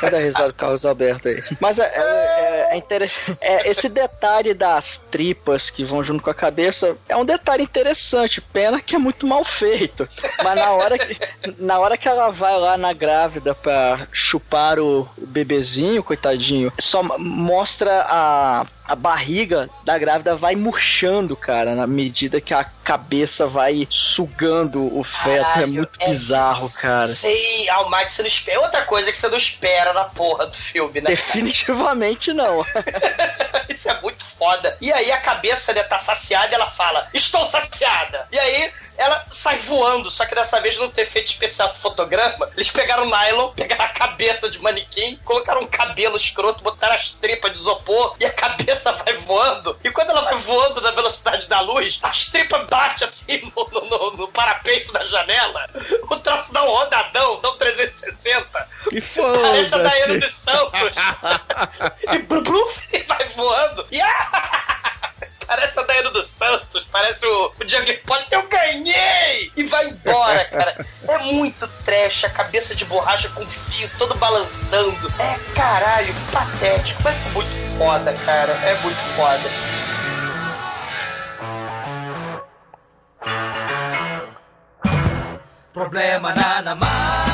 Cadê 0.00 0.16
a 0.16 0.20
risada 0.20 0.48
do 0.48 0.54
Carlos 0.54 0.84
Alberto 0.84 1.28
aí? 1.28 1.42
Mas 1.60 1.78
é, 1.78 1.84
é, 1.84 2.68
é 2.72 2.76
interessante. 2.76 3.38
É, 3.40 3.68
esse 3.68 3.88
detalhe 3.88 4.52
das 4.52 4.98
tripas 5.10 5.70
que 5.70 5.84
vão 5.84 6.02
junto 6.02 6.22
com 6.22 6.30
a 6.30 6.34
cabeça 6.34 6.96
é 7.08 7.16
um 7.16 7.24
detalhe 7.24 7.62
interessante. 7.62 8.40
Pena 8.40 8.80
que 8.80 8.94
é 8.94 8.98
muito 8.98 9.26
mal 9.26 9.44
feito. 9.44 10.08
Mas 10.42 10.54
na 10.56 10.72
hora 10.72 10.98
que, 10.98 11.18
na 11.58 11.78
hora 11.78 11.96
que 11.96 12.08
ela 12.08 12.30
vai 12.30 12.58
lá 12.58 12.76
na 12.76 12.92
grávida 12.92 13.54
pra 13.54 14.06
chupar 14.12 14.78
o 14.78 15.08
bebezinho, 15.16 16.02
coitadinho, 16.02 16.72
só 16.78 17.02
mostra 17.02 18.06
a. 18.08 18.66
A 18.86 18.94
barriga 18.94 19.68
da 19.84 19.98
grávida 19.98 20.36
vai 20.36 20.54
murchando, 20.54 21.36
cara, 21.36 21.74
na 21.74 21.86
medida 21.86 22.40
que 22.40 22.54
a 22.54 22.64
cabeça 22.64 23.46
vai 23.46 23.86
sugando 23.90 24.96
o 24.96 25.02
feto. 25.02 25.28
é 25.28 25.42
Caralho, 25.42 25.72
muito 25.72 25.98
é 26.00 26.06
bizarro, 26.06 26.70
cara. 26.80 27.08
Sei, 27.08 27.68
Almighty, 27.68 28.12
você 28.12 28.22
não 28.22 28.28
espera. 28.28 28.60
Outra 28.60 28.82
coisa 28.84 29.10
que 29.10 29.18
você 29.18 29.28
não 29.28 29.38
espera 29.38 29.92
na 29.92 30.04
porra 30.04 30.46
do 30.46 30.56
filme, 30.56 31.00
né? 31.00 31.10
Definitivamente 31.10 32.32
não. 32.32 32.64
Isso 33.68 33.90
é 33.90 34.00
muito 34.00 34.24
foda. 34.24 34.76
E 34.80 34.92
aí 34.92 35.10
a 35.10 35.20
cabeça 35.20 35.74
dela 35.74 35.88
tá 35.88 35.98
saciada 35.98 36.52
e 36.52 36.54
ela 36.54 36.70
fala: 36.70 37.08
Estou 37.12 37.46
saciada. 37.46 38.26
E 38.30 38.38
aí 38.38 38.72
ela 38.98 39.26
sai 39.30 39.58
voando, 39.58 40.10
só 40.10 40.24
que 40.26 40.34
dessa 40.34 40.60
vez 40.60 40.78
não 40.78 40.90
tem 40.90 41.04
efeito 41.04 41.26
especial 41.26 41.68
do 41.68 41.78
fotograma. 41.78 42.50
Eles 42.56 42.70
pegaram 42.70 43.04
o 43.04 43.10
nylon, 43.10 43.50
pegaram 43.52 43.84
a 43.84 43.88
cabeça 43.88 44.50
de 44.50 44.58
manequim, 44.60 45.18
colocaram 45.24 45.62
um 45.62 45.66
cabelo 45.66 46.16
escroto, 46.16 46.62
botaram 46.62 46.94
as 46.94 47.10
tripas 47.12 47.52
de 47.52 47.58
isopor 47.58 48.16
e 48.20 48.24
a 48.26 48.32
cabeça 48.32 48.92
vai 49.04 49.14
voando. 49.18 49.78
E 49.84 49.90
quando 49.90 50.10
ela 50.10 50.22
vai 50.22 50.36
voando 50.36 50.80
na 50.80 50.90
velocidade 50.92 51.48
da 51.48 51.60
luz, 51.60 51.98
as 52.02 52.26
tripas 52.26 52.66
batem 52.66 53.06
assim 53.06 53.52
no, 53.56 53.68
no, 53.70 53.88
no- 53.88 54.16
no 54.16 54.28
parapeito 54.28 54.92
da 54.92 55.04
janela. 55.04 55.68
O 56.10 56.16
troço 56.16 56.52
dá 56.52 56.62
um 56.64 56.68
rodadão, 56.70 57.40
dá 57.40 57.50
um 57.50 57.56
360. 57.58 58.68
E 58.92 59.00
Parece 59.00 59.74
a 59.74 59.78
Daiane 59.78 60.00
foda-se. 60.06 60.18
dos 60.18 60.34
Santos. 60.34 60.80
e 62.12 62.18
blu, 62.20 62.42
blu, 62.42 62.70
e 62.92 62.98
vai 63.02 63.24
voando. 63.36 63.86
E 63.90 64.00
ah, 64.00 64.65
Parece 65.46 65.78
a 65.78 65.82
Daiane 65.82 66.10
dos 66.10 66.26
Santos, 66.26 66.86
parece 66.90 67.24
o, 67.24 67.52
o 67.60 67.64
Django 67.64 67.92
Poli, 68.04 68.24
eu 68.30 68.46
ganhei! 68.48 69.52
E 69.56 69.64
vai 69.64 69.88
embora, 69.88 70.44
cara. 70.46 70.86
É 71.08 71.18
muito 71.18 71.68
trash, 71.84 72.24
a 72.24 72.30
cabeça 72.30 72.74
de 72.74 72.84
borracha 72.84 73.28
com 73.28 73.46
fio 73.46 73.88
todo 73.96 74.16
balançando. 74.16 75.12
É 75.20 75.54
caralho, 75.54 76.12
patético. 76.32 77.08
É 77.08 77.12
muito 77.32 77.78
foda, 77.78 78.12
cara. 78.24 78.54
É 78.54 78.74
muito 78.82 79.00
foda. 79.14 79.48
Problema 85.72 86.34
na 86.34 86.56
Suyang-suya 86.62 87.25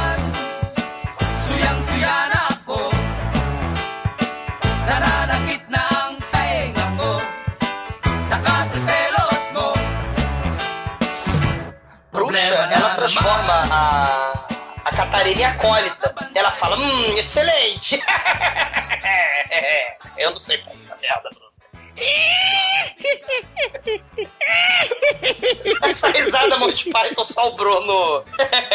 transforma 13.02 13.64
a, 13.68 14.46
a 14.84 14.90
Catarina 14.92 15.40
em 15.40 15.44
acólita. 15.44 16.14
Ela 16.34 16.50
fala, 16.52 16.76
hum, 16.78 17.14
excelente. 17.16 18.00
Eu 20.16 20.30
não 20.30 20.40
sei 20.40 20.58
fazer 20.58 20.78
essa 20.78 20.96
merda, 20.96 21.30
Bruno. 21.30 21.50
Essa 25.82 26.10
risada 26.10 26.56
Monty 26.58 26.90
Python 26.90 27.24
só 27.24 27.48
o 27.48 27.56
Bruno. 27.56 28.24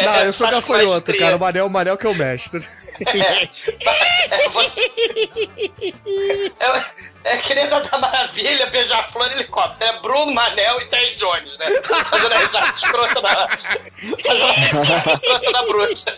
Não, 0.03 0.15
eu 0.23 0.33
sou 0.33 0.47
gafanhoto, 0.51 0.89
maestria. 0.89 1.19
cara. 1.19 1.37
O 1.37 1.39
Manel, 1.39 1.65
o 1.65 1.69
Manel 1.69 1.97
que 1.97 2.05
é 2.05 2.09
o 2.09 2.15
mestre. 2.15 2.67
É, 3.05 4.49
você... 4.49 4.81
é, 6.59 7.33
é 7.33 7.37
que 7.37 7.53
nem 7.53 7.67
da 7.67 7.81
Maravilha, 7.97 8.67
Beija-Flor 8.67 9.29
e 9.31 9.33
Helicóptero. 9.33 9.91
É 9.91 10.01
Bruno, 10.01 10.33
Manel 10.33 10.81
e 10.81 10.85
Terry 10.85 11.15
Jones, 11.15 11.57
né? 11.57 11.65
Fazendo 11.83 12.33
a 12.33 12.37
risada 12.37 12.73
escrota 12.73 13.21
da... 13.21 13.49
Fazendo 13.57 14.45
a 14.45 14.51
risada 14.51 15.13
escrota 15.13 15.51
da 15.51 15.63
bruxa. 15.63 16.17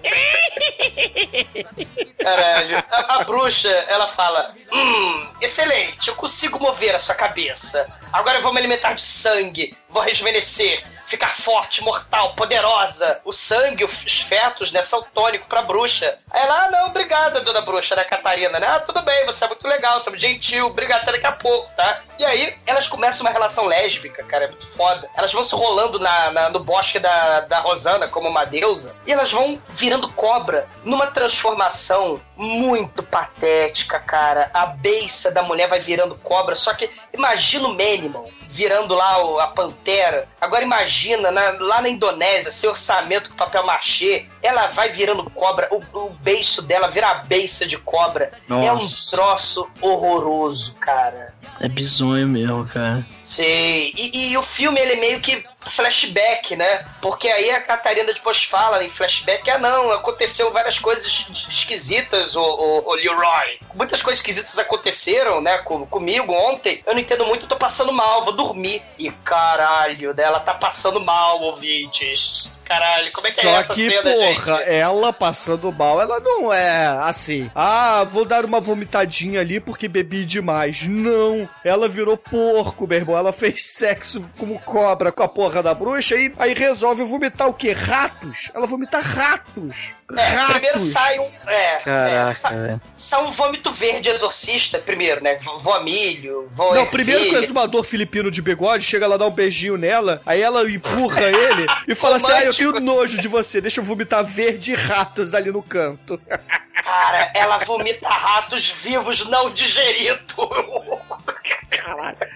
Caralho. 2.24 2.84
A, 2.92 3.16
a 3.16 3.24
bruxa, 3.24 3.70
ela 3.90 4.08
fala: 4.08 4.54
Hum, 4.72 5.28
excelente, 5.42 6.10
eu 6.10 6.16
consigo 6.16 6.60
mover 6.60 6.96
a 6.96 7.00
sua 7.00 7.16
cabeça. 7.16 7.88
Agora 8.14 8.40
me 8.52 8.60
alimentar 8.60 8.94
de 8.94 9.02
sangue, 9.02 9.76
vou 9.90 10.02
rejuvenescer. 10.04 10.84
Ficar 11.10 11.34
forte, 11.34 11.84
mortal, 11.84 12.34
poderosa. 12.36 13.20
O 13.26 13.32
sangue, 13.34 13.84
os 13.84 14.22
fetos, 14.22 14.72
né, 14.72 14.84
são 14.84 15.02
tônicos 15.14 15.48
pra 15.48 15.62
bruxa. 15.64 16.20
Aí 16.30 16.42
ela, 16.44 16.66
ah, 16.66 16.72
não, 16.72 16.86
obrigada, 16.88 17.42
dona 17.42 17.62
bruxa, 17.62 17.96
né, 17.96 18.04
Catarina, 18.04 18.60
né? 18.60 18.68
Ah, 18.68 18.80
tudo 18.80 19.02
bem, 19.02 19.26
você 19.26 19.44
é 19.44 19.48
muito 19.48 19.68
legal, 19.68 20.00
você 20.02 20.10
é 20.14 20.18
gentil, 20.18 20.68
obrigado, 20.68 21.02
até 21.02 21.14
daqui 21.14 21.26
a 21.26 21.32
pouco, 21.32 21.68
tá? 21.76 22.02
E 22.20 22.26
aí, 22.26 22.58
elas 22.68 22.88
começam 22.88 23.22
uma 23.26 23.32
relação 23.32 23.66
lésbica, 23.66 24.24
cara, 24.24 24.46
é 24.46 24.48
muito 24.48 24.68
foda. 24.68 25.10
Elas 25.16 25.34
vão 25.34 25.44
se 25.44 25.56
rolando 25.56 26.00
na, 26.00 26.32
na- 26.32 26.50
no 26.50 26.60
bosque 26.60 27.00
da, 27.00 27.42
da 27.42 27.60
Rosana 27.60 28.08
como 28.08 28.28
uma 28.30 28.46
deusa, 28.46 28.96
e 29.08 29.12
elas 29.12 29.32
vão 29.32 29.62
virando 29.70 30.10
cobra 30.12 30.68
numa 30.84 31.08
transformação 31.08 32.22
muito 32.36 33.02
patética, 33.04 34.00
cara. 34.00 34.50
A 34.54 34.66
beiça 34.68 35.32
da 35.32 35.42
mulher 35.42 35.68
vai 35.68 35.80
virando 35.80 36.16
cobra, 36.16 36.56
só 36.56 36.74
que 36.74 36.90
imagina 37.14 37.68
o 37.68 37.74
Manimal 37.74 38.30
virando 38.52 38.96
lá 38.96 39.44
a 39.44 39.48
pantera. 39.48 40.28
Agora 40.42 40.64
imagina, 40.64 41.30
na- 41.32 41.52
lá 41.60 41.82
na 41.82 41.88
Indonésia, 41.90 42.52
seu 42.52 42.72
orçamento 42.72 43.30
com 43.30 43.36
papel 43.36 43.64
machê, 43.66 44.26
ela 44.42 44.68
vai 44.68 44.90
virando 44.90 45.30
cobra, 45.30 45.68
o, 45.72 45.84
o 45.98 46.10
beiço 46.10 46.64
dela 46.64 46.88
vira 46.90 47.10
a 47.10 47.14
beiça 47.16 47.66
de 47.68 47.78
cobra. 47.78 48.32
É 48.50 48.54
um 48.54 48.76
Nossa. 48.78 49.12
troço 49.12 49.68
horroroso, 49.80 50.76
cara. 50.76 51.34
É 51.62 51.68
bizonho 51.68 52.28
mesmo, 52.28 52.66
cara. 52.66 53.06
Sei. 53.30 53.94
E, 53.96 54.32
e 54.32 54.38
o 54.38 54.42
filme, 54.42 54.80
ele 54.82 54.94
é 54.94 54.96
meio 54.96 55.20
que 55.20 55.44
flashback, 55.62 56.56
né? 56.56 56.84
Porque 57.00 57.28
aí 57.28 57.52
a 57.52 57.62
Catarina 57.62 58.12
depois 58.12 58.44
fala 58.44 58.84
em 58.84 58.90
flashback, 58.90 59.48
ah 59.52 59.60
não, 59.60 59.92
aconteceu 59.92 60.52
várias 60.52 60.80
coisas 60.80 61.06
es- 61.06 61.48
esquisitas, 61.50 62.36
o, 62.36 62.42
o, 62.42 62.90
o 62.90 62.94
Leroy. 62.96 63.60
Muitas 63.76 64.02
coisas 64.02 64.20
esquisitas 64.20 64.58
aconteceram, 64.58 65.42
né, 65.42 65.60
com- 65.60 65.86
comigo 65.86 66.34
ontem. 66.34 66.82
Eu 66.88 66.94
não 66.94 67.00
entendo 67.02 67.24
muito, 67.26 67.44
eu 67.46 67.50
tô 67.50 67.56
passando 67.56 67.92
mal, 67.94 68.24
vou 68.24 68.34
dormir. 68.34 68.82
E 68.98 69.12
caralho, 69.12 70.14
né, 70.16 70.24
ela 70.24 70.40
tá 70.40 70.56
passando 70.56 71.00
mal, 71.00 71.40
ouvintes. 71.42 72.60
Caralho, 72.66 73.12
como 73.12 73.28
é 73.28 73.32
que 73.32 73.42
Só 73.42 73.50
é 73.50 73.54
essa 73.56 73.74
que, 73.74 73.90
cena, 73.90 74.12
porra, 74.14 74.58
gente? 74.58 74.70
ela 74.70 75.14
passando 75.14 75.72
mal, 75.72 76.00
ela 76.02 76.20
não 76.20 76.52
é 76.54 76.88
assim. 77.04 77.50
Ah, 77.56 78.04
vou 78.04 78.26
dar 78.26 78.46
uma 78.46 78.60
vomitadinha 78.60 79.42
ali 79.42 79.60
porque 79.60 79.88
bebi 79.88 80.24
demais. 80.26 80.84
Não. 80.84 81.50
Ela 81.64 81.88
virou 81.88 82.16
porco, 82.16 82.88
meu 82.88 82.98
irmão. 82.98 83.16
Ela 83.20 83.32
fez 83.32 83.66
sexo 83.66 84.24
como 84.38 84.60
cobra 84.60 85.12
com 85.12 85.24
a 85.24 85.28
porra 85.28 85.62
da 85.62 85.74
bruxa 85.74 86.16
e 86.16 86.34
aí 86.38 86.54
resolve 86.54 87.04
vomitar 87.04 87.48
o 87.48 87.54
quê? 87.54 87.72
Ratos. 87.72 88.52
Ela 88.54 88.66
vomita 88.66 89.00
ratos. 89.00 89.92
É, 90.18 90.22
ratos. 90.22 90.52
primeiro 90.54 90.80
sai 90.80 91.20
um. 91.20 91.30
É, 91.46 91.76
é, 91.76 91.80
Caraca, 91.80 92.34
sa- 92.34 92.50
velho. 92.50 92.82
sai 92.96 93.24
um 93.24 93.32
vômito 93.32 93.72
verde 93.72 94.10
exorcista, 94.10 94.80
primeiro, 94.80 95.22
né? 95.24 95.36
Vó 95.62 95.80
milho, 95.82 96.48
vó 96.52 96.74
Não, 96.74 96.86
primeiro 96.88 97.26
que 97.26 97.36
o 97.36 97.44
exumador 97.44 97.84
filipino 97.84 98.32
de 98.32 98.42
bigode 98.42 98.84
chega 98.84 99.06
lá, 99.06 99.18
dá 99.18 99.28
um 99.28 99.32
beijinho 99.32 99.78
nela, 99.78 100.22
aí 100.26 100.42
ela 100.42 100.70
empurra 100.70 101.22
ele 101.30 101.66
e 101.88 101.94
fala 101.94 102.16
assim: 102.18 102.32
Ah, 102.32 102.44
eu 102.46 102.54
tenho 102.54 102.80
nojo 102.80 103.20
de 103.20 103.28
você, 103.28 103.62
deixa 103.62 103.80
eu 103.82 103.84
vomitar 103.84 104.24
verde 104.24 104.72
e 104.72 104.76
ratos 104.76 105.34
ali 105.34 105.52
no 105.52 105.62
canto. 105.62 106.20
Cara, 106.84 107.32
ela 107.36 107.58
vomita 107.60 108.08
ratos 108.08 108.70
vivos 108.70 109.28
não 109.28 109.50
digeridos. 109.52 110.36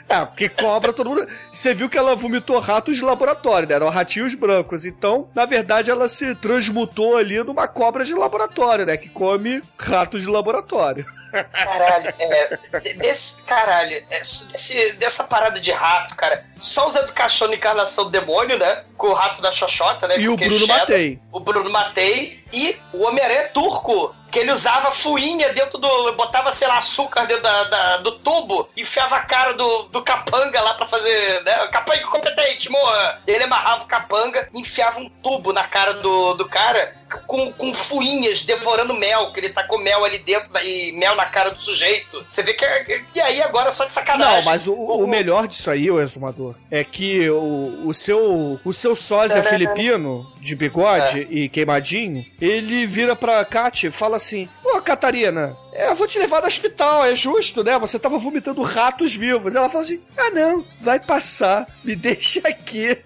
É, 0.09 0.25
porque 0.25 0.49
cobra 0.49 0.93
todo 0.93 1.09
mundo. 1.09 1.27
Você 1.51 1.73
viu 1.73 1.89
que 1.89 1.97
ela 1.97 2.15
vomitou 2.15 2.59
ratos 2.59 2.95
de 2.95 3.03
laboratório, 3.03 3.67
né? 3.67 3.75
Eram 3.75 3.89
ratinhos 3.89 4.33
brancos. 4.33 4.85
Então, 4.85 5.29
na 5.33 5.45
verdade, 5.45 5.89
ela 5.89 6.07
se 6.07 6.35
transmutou 6.35 7.17
ali 7.17 7.41
numa 7.43 7.67
cobra 7.67 8.03
de 8.03 8.13
laboratório, 8.13 8.85
né? 8.85 8.97
Que 8.97 9.09
come 9.09 9.61
ratos 9.77 10.23
de 10.23 10.29
laboratório. 10.29 11.05
Caralho, 11.41 12.13
é. 12.19 12.57
de- 12.79 12.93
Desse. 12.93 13.41
Caralho, 13.43 14.03
é, 14.09 14.19
desse- 14.19 14.93
dessa 14.93 15.23
parada 15.23 15.59
de 15.59 15.71
rato, 15.71 16.15
cara. 16.15 16.45
Só 16.59 16.87
os 16.87 16.95
educação 16.95 17.47
de 17.49 17.55
encarnação 17.55 18.05
do 18.05 18.09
demônio, 18.11 18.57
né? 18.57 18.83
Com 18.97 19.07
o 19.07 19.13
rato 19.13 19.41
da 19.41 19.51
Xoxota, 19.51 20.07
né? 20.07 20.15
E 20.19 20.29
o 20.29 20.35
Bruno 20.35 20.59
shadow. 20.59 20.77
Matei. 20.77 21.19
O 21.31 21.39
Bruno 21.39 21.69
Matei 21.69 22.43
e 22.53 22.77
o 22.93 23.03
Homem-Aranha 23.05 23.49
turco. 23.49 24.15
Que 24.31 24.39
ele 24.39 24.51
usava 24.51 24.89
fuinha 24.89 25.53
dentro 25.53 25.77
do. 25.77 26.13
botava, 26.13 26.51
sei 26.51 26.67
lá, 26.67 26.79
açúcar 26.79 27.25
dentro 27.27 27.43
da, 27.43 27.63
da- 27.65 27.97
do 27.97 28.13
tubo, 28.13 28.67
enfiava 28.75 29.17
a 29.17 29.21
cara 29.21 29.53
do, 29.53 29.83
do 29.83 30.01
capanga 30.01 30.59
lá 30.59 30.73
pra 30.73 30.87
fazer. 30.87 31.43
Né? 31.43 31.67
Capanga 31.67 32.01
incompetente, 32.01 32.67
morra! 32.71 33.21
Ele 33.27 33.43
amarrava 33.43 33.83
o 33.83 33.87
capanga 33.87 34.49
enfiava 34.55 34.99
um 34.99 35.07
tubo 35.07 35.53
na 35.53 35.65
cara 35.67 35.93
do, 35.93 36.33
do 36.33 36.49
cara 36.49 36.95
com, 37.27 37.51
com 37.53 37.73
fuinhas 37.73 38.43
devorando 38.43 38.93
mel, 38.93 39.31
que 39.31 39.39
ele 39.39 39.49
tá 39.49 39.63
com 39.63 39.77
mel 39.77 40.03
ali 40.05 40.19
dentro 40.19 40.49
e 40.63 40.91
mel 40.93 41.15
na 41.15 41.25
cara 41.25 41.51
do 41.51 41.61
sujeito. 41.61 42.23
Você 42.27 42.43
vê 42.43 42.53
que. 42.53 42.63
é- 42.65 43.01
E 43.15 43.21
aí 43.21 43.41
agora 43.41 43.71
só 43.71 43.85
de 43.85 43.93
sacanagem. 43.93 44.37
Não, 44.37 44.43
mas 44.45 44.67
o, 44.67 44.73
o 44.73 45.07
melhor 45.07 45.47
disso 45.47 45.69
aí, 45.71 45.89
o 45.89 45.99
exumador, 46.01 46.55
é 46.71 46.83
que 46.83 47.29
o, 47.29 47.83
o 47.87 47.93
seu 47.93 48.59
o 48.63 48.73
seu 48.73 48.95
sósia 48.95 49.41
filipino 49.43 50.31
de 50.39 50.55
bigode 50.55 51.27
e 51.29 51.47
queimadinho, 51.49 52.25
ele 52.41 52.85
vira 52.85 53.15
pra 53.15 53.43
Kat 53.45 53.87
e 53.87 53.91
fala 53.91 54.17
assim: 54.17 54.49
Ô, 54.63 54.81
Catarina, 54.81 55.55
é, 55.73 55.87
eu 55.89 55.95
vou 55.95 56.07
te 56.07 56.19
levar 56.19 56.41
no 56.41 56.47
hospital, 56.47 57.05
é 57.05 57.15
justo, 57.15 57.63
né? 57.63 57.77
Você 57.79 57.97
tava 57.97 58.17
vomitando 58.17 58.61
ratos 58.61 59.13
vivos. 59.15 59.55
Ela 59.55 59.69
fala 59.69 59.83
assim: 59.83 60.01
Ah, 60.17 60.29
não, 60.31 60.65
vai 60.81 60.99
passar, 60.99 61.67
me 61.83 61.95
deixa 61.97 62.47
aqui. 62.47 62.97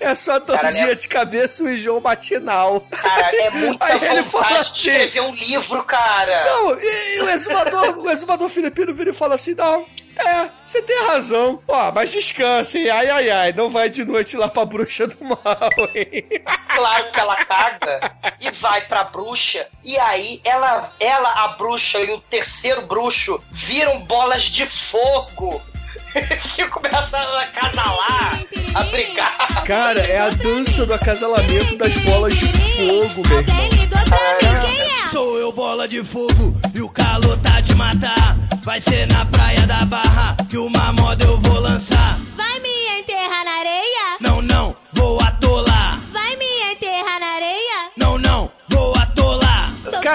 É 0.00 0.14
só 0.14 0.38
dorzinha 0.38 0.84
Cara, 0.86 0.96
de 0.96 1.06
cabeça 1.08 1.62
e 1.70 1.74
enjoo 1.74 2.00
matinal. 2.00 2.80
Cara, 2.90 3.36
é 3.36 3.50
muita 3.54 3.84
Aí 3.84 4.02
ele 4.04 4.22
fala 4.22 4.60
assim- 4.60 4.72
de 4.72 4.78
escrever 4.88 5.20
um 5.20 5.34
livro, 5.34 5.84
cara. 5.84 6.44
Não, 6.46 6.80
e, 6.80 7.16
e 7.18 7.20
o 7.22 7.28
exumador, 7.28 7.98
o 7.98 8.10
exumador 8.10 8.48
filipino 8.48 8.94
vira 8.94 9.10
e 9.10 9.14
fala 9.14 9.34
assim: 9.34 9.54
não. 9.54 9.84
É, 10.18 10.50
você 10.66 10.82
tem 10.82 11.06
razão. 11.06 11.62
Ó, 11.66 11.92
mas 11.92 12.12
descansa, 12.12 12.78
hein? 12.78 12.90
Ai, 12.90 13.08
ai, 13.08 13.30
ai. 13.30 13.52
Não 13.52 13.70
vai 13.70 13.88
de 13.88 14.04
noite 14.04 14.36
lá 14.36 14.48
pra 14.48 14.64
bruxa 14.66 15.06
do 15.06 15.16
mal, 15.24 15.38
hein? 15.94 16.24
Claro 16.74 17.10
que 17.12 17.20
ela 17.20 17.36
caga 17.44 18.12
e 18.40 18.50
vai 18.50 18.80
pra 18.86 19.04
bruxa. 19.04 19.66
E 19.84 19.98
aí 19.98 20.40
ela, 20.44 20.92
ela, 20.98 21.44
a 21.44 21.48
bruxa 21.48 21.98
e 22.00 22.10
o 22.12 22.20
terceiro 22.22 22.82
bruxo 22.82 23.42
viram 23.50 23.98
bolas 24.00 24.44
de 24.44 24.64
fogo. 24.66 25.60
que 26.54 26.66
começam 26.66 27.20
a 27.20 27.42
acasalar, 27.42 28.40
a 28.74 28.82
brigar. 28.84 29.64
Cara, 29.64 30.00
é 30.00 30.18
a 30.18 30.30
dança 30.30 30.84
do 30.86 30.94
acasalamento 30.94 31.76
das 31.76 31.96
bolas 31.98 32.36
de 32.36 32.46
fogo, 32.46 33.22
meu 33.28 33.38
irmão. 33.40 33.68
Sou 35.10 35.38
eu 35.38 35.52
bola 35.52 35.88
de 35.88 36.02
fogo 36.04 36.56
e 36.74 36.80
o 36.80 36.88
calor 36.88 37.36
tá 37.38 37.60
de 37.60 37.74
matar. 37.74 38.36
Vai 38.62 38.80
ser 38.80 39.06
na 39.06 39.24
praia 39.26 39.66
da 39.66 39.84
barra 39.84 40.36
que 40.48 40.58
uma 40.58 40.92
moda 40.92 41.24
eu 41.24 41.38
vou 41.40 41.60
lançar. 41.60 42.18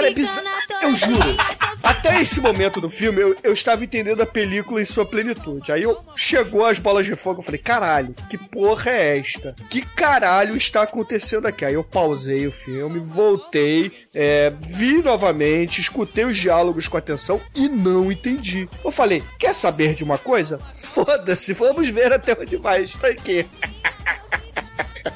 Cara, 0.06 0.12
é 0.12 0.14
bizarro. 0.14 0.48
Eu 0.84 0.96
juro. 0.96 1.38
Até 1.82 2.22
esse 2.22 2.42
momento 2.42 2.82
do 2.82 2.90
filme, 2.90 3.22
eu, 3.22 3.36
eu 3.44 3.54
estava 3.54 3.84
entendendo 3.84 4.22
a 4.22 4.26
película 4.26 4.82
em 4.82 4.86
sua 4.86 5.06
plenitude. 5.06 5.72
Aí 5.72 5.84
eu 5.84 6.04
chegou 6.16 6.66
as 6.66 6.80
bolas 6.80 7.06
de 7.06 7.16
fogo, 7.16 7.40
eu 7.40 7.44
falei, 7.44 7.60
caralho, 7.60 8.16
que 8.30 8.38
porra 8.38 8.92
é 8.92 9.20
esta? 9.20 9.56
Que 9.70 9.82
caralho 9.82 10.56
está 10.56 10.84
acontecendo 10.84 11.48
aqui? 11.48 11.66
Aí 11.66 11.74
eu 11.74 11.84
pausei 11.84 12.48
o 12.48 12.52
filme, 12.52 13.00
voltei, 13.00 13.92
é, 14.14 14.52
vi 14.62 15.02
novamente, 15.02 15.82
escutei 15.82 16.26
os 16.26 16.38
diálogos 16.38 16.88
com 16.88 16.98
atenção 16.98 17.42
e 17.54 17.68
não 17.70 18.12
entendi. 18.12 18.68
Eu 18.84 18.92
falei, 18.92 19.24
quer 19.40 19.54
saber 19.54 19.94
de 19.94 20.04
uma 20.04 20.18
coisa? 20.18 20.60
Foda-se, 20.94 21.54
vamos 21.54 21.88
ver 21.90 22.14
até 22.14 22.38
onde 22.40 22.58
vai 22.58 22.84
isso 22.84 23.06
aqui. 23.06 23.46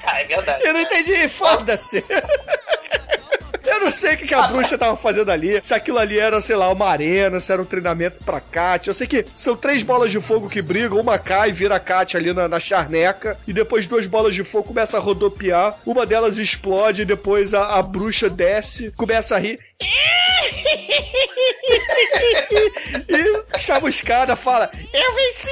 Cara, 0.02 0.22
é 0.22 0.26
verdade. 0.26 0.64
Eu 0.66 0.74
não 0.74 0.82
entendi, 0.82 1.28
foda-se. 1.28 2.04
Eu 3.80 3.86
não 3.86 3.92
sei 3.92 4.16
o 4.16 4.18
que, 4.18 4.34
a 4.34 4.46
bruxa 4.48 4.78
tava 4.78 4.98
fazendo 4.98 5.32
ali. 5.32 5.58
Se 5.64 5.74
aquilo 5.74 6.00
ali 6.00 6.20
era, 6.20 6.42
sei 6.42 6.58
lá, 6.58 6.70
uma 6.70 6.86
arena, 6.86 7.40
se 7.40 7.52
era 7.54 7.62
um 7.62 7.66
treinamento 7.66 8.22
pra 8.26 8.42
Kat. 8.42 8.86
Eu 8.86 8.94
sei 8.94 9.08
que 9.08 9.24
são 9.34 9.56
três 9.56 9.84
bolas 9.84 10.12
de 10.12 10.20
fogo 10.20 10.50
que 10.50 10.62
brigam, 10.62 11.00
uma 11.00 11.18
cai, 11.18 11.54
vira 11.54 11.76
a 11.76 11.80
Kat 11.80 12.18
ali 12.18 12.34
na, 12.34 12.50
na 12.50 12.60
charneca, 12.60 13.38
e 13.48 13.54
depois 13.54 13.88
duas 13.88 14.06
bolas 14.06 14.36
de 14.36 14.44
fogo 14.44 14.68
começam 14.68 15.00
a 15.00 15.04
rodopiar, 15.04 15.80
uma 15.86 16.06
delas 16.06 16.38
explode, 16.40 17.04
e 17.04 17.06
depois 17.06 17.54
a, 17.54 17.78
a 17.78 17.82
bruxa 17.82 18.30
desce, 18.30 18.92
começa 18.98 19.38
a 19.38 19.40
rir. 19.40 19.58
E 23.08 23.60
chamuscada 23.60 24.36
fala: 24.36 24.70
Eu 24.94 25.16
venci! 25.16 25.50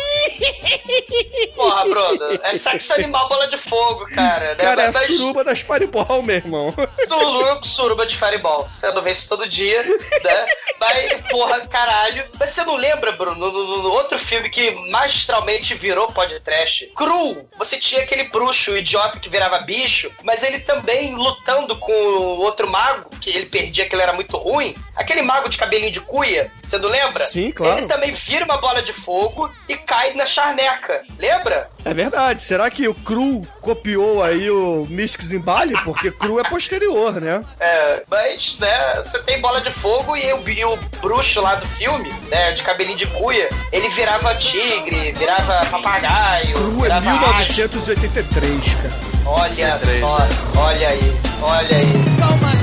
Porra, 1.55 1.84
Bruno, 1.86 2.39
é 2.43 2.53
sexo 2.53 2.93
animal 2.93 3.28
bola 3.30 3.47
de 3.47 3.57
fogo, 3.57 4.05
cara. 4.13 4.49
Né? 4.55 4.63
Cara, 4.63 4.84
é 4.84 4.88
a 4.88 4.91
Mas- 4.91 5.07
suruba 5.07 5.43
das 5.43 5.61
Fireball, 5.61 6.21
meu 6.21 6.36
irmão. 6.36 6.73
Suruba, 7.07 7.59
suruba 7.63 8.05
de 8.05 8.15
fireball. 8.17 8.67
Você 8.69 8.91
não 8.91 9.07
isso 9.07 9.30
todo 9.30 9.47
dia, 9.47 9.84
né? 9.84 10.45
Mas, 10.80 11.21
porra, 11.30 11.61
caralho. 11.67 12.25
Mas 12.39 12.49
você 12.51 12.63
não 12.63 12.75
lembra, 12.75 13.11
Bruno, 13.13 13.36
no, 13.36 13.51
no- 13.51 13.84
no 13.84 13.89
outro 13.91 14.17
filme 14.19 14.49
que 14.49 14.71
magistralmente 14.91 15.73
virou 15.73 16.07
podcast? 16.07 16.88
Cru! 16.95 17.47
Você 17.57 17.78
tinha 17.78 18.01
aquele 18.03 18.25
bruxo 18.25 18.75
idiota 18.78 19.19
que 19.19 19.30
virava 19.30 19.59
bicho, 19.59 20.11
mas 20.23 20.43
ele 20.43 20.59
também 20.59 21.15
lutando 21.15 21.75
com 21.78 21.91
o 21.91 22.41
outro 22.41 22.69
mago, 22.69 23.09
que 23.19 23.30
ele 23.30 23.45
perdia 23.47 23.88
que 23.88 23.95
ele 23.95 24.01
era 24.03 24.13
muito 24.18 24.36
ruim, 24.38 24.76
aquele 24.95 25.22
mago 25.22 25.47
de 25.47 25.57
cabelinho 25.57 25.91
de 25.91 26.01
cuia, 26.01 26.51
você 26.65 26.78
não 26.78 26.89
lembra? 26.89 27.24
Sim, 27.24 27.51
claro. 27.51 27.78
Ele 27.78 27.88
também 27.88 28.11
vira 28.11 28.43
uma 28.43 28.57
bola 28.57 28.82
de 28.82 28.91
fogo 28.91 29.49
e 29.70 29.78
cai 29.78 30.13
na 30.13 30.26
charneca, 30.26 31.03
lembra? 31.18 31.70
É 31.86 31.93
verdade. 31.93 32.41
Será 32.41 32.70
que 32.70 32.88
o 32.88 32.93
Cru 32.93 33.41
copiou 33.61 34.22
aí 34.22 34.49
o 34.49 34.86
Mystics 34.89 35.32
em 35.32 35.39
Bali? 35.39 35.74
Porque 35.84 36.11
Cru 36.11 36.39
é 36.39 36.43
posterior, 36.43 37.13
né? 37.22 37.41
É, 37.59 38.03
mas, 38.09 38.57
né, 38.59 38.95
você 39.05 39.20
tem 39.20 39.39
bola 39.39 39.61
de 39.61 39.72
fogo 39.72 40.18
e 40.18 40.34
o, 40.34 40.49
e 40.49 40.65
o 40.65 40.76
bruxo 40.99 41.39
lá 41.41 41.55
do 41.55 41.68
filme, 41.68 42.11
né, 42.30 42.51
de 42.51 42.63
cabelinho 42.63 42.97
de 42.97 43.05
cuia, 43.07 43.49
ele 43.72 43.88
virava 43.89 44.34
tigre, 44.36 45.11
virava 45.13 45.65
papagaio, 45.68 46.53
Cru 46.55 46.86
é 46.86 46.99
virava 46.99 47.30
ágil. 47.38 47.55
1983, 47.68 48.74
cara. 48.74 49.18
Olha 49.26 49.78
só, 49.80 50.18
olha 50.61 50.88
aí, 50.88 51.18
olha 51.41 51.78
aí. 51.78 51.93
Calma, 52.18 52.57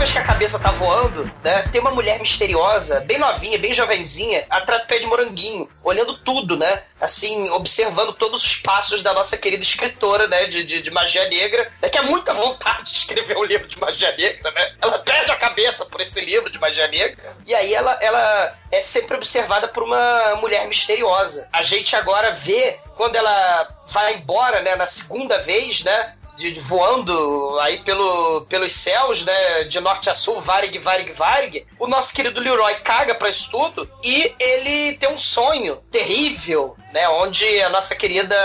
vez 0.00 0.12
que 0.12 0.18
a 0.18 0.24
cabeça 0.24 0.58
tá 0.58 0.70
voando, 0.70 1.30
né, 1.44 1.62
tem 1.70 1.78
uma 1.78 1.90
mulher 1.90 2.18
misteriosa, 2.18 3.00
bem 3.00 3.18
novinha, 3.18 3.58
bem 3.58 3.74
jovenzinha, 3.74 4.46
atrás 4.48 4.80
do 4.80 4.86
pé 4.86 4.98
de 4.98 5.06
moranguinho, 5.06 5.68
olhando 5.84 6.16
tudo, 6.16 6.56
né? 6.56 6.84
Assim, 6.98 7.50
observando 7.50 8.14
todos 8.14 8.42
os 8.42 8.56
passos 8.56 9.02
da 9.02 9.12
nossa 9.12 9.36
querida 9.36 9.62
escritora, 9.62 10.26
né, 10.26 10.46
de, 10.46 10.64
de, 10.64 10.80
de 10.80 10.90
magia 10.90 11.28
negra, 11.28 11.70
né, 11.82 11.90
que 11.90 11.98
é 11.98 12.02
muita 12.02 12.32
vontade 12.32 12.92
de 12.92 12.96
escrever 12.96 13.36
um 13.36 13.44
livro 13.44 13.68
de 13.68 13.78
magia 13.78 14.10
negra, 14.16 14.50
né? 14.52 14.74
Ela 14.80 14.98
perde 15.00 15.32
a 15.32 15.36
cabeça 15.36 15.84
por 15.84 16.00
esse 16.00 16.20
livro 16.22 16.48
de 16.48 16.58
magia 16.58 16.88
negra, 16.88 17.36
e 17.46 17.54
aí 17.54 17.74
ela, 17.74 17.98
ela 18.00 18.58
é 18.72 18.80
sempre 18.80 19.18
observada 19.18 19.68
por 19.68 19.82
uma 19.82 20.36
mulher 20.36 20.66
misteriosa. 20.66 21.46
A 21.52 21.62
gente 21.62 21.94
agora 21.94 22.32
vê, 22.32 22.80
quando 22.94 23.16
ela 23.16 23.68
vai 23.88 24.14
embora, 24.14 24.62
né, 24.62 24.76
na 24.76 24.86
segunda 24.86 25.42
vez, 25.42 25.84
né, 25.84 26.14
de, 26.40 26.52
de 26.52 26.60
voando 26.60 27.58
aí 27.60 27.78
pelo, 27.84 28.42
pelos 28.42 28.72
céus, 28.72 29.24
né, 29.24 29.64
de 29.64 29.78
norte 29.80 30.08
a 30.08 30.14
sul, 30.14 30.40
Varig, 30.40 30.78
Varig, 30.78 31.12
Varig, 31.12 31.66
o 31.78 31.86
nosso 31.86 32.14
querido 32.14 32.40
Leroy 32.40 32.74
caga 32.76 33.14
pra 33.14 33.28
isso 33.28 33.50
tudo 33.50 33.88
e 34.02 34.34
ele 34.40 34.96
tem 34.96 35.10
um 35.10 35.18
sonho 35.18 35.76
terrível, 35.90 36.76
né, 36.92 37.08
onde 37.08 37.44
a 37.62 37.68
nossa 37.68 37.94
querida 37.94 38.36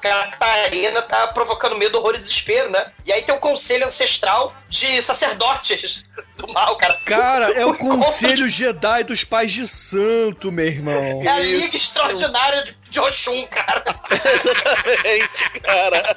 Catarina 0.00 1.02
tá 1.02 1.28
provocando 1.28 1.76
medo, 1.76 1.98
horror 1.98 2.14
e 2.14 2.18
desespero, 2.18 2.70
né? 2.70 2.92
E 3.06 3.12
aí 3.12 3.22
tem 3.22 3.34
o 3.34 3.38
conselho 3.38 3.86
ancestral 3.86 4.54
de 4.68 5.00
sacerdotes 5.00 6.04
do 6.36 6.52
mal, 6.52 6.76
cara. 6.76 6.98
Cara, 7.04 7.52
é 7.52 7.64
o 7.64 7.74
Conselho 7.74 8.48
Jedi 8.48 9.04
dos 9.04 9.24
Pais 9.24 9.52
de 9.52 9.66
Santo, 9.66 10.52
meu 10.52 10.66
irmão. 10.66 11.22
É 11.22 11.28
a 11.28 11.38
Liga 11.38 11.76
Extraordinária 11.76 12.64
de, 12.64 12.76
de 12.90 13.00
Oxum, 13.00 13.46
cara. 13.46 13.82
Exatamente, 14.10 15.50
cara. 15.60 16.14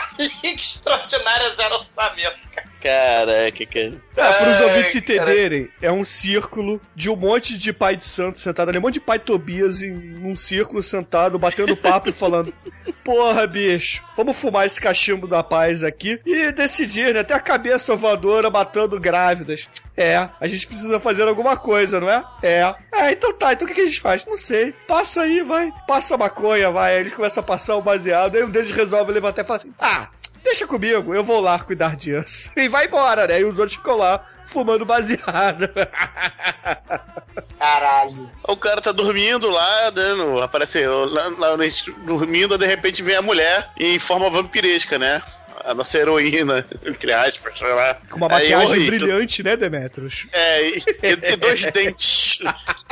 Liga 0.42 0.60
Extraordinária 0.60 1.54
Zero 1.54 1.74
Orçamento, 1.74 2.48
cara. 2.54 2.66
Caraca, 2.86 3.66
cara. 3.66 4.06
É, 4.16 4.32
para 4.32 4.50
os 4.50 4.56
Ai, 4.56 4.64
ouvintes 4.64 4.92
cara. 4.92 4.98
entenderem, 4.98 5.68
é 5.82 5.90
um 5.90 6.04
círculo 6.04 6.80
de 6.94 7.10
um 7.10 7.16
monte 7.16 7.58
de 7.58 7.72
pai 7.72 7.96
de 7.96 8.04
santo 8.04 8.38
sentado 8.38 8.68
ali, 8.68 8.78
um 8.78 8.82
monte 8.82 8.94
de 8.94 9.00
pai 9.00 9.18
Tobias 9.18 9.82
em 9.82 10.24
um 10.24 10.34
círculo 10.34 10.82
sentado, 10.82 11.38
batendo 11.38 11.76
papo 11.76 12.08
e 12.08 12.12
falando: 12.12 12.54
Porra, 13.04 13.46
bicho, 13.46 14.04
vamos 14.16 14.36
fumar 14.36 14.66
esse 14.66 14.80
cachimbo 14.80 15.26
da 15.26 15.42
paz 15.42 15.82
aqui 15.82 16.20
e 16.24 16.52
decidir, 16.52 17.12
né? 17.12 17.20
Até 17.20 17.34
a 17.34 17.40
cabeça 17.40 17.96
voadora 17.96 18.50
matando 18.50 19.00
grávidas. 19.00 19.68
É, 19.96 20.28
a 20.38 20.46
gente 20.46 20.66
precisa 20.66 21.00
fazer 21.00 21.26
alguma 21.26 21.56
coisa, 21.56 21.98
não 21.98 22.08
é? 22.08 22.22
É. 22.42 22.74
É, 22.92 23.12
então 23.12 23.32
tá, 23.32 23.52
então 23.52 23.66
o 23.66 23.72
que, 23.72 23.80
a 23.80 23.86
gente 23.86 24.00
faz? 24.00 24.24
Não 24.24 24.36
sei. 24.36 24.72
Passa 24.86 25.22
aí, 25.22 25.42
vai. 25.42 25.72
Passa 25.88 26.14
a 26.14 26.18
maconha, 26.18 26.70
vai. 26.70 26.94
Aí 26.94 27.00
eles 27.00 27.14
começam 27.14 27.40
a 27.40 27.46
passar 27.46 27.76
o 27.76 27.82
baseado, 27.82 28.36
aí 28.36 28.44
um 28.44 28.50
deles 28.50 28.70
resolve 28.70 29.12
levantar 29.12 29.42
e 29.42 29.46
falar 29.46 29.58
assim: 29.58 29.74
Ah, 29.78 30.05
deixa 30.46 30.66
comigo, 30.66 31.12
eu 31.14 31.22
vou 31.24 31.40
lá 31.40 31.58
cuidar 31.58 31.94
disso. 31.96 32.50
E 32.56 32.68
vai 32.68 32.86
embora, 32.86 33.26
né? 33.26 33.40
E 33.40 33.44
os 33.44 33.58
outros 33.58 33.76
ficam 33.76 33.96
lá 33.96 34.24
fumando 34.46 34.84
baseado. 34.86 35.68
Caralho. 37.58 38.30
O 38.46 38.56
cara 38.56 38.80
tá 38.80 38.92
dormindo 38.92 39.48
lá, 39.50 39.90
né? 39.90 40.14
no- 40.14 40.40
aparece 40.42 40.86
lá, 40.86 41.28
lá 41.36 41.56
dormindo, 42.04 42.56
de 42.58 42.66
repente 42.66 43.02
vem 43.02 43.16
a 43.16 43.22
mulher 43.22 43.70
em 43.78 43.98
forma 43.98 44.30
vampiresca, 44.30 44.98
né? 44.98 45.20
A 45.66 45.74
nossa 45.74 45.98
heroína, 45.98 46.66
entre 46.86 47.12
aspas, 47.12 47.58
sei 47.58 47.72
lá. 47.72 47.94
Com 48.08 48.16
uma 48.18 48.26
Aí, 48.28 48.50
maquiagem 48.50 48.80
tu- 48.80 48.86
brilhante, 48.86 49.42
né, 49.42 49.56
Demetrius? 49.56 50.26
É, 50.32 50.68
e, 50.68 50.82
e- 51.02 51.36
dois 51.36 51.62
dentes. 51.72 52.38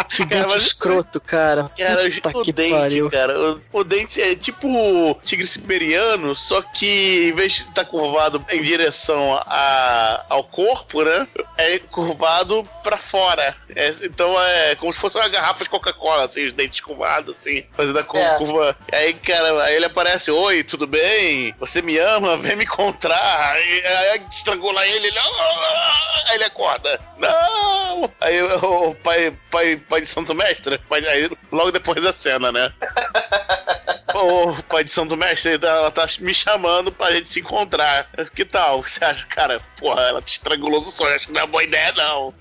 Que 0.08 0.26
Cara, 0.26 0.42
dente 0.42 0.54
mas- 0.54 0.62
escroto, 0.66 1.20
cara. 1.20 1.70
Cara, 1.78 2.10
Puta 2.10 2.38
o 2.38 2.44
que 2.44 2.52
dente, 2.52 2.74
pariu. 2.74 3.10
cara. 3.10 3.38
O, 3.40 3.60
o 3.72 3.84
dente 3.84 4.20
é 4.20 4.34
tipo 4.34 5.18
tigre 5.24 5.46
siberiano, 5.46 6.34
só 6.34 6.60
que 6.62 7.28
em 7.28 7.32
vez 7.34 7.52
de 7.54 7.60
estar 7.62 7.84
curvado 7.84 8.44
em 8.50 8.62
direção 8.62 9.40
a, 9.46 10.24
ao 10.28 10.44
corpo, 10.44 11.02
né? 11.02 11.26
É 11.56 11.78
curvado 11.78 12.68
pra 12.82 12.96
fora. 12.96 13.56
É, 13.74 13.92
então 14.02 14.40
é 14.40 14.74
como 14.76 14.92
se 14.92 14.98
fosse 14.98 15.16
uma 15.16 15.28
garrafa 15.28 15.64
de 15.64 15.70
Coca-Cola, 15.70 16.24
assim, 16.24 16.46
os 16.46 16.52
dentes 16.52 16.80
curvados, 16.80 17.36
assim, 17.38 17.64
fazendo 17.72 17.98
a 17.98 18.02
É. 18.02 18.36
curva. 18.38 18.76
Aí, 18.92 19.14
cara, 19.14 19.62
aí 19.64 19.76
ele 19.76 19.84
aparece: 19.86 20.30
Oi, 20.30 20.62
tudo 20.64 20.86
bem? 20.86 21.54
Você 21.60 21.80
me 21.82 21.98
ama? 21.98 22.36
Vem 22.36 22.56
me 22.56 22.63
encontrar. 22.64 23.52
Aí, 23.52 23.86
aí 23.86 24.26
estrangula 24.30 24.86
ele, 24.86 25.06
ele. 25.08 25.18
"Ah!" 25.18 26.24
Aí 26.28 26.34
ele 26.36 26.44
acorda. 26.44 27.00
Não! 27.18 28.10
Aí 28.20 28.42
o 28.42 28.94
pai, 28.96 29.36
pai, 29.50 29.76
pai 29.76 30.00
de 30.00 30.06
Santo 30.06 30.34
Mestre, 30.34 30.78
pai, 30.88 31.06
aí, 31.06 31.30
logo 31.52 31.70
depois 31.70 32.02
da 32.02 32.12
cena, 32.12 32.50
né? 32.50 32.72
Ô, 34.14 34.54
pai 34.68 34.84
de 34.84 34.92
Santo 34.92 35.16
Mestre, 35.16 35.58
ela 35.60 35.90
tá 35.90 36.06
me 36.20 36.32
chamando 36.32 36.92
pra 36.92 37.10
gente 37.10 37.28
se 37.28 37.40
encontrar. 37.40 38.08
Que 38.32 38.44
tal? 38.44 38.82
Você 38.82 39.04
acha, 39.04 39.26
cara, 39.26 39.60
porra, 39.76 40.02
ela 40.02 40.22
te 40.22 40.34
estrangulou 40.34 40.80
no 40.80 40.88
sonho, 40.88 41.16
acho 41.16 41.26
que 41.26 41.32
não 41.32 41.40
é 41.40 41.46
boa 41.48 41.64
ideia, 41.64 41.92
não. 41.96 42.32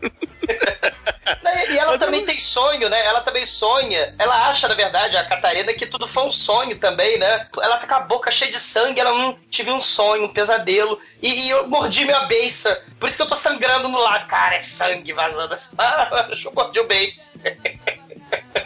E 1.72 1.78
ela 1.80 1.98
também 1.98 2.24
tem 2.24 2.38
sonho, 2.38 2.88
né? 2.90 3.04
Ela 3.04 3.22
também 3.22 3.44
sonha. 3.44 4.14
Ela 4.20 4.50
acha, 4.50 4.68
na 4.68 4.76
verdade, 4.76 5.18
a 5.18 5.26
Catarina, 5.26 5.74
que 5.74 5.88
tudo 5.88 6.08
foi 6.08 6.24
um 6.24 6.30
sonho 6.30 6.78
também, 6.78 7.18
né? 7.18 7.48
Ela 7.60 7.78
tá 7.78 7.88
com 7.88 7.96
a 7.96 8.02
boca 8.02 8.30
cheia 8.30 8.52
de 8.52 8.60
sangue, 8.60 9.00
ela 9.00 9.12
hum, 9.12 9.36
tive 9.50 9.72
um 9.72 9.82
sonho, 9.82 10.26
um 10.26 10.34
pesadelo. 10.34 11.00
E, 11.24 11.46
e 11.46 11.50
eu 11.50 11.68
mordi 11.68 12.06
minha 12.06 12.22
beiça. 12.26 12.84
Por 13.00 13.10
isso 13.10 13.18
que 13.18 13.24
eu 13.24 13.30
tô 13.30 13.36
sangrando 13.36 13.90
no 13.90 14.00
lado. 14.00 14.28
Cara, 14.28 14.56
é 14.56 14.60
sangue 14.60 15.12
vazando. 15.12 15.56
Ah, 15.80 16.30
eu 16.46 16.52
mordi 16.54 16.80
o 16.80 16.88
beiço. 16.88 17.32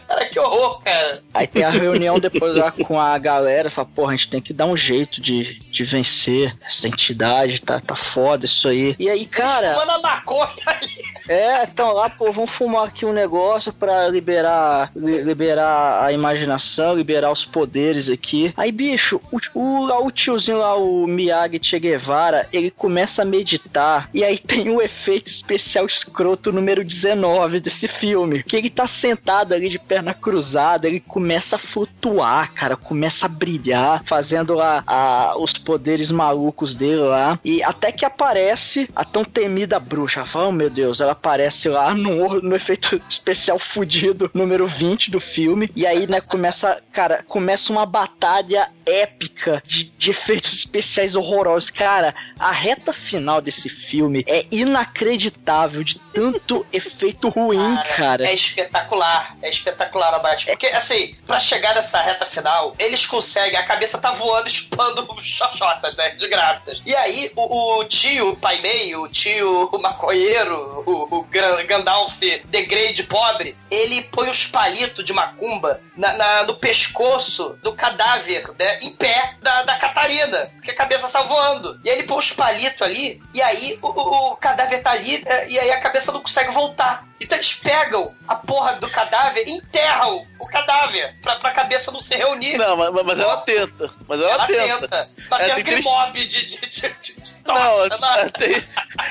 Cara, 0.07 0.25
que 0.25 0.39
horror, 0.39 0.81
cara. 0.81 1.21
Aí 1.33 1.47
tem 1.47 1.63
a 1.63 1.69
reunião 1.69 2.19
depois 2.19 2.55
lá 2.55 2.71
com 2.71 2.99
a 2.99 3.17
galera, 3.17 3.69
fala, 3.69 3.87
porra, 3.93 4.13
a 4.13 4.15
gente 4.15 4.29
tem 4.29 4.41
que 4.41 4.53
dar 4.53 4.65
um 4.65 4.75
jeito 4.77 5.21
de, 5.21 5.59
de 5.59 5.83
vencer 5.83 6.55
essa 6.65 6.87
entidade, 6.87 7.61
tá, 7.61 7.79
tá 7.79 7.95
foda 7.95 8.45
isso 8.45 8.67
aí. 8.67 8.95
E 8.99 9.09
aí, 9.09 9.25
cara, 9.25 9.73
Fumando 9.73 9.91
a 9.91 9.99
maconha 9.99 10.49
ali. 10.65 10.87
é, 11.27 11.63
então 11.63 11.91
lá, 11.93 12.09
pô, 12.09 12.31
vamos 12.31 12.51
fumar 12.51 12.87
aqui 12.87 13.05
um 13.05 13.13
negócio 13.13 13.71
pra 13.73 14.07
liberar, 14.07 14.91
li- 14.95 15.21
liberar 15.21 16.03
a 16.03 16.11
imaginação, 16.11 16.95
liberar 16.95 17.31
os 17.31 17.45
poderes 17.45 18.09
aqui. 18.09 18.53
Aí, 18.57 18.71
bicho, 18.71 19.21
o, 19.31 19.39
o, 19.53 20.05
o 20.05 20.11
tiozinho 20.11 20.57
lá, 20.59 20.75
o 20.75 21.05
Miyagi 21.05 21.59
Che 21.61 21.79
Guevara, 21.79 22.47
ele 22.51 22.71
começa 22.71 23.21
a 23.21 23.25
meditar, 23.25 24.09
e 24.13 24.23
aí 24.23 24.37
tem 24.39 24.69
o 24.69 24.81
efeito 24.81 25.27
especial 25.27 25.85
escroto 25.85 26.51
número 26.51 26.83
19 26.83 27.59
desse 27.59 27.87
filme, 27.87 28.43
que 28.43 28.55
ele 28.55 28.69
tá 28.69 28.87
sentado 28.87 29.53
ali 29.53 29.69
de 29.69 29.76
perna 29.79 30.13
cruzada, 30.13 30.87
ele 30.87 30.99
começa 30.99 31.55
a 31.55 31.59
flutuar, 31.59 32.53
cara, 32.53 32.75
começa 32.75 33.25
a 33.25 33.29
brilhar, 33.29 34.03
fazendo 34.05 34.53
lá 34.53 34.83
a- 34.85 35.33
os 35.37 35.53
poderes 35.53 36.11
malucos 36.11 36.75
dele 36.75 37.01
lá, 37.01 37.39
e 37.43 37.61
até 37.63 37.91
que 37.91 38.05
aparece 38.05 38.89
a 38.95 39.03
tão 39.03 39.23
temida 39.23 39.79
bruxa. 39.79 40.19
Ela 40.21 40.27
fala, 40.27 40.47
oh 40.47 40.51
meu 40.51 40.69
Deus, 40.69 41.01
ela 41.01 41.11
aparece 41.13 41.69
lá 41.69 41.93
no, 41.93 42.41
no 42.41 42.55
efeito 42.55 43.01
especial 43.09 43.59
fudido 43.59 44.29
número 44.33 44.67
20 44.67 45.11
do 45.11 45.19
filme, 45.19 45.69
e 45.75 45.85
aí, 45.85 46.07
né, 46.07 46.21
começa, 46.21 46.81
cara, 46.91 47.23
começa 47.27 47.71
uma 47.71 47.85
batalha 47.85 48.69
épica 48.85 49.61
de, 49.65 49.85
de 49.97 50.11
efeitos 50.11 50.53
especiais 50.53 51.15
horrorosos. 51.15 51.69
Cara, 51.69 52.15
a 52.39 52.51
reta 52.51 52.93
final 52.93 53.41
desse 53.41 53.67
filme 53.69 54.23
é 54.27 54.45
inacreditável 54.51 55.83
de 55.83 55.99
tanto 56.13 56.65
efeito 56.71 57.29
ruim, 57.29 57.75
cara. 57.95 58.25
É 58.27 58.33
espetacular, 58.33 59.35
é 59.41 59.49
espetacular 59.49 59.66
a 59.69 60.19
Batman. 60.19 60.51
Porque, 60.51 60.67
assim, 60.67 61.15
pra 61.25 61.39
chegar 61.39 61.75
nessa 61.75 62.01
reta 62.01 62.25
final, 62.25 62.75
eles 62.79 63.05
conseguem, 63.05 63.57
a 63.59 63.65
cabeça 63.65 63.97
tá 63.97 64.11
voando, 64.11 64.47
espando 64.49 65.07
xoxotas, 65.21 65.95
né, 65.95 66.09
de 66.11 66.27
grávidas. 66.27 66.81
E 66.85 66.95
aí, 66.95 67.31
o, 67.35 67.79
o 67.79 67.83
tio, 67.85 68.31
o 68.31 68.35
pai 68.35 68.59
meio, 68.61 69.01
o 69.03 69.07
tio 69.09 69.69
o 69.71 69.79
maconheiro, 69.81 70.83
o, 70.85 71.17
o 71.17 71.27
Gandalf 71.67 72.19
degrade 72.45 73.03
pobre, 73.03 73.55
ele 73.69 74.01
põe 74.03 74.29
os 74.29 74.45
palitos 74.45 75.03
de 75.03 75.13
macumba 75.13 75.81
na, 75.95 76.13
na- 76.13 76.43
no 76.43 76.55
pescoço 76.55 77.57
do 77.63 77.73
cadáver, 77.73 78.49
né, 78.57 78.79
em 78.81 78.95
pé 78.95 79.35
da, 79.41 79.63
da 79.63 79.75
Catarina, 79.75 80.49
porque 80.55 80.71
a 80.71 80.75
cabeça 80.75 81.07
saiu 81.07 81.27
voando. 81.27 81.79
E 81.83 81.89
aí 81.89 81.97
ele 81.97 82.07
põe 82.07 82.17
os 82.17 82.31
palitos 82.31 82.81
ali, 82.81 83.21
e 83.33 83.41
aí 83.41 83.77
o, 83.81 83.87
o- 83.87 84.31
o 84.33 84.35
cadáver 84.37 84.81
tá 84.81 84.91
ali, 84.91 85.23
é, 85.25 85.47
e 85.49 85.59
aí 85.59 85.71
a 85.71 85.79
cabeça 85.79 86.11
não 86.11 86.21
consegue 86.21 86.51
voltar. 86.51 87.06
Então 87.19 87.37
eles 87.37 87.55
pegam 87.55 88.15
a 88.27 88.35
porra 88.35 88.73
do 88.75 88.89
cadáver 88.89 89.47
e 89.47 89.51
enterram 89.51 90.25
o 90.39 90.47
cadáver 90.47 91.15
pra, 91.21 91.35
pra 91.37 91.51
cabeça 91.51 91.91
não 91.91 91.99
se 91.99 92.15
reunir. 92.15 92.57
Não, 92.57 92.77
mas, 92.77 92.91
mas 92.91 93.19
ela 93.19 93.37
tenta. 93.37 93.91
Mas 94.07 94.21
ela, 94.21 94.31
Ela 94.33 94.45
tenta. 94.47 94.79
tenta. 94.87 95.09
Mas 95.29 95.39
Ela 95.39 95.39
tem 95.39 95.39
tem 95.39 95.51
aquele 95.53 95.63
três- 95.81 95.85
mob 95.85 96.25
de, 96.25 96.45
de, 96.45 96.57
de, 96.61 96.95
de, 97.01 97.15
Não, 97.45 97.55
tocha, 97.55 97.95
ela, 97.95 98.23
né? 98.23 98.29
tem, 98.37 98.67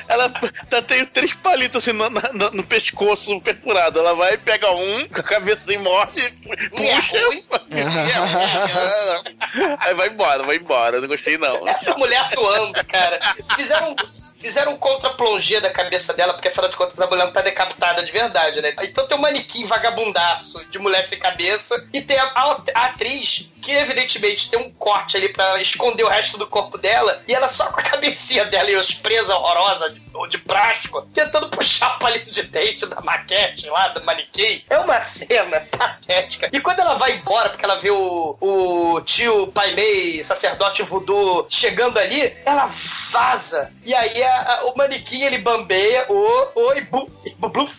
ela 0.07 0.29
tá- 0.69 0.81
tem 0.81 1.05
três 1.05 1.33
palitos 1.33 1.83
assim 1.83 1.91
no, 1.91 2.09
no- 2.09 2.51
no 2.51 2.63
pescoço 2.63 3.39
perfurado. 3.41 3.99
Ela 3.99 4.15
vai, 4.15 4.37
pega 4.37 4.71
um, 4.71 5.07
com 5.09 5.19
a 5.19 5.23
cabeça 5.23 5.63
assim, 5.63 5.77
morde, 5.77 6.21
puxa. 6.69 7.67
Aí 9.79 9.93
vai 9.93 10.07
embora, 10.07 10.43
vai 10.43 10.55
embora. 10.57 11.01
Não 11.01 11.07
gostei, 11.07 11.37
não. 11.37 11.67
Essa 11.67 11.95
mulher 11.97 12.19
atuando, 12.21 12.83
cara. 12.85 13.19
Fizeram, 13.55 13.95
fizeram 14.35 14.73
um 14.73 14.77
contra-plongê 14.77 15.59
da 15.59 15.69
cabeça 15.69 16.13
dela, 16.13 16.33
porque 16.33 16.47
afinal 16.47 16.69
de 16.69 16.77
contas 16.77 16.99
a 17.01 17.07
mulher 17.07 17.25
não 17.25 17.33
tá 17.33 17.41
decapitada 17.41 17.96
de 18.01 18.11
verdade, 18.11 18.61
né? 18.61 18.73
Então 18.83 19.07
tem 19.07 19.17
um 19.17 19.21
manequim 19.21 19.65
vagabundaço 19.65 20.63
de 20.65 20.79
mulher 20.79 21.03
sem 21.03 21.19
cabeça 21.19 21.87
e 21.93 22.01
tem 22.01 22.17
a, 22.17 22.25
a- 22.35 22.61
a 22.75 22.85
atriz 22.85 23.47
que 23.61 23.71
evidentemente 23.71 24.49
tem 24.49 24.59
um 24.59 24.71
corte 24.71 25.17
ali 25.17 25.29
pra 25.29 25.59
esconder 25.61 26.03
o 26.03 26.07
resto 26.07 26.37
do 26.37 26.47
corpo 26.47 26.77
dela 26.77 27.21
e 27.27 27.33
ela 27.33 27.47
só 27.49 27.65
com 27.67 27.79
a 27.79 27.83
cabecinha 27.83 28.45
dela 28.45 28.69
e 28.71 28.75
os 28.77 28.93
presa 28.93 29.35
horrorosa 29.35 29.89
de, 29.89 30.01
de 30.29 30.37
plástico 30.37 31.01
tentando 31.13 31.49
puxar 31.49 31.97
palito 31.99 32.31
de 32.31 32.43
dente 32.43 32.85
da 32.85 33.01
maquete 33.01 33.67
lá, 33.69 33.89
do 33.89 34.03
manequim. 34.05 34.63
É 34.69 34.79
uma 34.79 35.01
cena 35.01 35.67
patética. 35.77 36.49
E 36.53 36.61
quando 36.61 36.79
ela 36.79 36.93
vai 36.95 37.13
embora, 37.13 37.49
porque 37.49 37.65
ela 37.65 37.75
vê 37.77 37.91
o, 37.91 38.37
o 38.39 39.01
tio 39.01 39.47
Pai 39.47 39.73
Mei, 39.73 40.23
sacerdote 40.23 40.83
voodoo, 40.83 41.45
chegando 41.49 41.97
ali, 41.97 42.35
ela 42.45 42.69
vaza. 43.11 43.71
E 43.83 43.93
aí 43.93 44.23
a- 44.23 44.41
a- 44.59 44.65
o 44.65 44.77
manequim 44.77 45.23
ele 45.23 45.39
bambeia, 45.39 46.05
o, 46.09 46.15
o 46.55 46.81
bum, 46.89 47.07
e 47.25 47.31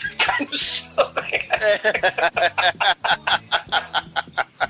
bum, 0.08 0.16
bum, 0.16 0.16
cai 0.16 0.44
no 0.46 0.58
chão. 0.58 1.12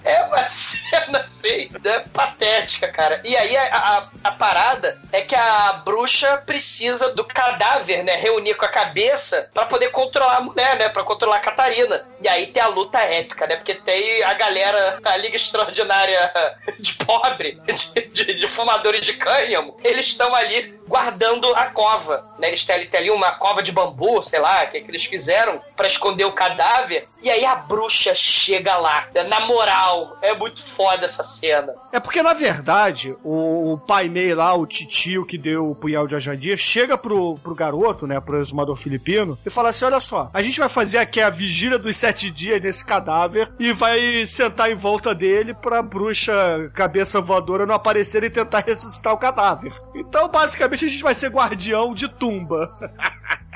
É 0.08 0.22
uma 0.22 0.42
cena 0.48 1.18
assim, 1.18 1.70
né, 1.84 2.02
patética, 2.14 2.88
cara. 2.88 3.20
E 3.24 3.36
aí 3.36 3.54
a, 3.56 3.76
a, 3.76 4.08
a 4.24 4.32
parada 4.32 4.98
é 5.12 5.20
que 5.20 5.34
a 5.34 5.74
bruxa 5.84 6.42
precisa 6.46 7.12
do 7.12 7.24
cadáver, 7.24 8.02
né? 8.02 8.16
Reunir 8.16 8.54
com 8.54 8.64
a 8.64 8.68
cabeça 8.68 9.50
pra 9.52 9.66
poder 9.66 9.90
controlar 9.90 10.38
a 10.38 10.40
mulher, 10.40 10.78
né? 10.78 10.88
Pra 10.88 11.04
controlar 11.04 11.36
a 11.36 11.40
Catarina. 11.40 12.08
E 12.22 12.28
aí 12.28 12.46
tem 12.46 12.62
a 12.62 12.68
luta 12.68 12.98
épica, 13.00 13.46
né? 13.46 13.56
Porque 13.56 13.74
tem 13.74 14.22
a 14.22 14.32
galera, 14.32 14.98
a 15.04 15.16
Liga 15.18 15.36
Extraordinária 15.36 16.32
de 16.80 16.94
pobre, 16.94 17.60
de, 17.66 18.08
de, 18.08 18.34
de 18.34 18.48
fumadores 18.48 19.04
de 19.04 19.12
cânhamo, 19.12 19.76
eles 19.84 20.06
estão 20.06 20.34
ali 20.34 20.78
guardando 20.88 21.54
a 21.54 21.66
cova, 21.66 22.26
né? 22.38 22.48
Eles 22.48 22.64
têm, 22.64 22.86
têm 22.86 23.00
ali 23.00 23.10
uma 23.10 23.32
cova 23.32 23.62
de 23.62 23.70
bambu, 23.72 24.24
sei 24.24 24.40
lá, 24.40 24.64
que, 24.66 24.80
que 24.80 24.90
eles 24.90 25.04
fizeram 25.04 25.60
pra 25.76 25.86
esconder 25.86 26.24
o 26.24 26.32
cadáver. 26.32 27.06
E 27.22 27.30
aí 27.30 27.44
a 27.44 27.54
bruxa 27.54 28.14
chega 28.14 28.76
lá. 28.78 29.06
Na 29.28 29.40
moral, 29.40 29.97
é 30.22 30.34
muito 30.34 30.64
foda 30.64 31.04
essa 31.04 31.24
cena. 31.24 31.74
É 31.92 32.00
porque, 32.00 32.22
na 32.22 32.34
verdade, 32.34 33.16
o, 33.22 33.72
o 33.72 33.78
pai 33.78 34.08
Mei 34.08 34.34
lá, 34.34 34.54
o 34.54 34.66
titio 34.66 35.24
que 35.24 35.38
deu 35.38 35.70
o 35.70 35.74
punhal 35.74 36.06
de 36.06 36.14
Ajandir, 36.14 36.56
chega 36.56 36.96
pro, 36.96 37.36
pro 37.36 37.54
garoto, 37.54 38.06
né, 38.06 38.20
pro 38.20 38.40
exumador 38.40 38.76
filipino, 38.76 39.38
e 39.44 39.50
fala 39.50 39.70
assim: 39.70 39.84
olha 39.84 40.00
só, 40.00 40.30
a 40.32 40.42
gente 40.42 40.58
vai 40.58 40.68
fazer 40.68 40.98
aqui 40.98 41.20
a 41.20 41.30
vigília 41.30 41.78
dos 41.78 41.96
sete 41.96 42.30
dias 42.30 42.60
desse 42.60 42.84
cadáver 42.84 43.50
e 43.58 43.72
vai 43.72 44.26
sentar 44.26 44.70
em 44.70 44.74
volta 44.74 45.14
dele 45.14 45.54
pra 45.54 45.82
bruxa 45.82 46.70
cabeça 46.74 47.20
voadora 47.20 47.66
não 47.66 47.74
aparecer 47.74 48.22
e 48.24 48.30
tentar 48.30 48.64
ressuscitar 48.66 49.12
o 49.12 49.18
cadáver. 49.18 49.72
Então, 49.94 50.28
basicamente, 50.28 50.84
a 50.84 50.88
gente 50.88 51.02
vai 51.02 51.14
ser 51.14 51.30
guardião 51.30 51.92
de 51.92 52.08
tumba. 52.08 52.72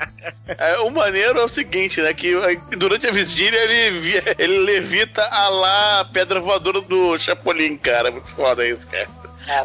É, 0.47 0.77
o 0.79 0.89
maneiro 0.89 1.39
é 1.39 1.43
o 1.43 1.49
seguinte, 1.49 2.01
né? 2.01 2.13
Que 2.13 2.35
durante 2.77 3.07
a 3.07 3.11
vigília 3.11 3.57
ele, 3.63 4.23
ele 4.37 4.57
levita 4.59 5.21
a 5.21 5.49
lá 5.49 5.99
a 6.01 6.05
pedra 6.05 6.39
voadora 6.39 6.81
do 6.81 7.17
Chapolin, 7.17 7.77
cara. 7.77 8.11
Muito 8.11 8.27
foda 8.29 8.65
isso, 8.67 8.87
cara. 8.87 9.07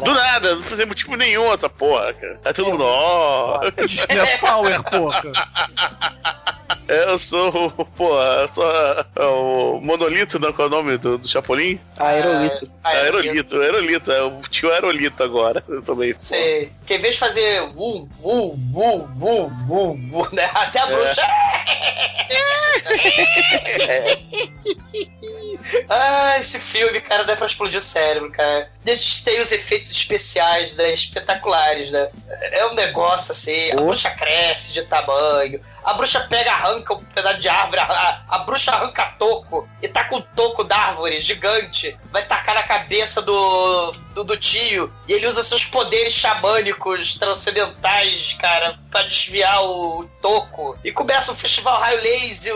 Do 0.03 0.13
nada, 0.13 0.55
não 0.55 0.63
fazia 0.63 0.85
motivo 0.85 1.15
nenhum 1.15 1.51
essa 1.53 1.69
porra, 1.69 2.13
cara. 2.13 2.39
Aí 2.43 2.53
todo 2.53 2.71
mundo, 2.71 2.83
ó. 2.85 3.61
É 4.09 4.37
Power, 4.37 4.83
porra. 4.83 5.21
Eu 6.89 7.17
sou, 7.19 7.69
porra, 7.95 8.41
eu 8.41 8.49
sou 8.55 8.65
é, 8.65 9.05
o 9.23 9.79
Monolito, 9.79 10.39
não, 10.39 10.51
qual 10.51 10.67
é 10.67 10.71
o 10.71 10.73
nome 10.73 10.97
do, 10.97 11.19
do 11.19 11.27
Chapolin? 11.27 11.79
Aerolito. 11.95 12.71
Aerolito, 12.83 13.61
Aerolito, 13.61 14.11
é 14.11 14.23
o 14.23 14.41
tio 14.49 14.71
Aerolito 14.71 15.23
agora. 15.23 15.63
Eu 15.69 15.83
também. 15.83 16.15
Sei. 16.17 16.71
Que 16.87 16.95
em 16.95 16.99
vez 16.99 17.13
de 17.13 17.19
fazer 17.19 17.61
uh, 17.61 18.09
uh, 18.23 18.23
uh, 18.23 18.57
uh, 19.21 19.51
uh, 19.69 20.27
né? 20.33 20.49
Até 20.51 20.79
a 20.79 20.87
bruxa. 20.87 21.21
ah, 25.89 26.37
esse 26.37 26.59
filme, 26.59 27.01
cara, 27.01 27.23
dá 27.23 27.35
pra 27.35 27.47
explodir 27.47 27.79
o 27.79 27.81
cérebro, 27.81 28.31
cara. 28.31 28.69
A 28.85 28.89
gente 28.89 29.23
tem 29.23 29.41
os 29.41 29.51
efeitos 29.51 29.91
especiais, 29.91 30.75
né? 30.75 30.93
Espetaculares, 30.93 31.91
né? 31.91 32.09
É 32.51 32.65
um 32.65 32.73
negócio 32.73 33.31
assim, 33.31 33.71
a 33.71 33.75
bruxa 33.75 34.09
cresce 34.11 34.73
de 34.73 34.83
tamanho. 34.83 35.61
A 35.83 35.93
bruxa 35.93 36.19
pega, 36.21 36.51
arranca 36.51 36.93
um 36.93 37.03
pedaço 37.03 37.39
de 37.39 37.49
árvore, 37.49 37.79
a, 37.79 38.23
a 38.27 38.39
bruxa 38.39 38.71
arranca 38.71 39.15
toco 39.17 39.67
e 39.81 39.87
tá 39.87 40.03
com 40.03 40.17
um 40.17 40.21
toco 40.21 40.63
da 40.63 40.75
árvore 40.75 41.21
gigante, 41.21 41.97
vai 42.11 42.23
tacar 42.25 42.55
na 42.55 42.63
cabeça 42.63 43.21
do, 43.21 43.91
do, 44.13 44.23
do 44.23 44.37
tio, 44.37 44.93
e 45.07 45.13
ele 45.13 45.25
usa 45.25 45.41
seus 45.41 45.65
poderes 45.65 46.13
xamânicos 46.13 47.17
transcendentais, 47.17 48.35
cara, 48.39 48.77
pra 48.91 49.03
desviar 49.03 49.63
o, 49.63 50.09
toco. 50.21 50.77
E 50.83 50.91
começa 50.91 51.31
o 51.31 51.35
festival 51.35 51.79
raio 51.79 52.01
laser. 52.01 52.55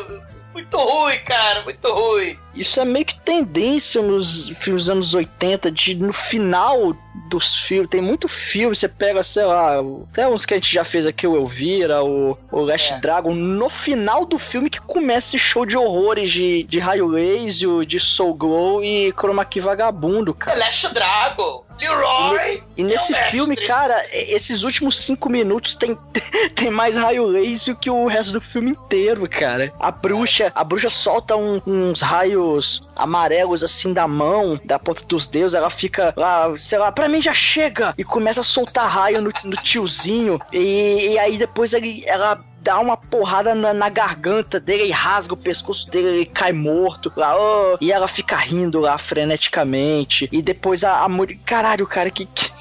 Muito 0.53 0.77
ruim, 0.77 1.17
cara, 1.25 1.63
muito 1.63 1.91
ruim. 1.91 2.37
Isso 2.53 2.79
é 2.79 2.85
meio 2.85 3.05
que 3.05 3.19
tendência 3.21 4.01
nos 4.01 4.49
filmes 4.59 4.83
dos 4.83 4.89
anos 4.89 5.13
80, 5.15 5.71
de 5.71 5.95
no 5.95 6.13
final 6.13 6.95
dos 7.29 7.59
filmes, 7.59 7.89
tem 7.89 8.01
muito 8.01 8.27
filme, 8.27 8.75
você 8.75 8.87
pega, 8.87 9.23
sei 9.23 9.45
lá, 9.45 9.75
até 10.11 10.27
uns 10.27 10.45
que 10.45 10.53
a 10.53 10.57
gente 10.57 10.73
já 10.73 10.83
fez 10.83 11.05
aqui, 11.05 11.27
o 11.27 11.35
Elvira, 11.35 12.03
o, 12.03 12.37
o 12.51 12.61
Last 12.61 12.93
É. 12.93 12.99
Dragon, 12.99 13.33
no 13.33 13.69
final 13.69 14.25
do 14.25 14.39
filme 14.39 14.69
que 14.69 14.81
começa 14.81 15.27
esse 15.29 15.39
show 15.39 15.65
de 15.65 15.77
horrores 15.77 16.31
de, 16.31 16.63
de 16.63 16.79
raio 16.79 17.07
laser, 17.07 17.85
de 17.85 17.99
Soul 17.99 18.33
Glow 18.33 18.83
e 18.83 19.11
Chroma 19.13 19.45
Key 19.45 19.59
vagabundo, 19.61 20.33
cara. 20.33 20.57
Last 20.57 20.93
Dragon, 20.93 21.63
Leroy. 21.79 22.63
E 22.77 22.83
nesse 22.83 23.13
é 23.13 23.23
filme, 23.29 23.55
cara, 23.55 24.03
esses 24.11 24.63
últimos 24.63 24.97
cinco 24.97 25.29
minutos 25.29 25.75
tem, 25.75 25.97
tem 26.55 26.69
mais 26.71 26.95
raio 26.97 27.25
laser 27.25 27.75
que 27.75 27.89
o 27.89 28.07
resto 28.07 28.33
do 28.33 28.41
filme 28.41 28.71
inteiro, 28.71 29.27
cara. 29.29 29.71
A 29.79 29.91
bruxa, 29.91 30.51
a 30.55 30.63
bruxa 30.63 30.89
solta 30.89 31.35
um- 31.35 31.61
uns 31.65 32.01
raios 32.01 32.83
amarelos 32.95 33.63
assim 33.63 33.91
da 33.93 34.07
mão, 34.07 34.59
da 34.63 34.79
ponta 34.79 35.03
dos 35.05 35.27
dedos, 35.27 35.53
ela 35.53 35.69
fica 35.69 36.13
lá, 36.15 36.53
sei 36.57 36.77
lá, 36.79 36.91
pra 37.03 37.09
mim 37.09 37.21
já 37.21 37.33
chega! 37.33 37.93
E 37.97 38.03
começa 38.03 38.39
a 38.39 38.43
soltar 38.43 38.89
raio 38.89 39.21
no, 39.21 39.31
no 39.43 39.57
tiozinho. 39.57 40.39
E, 40.53 41.11
e 41.11 41.19
aí 41.19 41.37
depois 41.37 41.73
ele, 41.73 42.01
ela 42.07 42.41
dá 42.61 42.79
uma 42.79 42.95
porrada 42.95 43.53
na, 43.53 43.73
na 43.73 43.89
garganta 43.89 44.57
dele 44.57 44.85
e 44.85 44.91
rasga 44.91 45.33
o 45.33 45.37
pescoço 45.37 45.89
dele, 45.91 46.07
ele 46.07 46.25
cai 46.25 46.53
morto 46.53 47.11
lá, 47.13 47.35
oh, 47.37 47.77
e 47.81 47.91
ela 47.91 48.07
fica 48.07 48.37
rindo 48.37 48.79
lá 48.79 48.97
freneticamente. 48.97 50.29
E 50.31 50.41
depois 50.41 50.85
a, 50.85 51.01
a 51.01 51.09
mulher. 51.09 51.37
Caralho, 51.45 51.85
cara, 51.85 52.09
que. 52.09 52.25
que... 52.25 52.51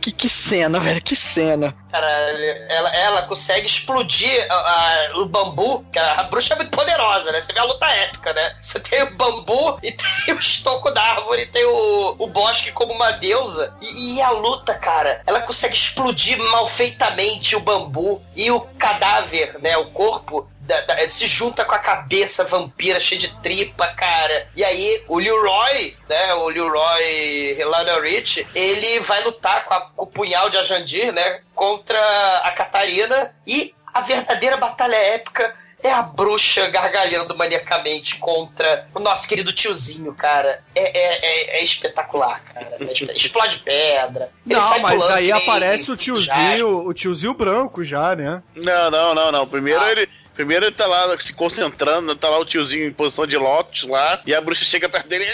Que, 0.00 0.10
que 0.12 0.28
cena, 0.28 0.80
velho, 0.80 1.00
que 1.00 1.14
cena. 1.14 1.74
Caralho, 1.90 2.44
ela, 2.68 2.96
ela 2.96 3.22
consegue 3.22 3.66
explodir 3.66 4.46
a- 4.50 4.54
a- 4.54 5.18
o 5.18 5.26
bambu, 5.26 5.84
que 5.92 5.98
a, 5.98 6.22
bruxa 6.24 6.54
é 6.54 6.56
muito 6.56 6.70
poderosa, 6.70 7.30
né? 7.32 7.40
Você 7.40 7.52
vê 7.52 7.60
a 7.60 7.64
luta 7.64 7.86
épica, 7.86 8.32
né? 8.32 8.56
Você 8.60 8.80
tem 8.80 9.02
o 9.04 9.14
bambu 9.16 9.78
e 9.82 9.92
tem 10.24 10.34
o 10.34 10.38
estoco 10.38 10.90
da 10.90 11.02
árvore, 11.02 11.46
tem 11.46 11.64
o, 11.64 12.16
o 12.18 12.26
bosque 12.26 12.72
como 12.72 12.92
uma 12.92 13.12
deusa. 13.12 13.72
E, 13.80 14.16
e 14.16 14.22
a 14.22 14.30
luta, 14.30 14.74
cara, 14.74 15.22
ela 15.26 15.40
consegue 15.40 15.74
explodir 15.74 16.36
mal 16.38 16.66
feitamente 16.66 17.56
o 17.56 17.60
bambu 17.60 18.20
e 18.36 18.50
o 18.50 18.60
cadáver, 18.60 19.56
né? 19.60 19.76
O 19.78 19.86
corpo 19.86 20.48
da- 20.68 20.82
da- 20.82 21.08
se 21.10 21.26
junta 21.26 21.64
com 21.64 21.74
a 21.74 21.78
cabeça 21.78 22.44
vampira 22.44 23.00
cheia 23.00 23.18
de 23.20 23.28
tripa, 23.40 23.86
cara. 23.88 24.48
E 24.54 24.62
aí 24.62 25.02
o 25.08 25.18
Leroy, 25.18 25.96
né? 26.08 26.34
O 26.34 26.48
Leroy 26.48 27.54
Lionel 27.54 28.02
Rich, 28.02 28.46
ele 28.54 29.00
vai 29.00 29.22
lutar 29.24 29.64
com, 29.64 29.74
a- 29.74 29.80
com 29.96 30.02
o 30.04 30.06
punhal 30.06 30.50
de 30.50 30.58
Ajandir, 30.58 31.12
né? 31.12 31.40
Contra 31.54 31.98
a 32.44 32.50
Catarina. 32.52 33.34
E 33.46 33.74
a 33.94 34.00
verdadeira 34.02 34.56
batalha 34.58 34.94
épica 34.96 35.54
é 35.82 35.92
a 35.92 36.02
bruxa 36.02 36.66
gargalhando 36.68 37.36
maniacamente 37.36 38.16
contra 38.18 38.88
o 38.94 38.98
nosso 38.98 39.28
querido 39.28 39.52
tiozinho, 39.52 40.12
cara. 40.12 40.62
É, 40.74 40.98
é, 40.98 41.26
é- 41.56 41.58
é 41.60 41.62
espetacular, 41.64 42.42
cara. 42.52 42.76
É 42.80 42.84
Explode 43.16 43.60
pedra. 43.60 44.28
Ele 44.46 44.58
Não, 44.58 44.78
mas 44.80 45.08
aí 45.08 45.30
aparece 45.32 45.90
o 45.90 45.96
tiozinho, 45.96 46.86
o 46.86 46.92
tiozinho 46.92 47.32
branco 47.32 47.84
já, 47.84 48.14
né? 48.14 48.42
Não, 48.54 48.90
não, 48.90 49.14
não, 49.14 49.32
não. 49.32 49.46
Primeiro 49.46 49.80
Ah. 49.80 49.90
ele. 49.92 50.08
Primeiro 50.38 50.66
ele 50.66 50.72
tá 50.72 50.86
lá 50.86 51.18
se 51.18 51.32
concentrando, 51.32 52.14
tá 52.14 52.30
lá 52.30 52.38
o 52.38 52.44
tiozinho 52.44 52.86
em 52.86 52.92
posição 52.92 53.26
de 53.26 53.36
lotus 53.36 53.82
lá, 53.82 54.20
e 54.24 54.32
a 54.32 54.40
bruxa 54.40 54.64
chega 54.64 54.88
perto 54.88 55.08
dele. 55.08 55.24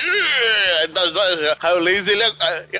Aí 0.80 0.86
dá 0.88 1.05
os 1.05 1.12
dois- 1.12 1.57
Aí 1.61 1.74
o 1.74 1.78
laser 1.78 2.14
ele 2.14 2.24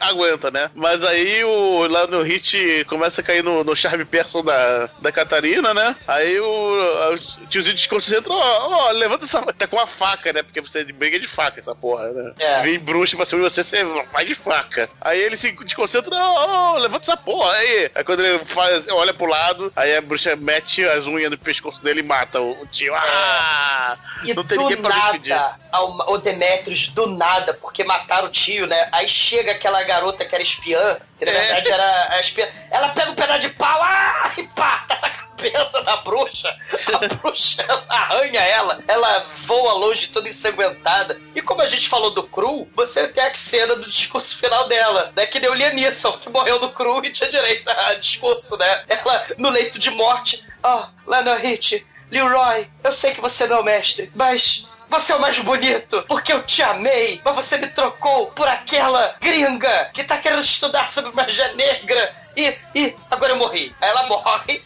aguenta, 0.01 0.51
né? 0.51 0.71
Mas 0.75 1.05
aí 1.05 1.45
o, 1.45 1.87
lá 1.87 2.07
no 2.07 2.23
hit 2.23 2.87
começa 2.89 3.21
a 3.21 3.25
cair 3.25 3.45
no, 3.45 3.63
no 3.63 3.77
charme 3.77 4.07
person 4.07 4.43
da, 4.43 4.89
da 5.03 5.13
Catarina, 5.13 5.75
né? 5.75 5.95
Aí 6.09 6.41
o, 6.41 7.15
o 7.43 7.47
tiozinho 7.49 7.75
desconcentra, 7.75 8.33
ó, 8.33 8.87
ó, 8.89 8.91
levanta 8.93 9.27
essa. 9.27 9.43
Tá 9.53 9.67
com 9.67 9.77
uma 9.77 9.87
faca, 9.87 10.33
né? 10.33 10.43
Porque 10.43 10.63
você 10.63 10.83
briga 10.85 11.19
de 11.21 11.27
faca 11.29 11.61
essa 11.61 11.75
porra, 11.75 12.09
né? 12.11 12.33
É. 12.39 12.63
Vem 12.63 12.79
bruxa 12.79 13.19
pra 13.19 13.27
cima 13.27 13.43
de 13.43 13.51
você, 13.51 13.63
você 13.63 13.85
vai 14.11 14.25
de 14.25 14.35
faca. 14.35 14.89
Aí 14.99 15.21
ele 15.21 15.37
se 15.37 15.53
desconcentra, 15.53 16.17
ó, 16.17 16.73
ó, 16.75 16.79
levanta 16.79 17.05
essa 17.05 17.19
porra 17.19 17.53
aí. 17.53 17.91
Aí 17.95 18.03
quando 18.03 18.25
ele 18.25 18.39
faz, 18.47 18.89
olha 18.89 19.13
pro 19.13 19.27
lado, 19.27 19.71
aí 19.77 19.95
a 19.95 20.01
bruxa 20.01 20.35
mete 20.37 20.83
as 20.89 21.07
unhas 21.07 21.31
no 21.31 21.37
pescoço 21.37 21.83
dele 21.83 22.01
e 22.01 22.14
mata 22.15 22.41
o, 22.41 22.63
o 22.63 22.67
tio. 22.67 22.95
Ah! 22.95 23.97
E 24.25 24.33
Não 24.33 24.45
tem 24.45 24.57
do 24.57 24.65
ninguém 24.65 24.83
pra 24.83 24.89
nada, 24.97 25.57
ao- 25.71 26.13
o 26.13 26.19
Demetrius, 26.19 26.89
do 26.89 27.07
nada, 27.09 27.53
porque 27.55 27.85
mataram 27.85 28.29
o 28.29 28.31
tio, 28.31 28.67
né? 28.67 28.89
Aí 28.93 29.07
chega 29.09 29.53
aquela 29.53 29.83
garota 29.83 30.25
que 30.25 30.35
era 30.35 30.43
espiã, 30.43 30.97
que 31.19 31.25
na 31.27 31.33
É. 31.33 31.35
verdade 31.39 31.71
era 31.71 32.09
a 32.15 32.21
espiã. 32.21 32.49
Ela 32.71 32.89
pega 32.91 33.11
um 33.11 33.15
pedaço 33.15 33.41
de 33.41 33.51
pau 33.51 33.81
ah, 33.83 34.33
e 34.39 34.47
pá, 34.49 34.85
tá 34.89 34.99
na 35.03 35.11
cabeça 35.11 35.83
da 35.83 35.97
bruxa. 35.99 36.49
A 36.95 37.09
bruxa 37.17 37.65
arranha 37.89 38.41
ela, 38.41 38.83
ela 38.89 39.27
voa 39.45 39.75
longe 39.75 40.09
toda 40.09 40.27
ensanguentada. 40.29 41.21
E 41.35 41.43
como 41.43 41.61
a 41.61 41.67
gente 41.67 41.87
falou 41.89 42.11
do 42.11 42.23
Cru, 42.23 42.67
você 42.75 43.07
tem 43.09 43.25
a 43.25 43.35
cena 43.35 43.77
do 43.77 43.89
discurso 43.91 44.39
final 44.39 44.67
dela, 44.69 45.13
né? 45.15 45.27
Que 45.27 45.39
nem 45.39 45.51
o 45.51 45.55
Liam 45.55 45.75
Neeson, 45.75 46.13
que 46.19 46.31
morreu 46.31 46.59
no 46.61 46.71
Cru 46.71 47.05
e 47.05 47.13
tinha 47.13 47.29
direito 47.29 47.69
a 47.69 47.95
discurso, 47.95 48.57
né? 48.57 48.85
Ela 48.89 49.27
no 49.37 49.51
leito 49.51 49.79
de 49.79 49.91
morte. 49.91 50.47
Ó, 50.63 50.87
lá 51.07 51.21
no 51.21 51.35
Hit, 51.37 51.87
Leroy, 52.15 52.69
eu 52.83 52.93
sei 52.93 53.13
que 53.13 53.21
você 53.21 53.47
não 53.47 53.57
é 53.57 53.61
o 53.61 53.65
mestre, 53.65 54.11
mas 54.15 54.69
você 54.89 55.13
é 55.13 55.17
o 55.17 55.21
mais 55.21 55.37
bonito, 55.41 56.05
porque 56.07 56.33
eu 56.33 56.43
te 56.45 56.63
amei, 56.63 57.21
mas 57.25 57.35
você 57.35 57.59
me 57.59 57.67
trocou 57.67 58.29
por 58.29 58.47
aquela 58.47 59.17
gringa 59.21 59.91
que 59.93 60.05
tá 60.05 60.17
querendo 60.19 60.43
estudar 60.43 60.89
sobre 60.89 61.11
magia 61.13 61.53
negra. 61.55 62.15
E, 62.37 62.57
e 62.75 62.97
agora 63.11 63.33
eu 63.33 63.37
morri. 63.37 63.75
Aí 63.81 63.89
ela 63.91 64.05
morre. 64.05 64.63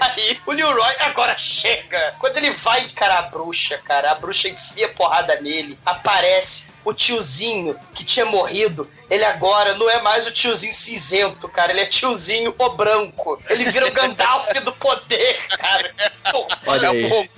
E 0.00 0.20
aí 0.20 0.40
o 0.46 0.52
Leroy 0.52 0.94
agora 1.00 1.36
chega. 1.38 2.14
Quando 2.18 2.36
ele 2.36 2.50
vai 2.50 2.82
encarar 2.82 3.18
a 3.18 3.22
bruxa, 3.22 3.78
cara, 3.78 4.10
a 4.12 4.14
bruxa 4.14 4.48
enfia 4.48 4.88
porrada 4.88 5.40
nele. 5.40 5.78
Aparece 5.84 6.70
o 6.84 6.92
tiozinho 6.92 7.78
que 7.94 8.04
tinha 8.04 8.26
morrido. 8.26 8.90
Ele 9.10 9.24
agora 9.24 9.74
não 9.74 9.88
é 9.88 10.00
mais 10.00 10.26
o 10.26 10.30
tiozinho 10.32 10.72
cinzento, 10.72 11.48
cara. 11.48 11.72
Ele 11.72 11.80
é 11.80 11.86
tiozinho 11.86 12.54
o 12.56 12.68
branco. 12.70 13.40
Ele 13.48 13.70
vira 13.70 13.86
o 13.86 13.92
Gandalf 13.92 14.52
do 14.62 14.72
poder, 14.72 15.36
cara. 15.48 15.94
Olha 16.66 16.86
é, 16.86 16.90
aí. 16.90 17.30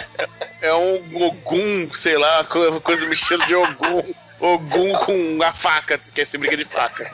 é 0.60 0.74
um 0.74 1.22
Ogum, 1.26 1.92
sei 1.94 2.16
lá, 2.16 2.44
co- 2.44 2.80
coisa 2.80 3.06
me 3.06 3.14
estilo 3.14 3.44
de 3.46 3.54
Ogum. 3.54 4.02
Ogum 4.42 4.92
com 4.94 5.38
a 5.40 5.52
faca, 5.52 5.98
porque 5.98 6.26
se 6.26 6.36
briga 6.36 6.56
de 6.56 6.64
faca. 6.64 7.12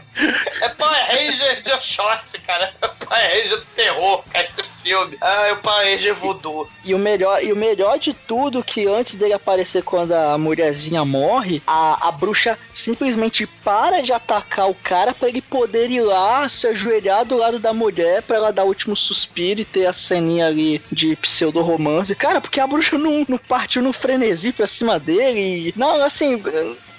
É 0.62 0.68
Power 0.70 1.06
Ranger 1.06 1.62
de 1.62 1.70
Oxóssi, 1.72 2.40
cara. 2.40 2.72
É 2.80 2.88
Power 2.88 3.22
Ranger 3.22 3.50
do 3.50 3.66
terror, 3.76 4.24
cara, 4.32 4.48
esse 4.50 4.62
filme. 4.82 5.18
Ah, 5.20 5.48
é 5.48 5.52
o 5.52 5.58
Power 5.58 5.86
Ranger 5.86 6.14
voodoo. 6.14 6.68
E 6.82 6.94
o 6.94 6.98
melhor, 6.98 7.44
e 7.44 7.52
o 7.52 7.56
melhor 7.56 7.98
de 7.98 8.14
tudo 8.14 8.64
que 8.64 8.86
antes 8.86 9.16
dele 9.16 9.34
aparecer 9.34 9.82
quando 9.82 10.12
a 10.12 10.38
mulherzinha 10.38 11.04
morre, 11.04 11.62
a, 11.66 12.08
a 12.08 12.10
bruxa 12.10 12.58
simplesmente 12.72 13.46
para 13.46 14.00
de 14.00 14.10
atacar 14.10 14.70
o 14.70 14.74
cara 14.74 15.12
pra 15.12 15.28
ele 15.28 15.42
poder 15.42 15.90
ir 15.90 16.00
lá 16.00 16.48
se 16.48 16.66
ajoelhar 16.66 17.26
do 17.26 17.36
lado 17.36 17.58
da 17.58 17.74
mulher 17.74 18.22
pra 18.22 18.36
ela 18.36 18.52
dar 18.52 18.64
o 18.64 18.68
último 18.68 18.96
suspiro 18.96 19.60
e 19.60 19.66
ter 19.66 19.84
a 19.84 19.92
ceninha 19.92 20.46
ali 20.46 20.80
de 20.90 21.14
pseudo 21.16 21.60
romance. 21.60 22.14
Cara, 22.14 22.40
porque 22.40 22.58
a 22.58 22.66
bruxa 22.66 22.96
não, 22.96 23.26
não 23.28 23.36
partiu 23.36 23.82
no 23.82 23.92
frenesi 23.92 24.50
pra 24.50 24.66
cima 24.66 24.98
dele. 24.98 25.68
E, 25.68 25.74
não, 25.76 26.02
assim, 26.02 26.42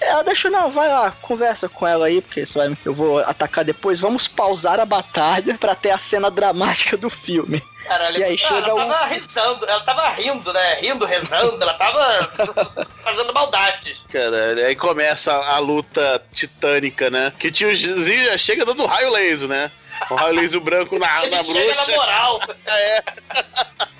ela 0.00 0.19
deixou, 0.22 0.50
não, 0.50 0.70
vai 0.70 0.88
lá, 0.88 1.10
conversa 1.22 1.68
com 1.68 1.86
ela 1.86 2.06
aí, 2.06 2.20
porque 2.20 2.44
você 2.46 2.58
vai, 2.58 2.76
eu 2.84 2.94
vou 2.94 3.18
atacar 3.20 3.64
depois. 3.64 4.00
Vamos 4.00 4.26
pausar 4.28 4.78
a 4.80 4.84
batalha 4.84 5.56
pra 5.58 5.74
ter 5.74 5.90
a 5.90 5.98
cena 5.98 6.30
dramática 6.30 6.96
do 6.96 7.08
filme. 7.10 7.62
Caralho, 7.86 8.18
E 8.18 8.24
aí 8.24 8.34
ah, 8.34 8.36
chega 8.36 8.68
ela 8.70 8.74
um- 8.74 8.88
tava 8.88 9.04
rezando, 9.06 9.66
ela 9.66 9.80
tava 9.80 10.08
rindo, 10.10 10.52
né? 10.52 10.74
Rindo, 10.80 11.04
rezando, 11.04 11.60
ela 11.60 11.74
tava 11.74 12.30
fazendo 13.02 13.32
maldades. 13.34 14.00
Caralho, 14.12 14.64
aí 14.64 14.76
começa 14.76 15.32
a, 15.32 15.56
a 15.56 15.58
luta 15.58 16.22
titânica, 16.32 17.10
né? 17.10 17.32
Que 17.36 17.48
o 17.48 17.50
tiozinho 17.52 18.24
já 18.26 18.38
chega 18.38 18.64
dando 18.64 18.86
raio 18.86 19.10
laser, 19.10 19.48
né? 19.48 19.72
O 20.08 20.26
laser 20.28 20.60
branco 20.60 20.98
na, 20.98 21.22
Ele 21.24 21.36
na 21.36 21.44
chega 21.44 21.74
bruxa. 21.74 21.90
na 21.90 21.96
moral. 21.96 22.40
É. 22.66 23.02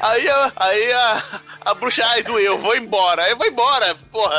Aí, 0.02 0.26
a, 0.30 0.52
aí 0.56 0.92
a, 0.94 1.22
a 1.66 1.74
bruxa, 1.74 2.02
ai, 2.06 2.22
doeu, 2.22 2.56
vou 2.56 2.74
embora. 2.74 3.22
Aí 3.24 3.34
vai 3.34 3.48
embora, 3.48 3.94
porra. 4.10 4.34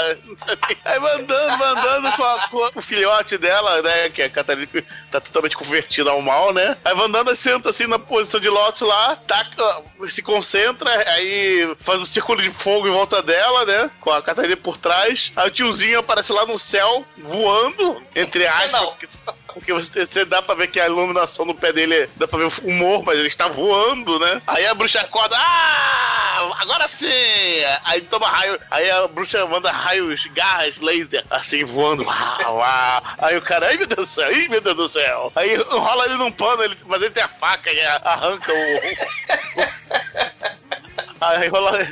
Aí 0.86 0.99
vai 0.99 1.16
andando, 1.16 1.57
vai 1.57 1.68
andando 1.70 2.16
com, 2.16 2.24
a- 2.24 2.47
com 2.49 2.80
o 2.80 2.82
filhote 2.82 3.38
dela, 3.38 3.80
né? 3.84 4.09
Que 4.09 4.24
é 4.24 4.26
a 4.26 4.30
Catarina 4.30 4.66
que 4.66 4.82
tá 5.12 5.22
totalmente 5.22 5.55
convertida 5.55 6.09
ao 6.09 6.20
mal, 6.22 6.51
né? 6.51 6.76
Aí 6.84 6.95
vai 6.95 7.05
andando, 7.05 7.36
senta 7.36 7.70
assim 7.70 7.86
na 7.86 7.99
posição 7.99 8.39
de 8.39 8.49
lotus 8.49 8.82
lá, 8.82 9.16
taca, 9.28 9.84
se 10.09 10.24
concentra, 10.24 10.89
aí 11.12 11.76
faz 11.82 12.01
um 12.01 12.05
círculo 12.05 12.41
de 12.41 12.49
fogo 12.49 12.88
em 12.88 12.91
volta 12.91 13.22
dela, 13.22 13.64
né? 13.66 13.91
Com 14.01 14.12
a 14.12 14.22
Catarina 14.22 14.57
por 14.57 14.78
trás. 14.78 15.32
Aí 15.36 15.47
o 15.47 15.51
tiozinho 15.51 15.99
aparece 15.99 16.34
lá 16.34 16.43
no 16.47 16.57
céu, 16.57 17.05
voando, 17.20 18.01
entre 18.16 18.47
aspas. 18.47 18.72
Não. 18.72 18.95
Porque, 19.54 19.74
você, 19.74 20.06
você 20.06 20.26
dá 20.26 20.41
pra 20.41 20.56
ver 20.56 20.68
que 20.68 20.80
a 20.80 20.86
iluminação 20.86 21.45
no 21.45 21.56
pé 21.56 21.72
dele 21.74 22.10
dá 22.16 22.28
pra 22.28 22.39
ver 22.39 22.45
o 22.45 22.68
humor, 22.68 23.04
mas 23.04 23.18
ele 23.18 23.28
está 23.28 23.47
voando, 23.47 24.20
né? 24.20 24.41
Aí 24.47 24.66
a 24.66 24.74
bruxa 24.74 25.02
acorda, 25.02 25.36
ah, 25.38 26.52
agora 26.60 26.88
sim! 26.88 27.08
Aí 27.86 28.02
toma 28.02 28.28
raio, 28.28 28.60
aí 28.70 28.89
a 28.89 29.08
bruxa 29.08 29.45
manda 29.45 29.72
raios, 29.72 30.26
garras, 30.28 30.80
laser, 30.80 31.24
assim 31.30 31.64
voando, 31.64 32.04
uau, 32.04 32.58
uau. 32.58 33.04
Aí 33.20 33.38
o 33.38 33.41
cara, 33.41 33.68
ai 33.68 33.78
meu 33.78 33.88
Deus 33.88 34.10
do 34.10 34.14
céu, 34.14 34.28
ai 34.28 34.47
meu 34.47 34.62
Deus 34.62 34.76
do 34.76 34.88
céu. 34.88 35.32
Aí 35.36 35.56
enrola 35.56 36.06
ele 36.06 36.16
num 36.16 36.32
pano, 36.32 36.64
ele, 36.64 36.78
mas 36.86 37.02
ele 37.02 37.12
tem 37.12 37.24
a 37.24 37.28
faca 37.28 37.72
e 37.72 37.82
arranca 37.82 38.52
o. 38.52 38.56
Aí 41.22 41.49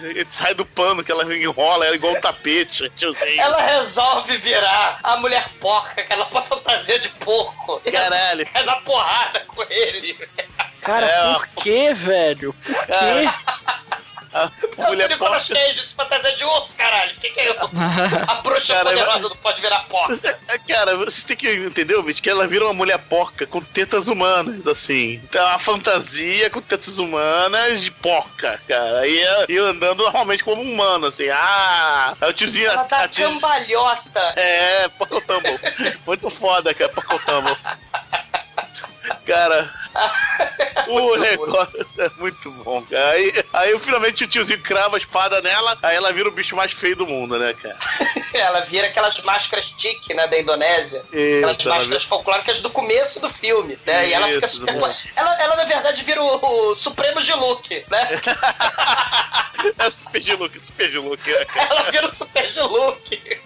ele 0.09 0.27
sai 0.27 0.55
do 0.55 0.65
pano 0.65 1.03
que 1.03 1.11
ela 1.11 1.23
enrola, 1.36 1.86
ela 1.86 1.95
igual 1.95 2.13
um 2.13 2.19
tapete, 2.21 2.89
tiozinho. 2.95 3.39
Ela 3.39 3.61
resolve 3.61 4.36
virar 4.38 4.99
a 5.03 5.17
mulher 5.17 5.47
porca, 5.61 6.01
aquela 6.01 6.25
fantasia 6.25 6.97
de 6.99 7.09
porco. 7.09 7.80
Ela 7.86 8.09
Caralho. 8.09 8.45
Cai 8.51 8.63
na 8.63 8.75
porrada 8.77 9.41
com 9.41 9.61
ele. 9.69 10.17
Cara, 10.82 11.05
É, 11.05 11.34
por 11.34 11.47
que, 11.47 11.93
velho? 11.93 12.53
Por 12.53 12.73
quê? 12.86 13.30
A 14.34 14.51
É 14.77 14.88
mulher 14.88 15.17
porca. 15.17 15.39
Cage 15.39 15.88
se 15.88 15.93
fantasia 15.93 16.36
de 16.36 16.43
urso, 16.43 16.75
que, 17.34 17.41
que 17.41 17.41
é? 17.41 17.55
A 18.27 18.36
bruxa 18.41 18.73
Cara, 18.73 18.89
poderosa 18.89 19.19
mas- 19.19 19.30
não 19.30 19.36
pode 19.38 19.61
virar 19.61 19.80
porca. 19.82 20.39
É, 20.47 20.57
Cara, 20.59 20.95
vocês 20.97 21.23
têm 21.23 21.38
que 21.38 21.47
entender, 21.49 22.01
bicho, 22.03 22.21
que 22.21 22.30
ela 22.30 22.47
vira 22.47 22.65
uma 22.65 22.73
mulher 22.73 22.97
porca 22.99 23.45
com 23.47 23.61
tetas 23.61 24.07
humanas, 24.07 24.65
assim. 24.67 25.13
Então, 25.23 25.45
a 25.47 25.59
fantasia 25.59 26.49
com 26.49 26.61
tetas 26.61 26.97
humanas 26.97 27.82
de 27.82 27.91
porca, 27.91 28.59
cara. 28.67 29.07
E, 29.07 29.19
e 29.49 29.57
andando 29.57 30.03
normalmente 30.03 30.43
como 30.43 30.61
um 30.61 30.71
humano, 30.73 31.07
assim. 31.07 31.27
Ah, 31.30 32.15
aí 32.21 32.30
o 32.30 32.34
tiozinho. 32.34 32.67
Ela 32.67 32.84
tá 32.86 33.03
a 33.03 33.07
tia- 33.07 33.27
cambalhota. 33.27 34.34
É, 34.36 34.88
Pocotumble. 34.89 35.59
Muito 36.05 36.30
foda, 36.30 36.73
cara, 36.73 36.89
Pocotumble. 36.91 37.55
Cara, 39.30 39.71
o 40.89 41.15
negócio 41.17 41.88
é 41.99 42.09
muito 42.17 42.49
bom, 42.49 42.82
cara. 42.82 43.11
Aí, 43.11 43.45
aí 43.53 43.80
finalmente 43.80 44.23
o 44.23 44.27
tiozinho 44.27 44.59
crava 44.63 44.95
a 44.95 44.97
espada 44.97 45.39
nela, 45.39 45.77
aí 45.84 45.95
ela 45.95 46.11
vira 46.11 46.30
o 46.30 46.32
bicho 46.32 46.55
mais 46.55 46.71
feio 46.71 46.95
do 46.95 47.05
mundo, 47.05 47.38
né, 47.38 47.53
cara? 47.53 47.77
Ela 48.34 48.61
vira 48.61 48.88
aquelas 48.88 49.19
máscaras 49.21 49.71
tique, 49.71 50.13
né, 50.13 50.27
da 50.27 50.39
Indonésia. 50.39 51.01
aquelas 51.01 51.57
Isso, 51.57 51.67
ela 51.67 51.77
máscaras 51.77 52.03
folclóricas 52.03 52.61
do 52.61 52.69
começo 52.69 53.19
do 53.19 53.30
filme, 53.30 53.77
né? 53.86 54.07
e 54.07 54.13
ela 54.13 54.27
fica 54.27 54.45
Isso, 54.45 54.57
super... 54.57 54.75
ela, 55.15 55.41
ela, 55.41 55.55
na 55.55 55.63
verdade, 55.63 56.03
vira 56.03 56.21
o, 56.21 56.69
o 56.71 56.75
Supremo 56.75 57.21
de 57.21 57.34
Luke, 57.34 57.86
né? 57.89 58.21
É 59.77 59.91
super 59.91 60.21
de 60.21 60.36
look, 60.36 60.57
super 60.61 60.89
de 60.89 60.97
look, 60.97 61.27
né, 61.27 61.45
ela 61.69 61.91
vira 61.91 62.07
o 62.07 62.09
Super 62.09 62.49
de 62.49 62.61
Luke. 62.61 63.39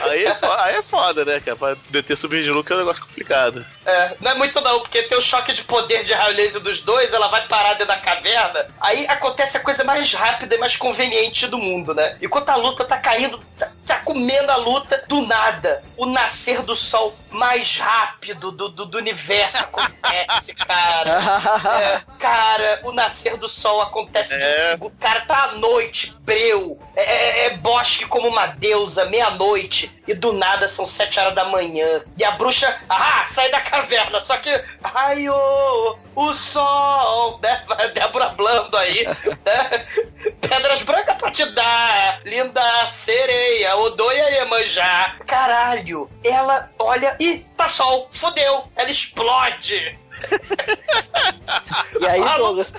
Aí 0.00 0.24
é, 0.24 0.38
aí 0.60 0.76
é 0.76 0.82
foda, 0.82 1.24
né, 1.24 1.40
cara? 1.40 1.56
Pra 1.56 1.76
deter 1.90 2.16
subir 2.16 2.48
look 2.50 2.70
é 2.70 2.74
um 2.74 2.78
negócio 2.78 3.02
complicado. 3.04 3.64
É, 3.84 4.16
não 4.20 4.30
é 4.30 4.34
muito 4.34 4.60
não, 4.60 4.80
porque 4.80 5.02
tem 5.02 5.16
o 5.16 5.22
choque 5.22 5.52
de 5.52 5.62
poder 5.64 6.04
de 6.04 6.12
raio 6.12 6.36
laser 6.36 6.60
dos 6.60 6.80
dois, 6.80 7.12
ela 7.12 7.28
vai 7.28 7.46
parar 7.46 7.74
dentro 7.74 7.88
da 7.88 7.96
caverna, 7.96 8.66
aí 8.80 9.06
acontece 9.08 9.56
a 9.56 9.60
coisa 9.60 9.84
mais 9.84 10.12
rápida 10.12 10.54
e 10.54 10.58
mais 10.58 10.76
conveniente 10.76 11.46
do 11.46 11.58
mundo, 11.58 11.94
né? 11.94 12.16
Enquanto 12.20 12.50
a 12.50 12.56
luta 12.56 12.84
tá 12.84 12.98
caindo, 12.98 13.40
tá, 13.58 13.70
tá 13.86 13.98
comendo 14.00 14.50
a 14.52 14.56
luta, 14.56 15.02
do 15.08 15.22
nada, 15.22 15.82
o 15.96 16.06
nascer 16.06 16.62
do 16.62 16.74
sol 16.76 17.16
mais 17.30 17.78
rápido 17.78 18.50
do, 18.50 18.68
do, 18.68 18.84
do 18.86 18.98
universo 18.98 19.58
acontece, 19.58 20.54
cara. 20.54 21.16
É, 21.80 22.02
cara, 22.18 22.80
o 22.84 22.92
nascer 22.92 23.36
do 23.36 23.48
sol 23.48 23.80
acontece 23.82 24.38
de 24.38 24.44
um 24.44 24.48
É. 24.48 24.70
segundo. 24.72 24.94
Cara, 24.98 25.20
tá 25.22 25.44
à 25.44 25.52
noite, 25.52 26.14
breu. 26.20 26.78
É, 26.94 27.02
é- 27.02 27.46
é 27.46 27.50
bosque 27.56 28.06
como 28.06 28.26
uma 28.28 28.46
deusa, 28.46 29.04
meia-noite. 29.06 29.92
E 30.06 30.14
do 30.14 30.32
nada 30.32 30.68
são 30.68 30.86
sete 30.86 31.18
horas 31.20 31.34
da 31.34 31.44
manhã. 31.44 32.02
E 32.16 32.24
a 32.24 32.32
bruxa, 32.32 32.80
ah, 32.88 33.24
sai 33.26 33.50
da 33.50 33.60
caverna. 33.60 34.20
Só 34.20 34.36
que, 34.38 34.50
ai, 34.82 35.28
ô, 35.28 35.98
o 36.16 36.34
sol, 36.34 37.38
né? 37.42 37.62
Débora 37.94 38.30
Blando 38.30 38.76
aí, 38.76 39.04
né? 39.06 39.86
te 41.36 41.44
dar, 41.50 42.22
linda 42.24 42.62
sereia, 42.90 43.76
Odoia 43.76 44.30
Iemanjá. 44.38 45.16
Caralho, 45.26 46.08
ela 46.24 46.70
olha 46.78 47.14
e 47.20 47.44
tá 47.54 47.68
sol, 47.68 48.08
fodeu, 48.10 48.64
ela 48.74 48.90
explode. 48.90 49.98
E 52.00 52.06
aí, 52.06 52.20
Douglas, 52.36 52.72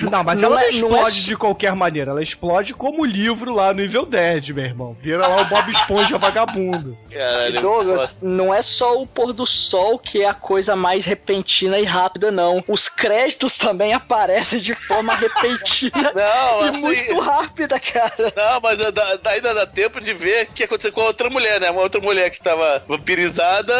Não, 0.00 0.22
mas 0.22 0.40
Não 0.40 0.48
ela 0.48 0.56
não 0.56 0.62
é- 0.62 0.70
não 0.70 0.70
explode 0.70 1.18
é- 1.18 1.22
de 1.24 1.36
qualquer 1.36 1.74
maneira. 1.74 2.10
Ela 2.12 2.22
explode 2.22 2.72
como 2.72 3.02
o 3.02 3.04
livro 3.04 3.52
lá 3.52 3.72
no 3.74 3.80
Evil 3.80 4.06
Dead, 4.06 4.50
meu 4.50 4.64
irmão. 4.64 4.96
Vira 5.00 5.26
lá 5.26 5.42
o 5.42 5.44
Bob 5.46 5.68
Esponja 5.70 6.16
vagabundo. 6.18 6.96
Caralho, 7.10 7.60
Douglas, 7.60 8.16
não 8.22 8.54
é 8.54 8.62
só 8.62 9.00
o 9.00 9.06
pôr 9.06 9.32
do 9.32 9.44
sol 9.46 9.98
que 9.98 10.22
é 10.22 10.28
a 10.28 10.34
coisa 10.34 10.76
mais 10.76 11.04
repentina 11.04 11.78
e 11.80 11.84
rápida, 11.84 12.30
não. 12.30 12.62
Os 12.68 12.88
créditos 12.88 13.56
também 13.58 13.92
aparecem 13.92 14.60
de 14.60 14.74
forma 14.74 15.14
repentina 15.14 15.90
Não, 16.14 16.64
e 16.66 16.68
assim. 16.68 16.80
muito 16.80 17.18
rápida, 17.20 17.80
cara. 17.80 18.32
Não, 18.36 18.60
mas 18.60 18.78
ainda 18.80 19.54
dá 19.54 19.66
tempo 19.66 20.00
de 20.00 20.14
ver 20.14 20.44
o 20.44 20.52
que 20.52 20.64
aconteceu 20.64 20.92
com 20.92 21.00
a 21.00 21.06
outra 21.06 21.28
mulher, 21.28 21.60
né? 21.60 21.70
Uma 21.70 21.82
outra 21.82 22.00
mulher 22.00 22.30
que 22.30 22.40
tava 22.40 22.84
vampirizada, 22.86 23.74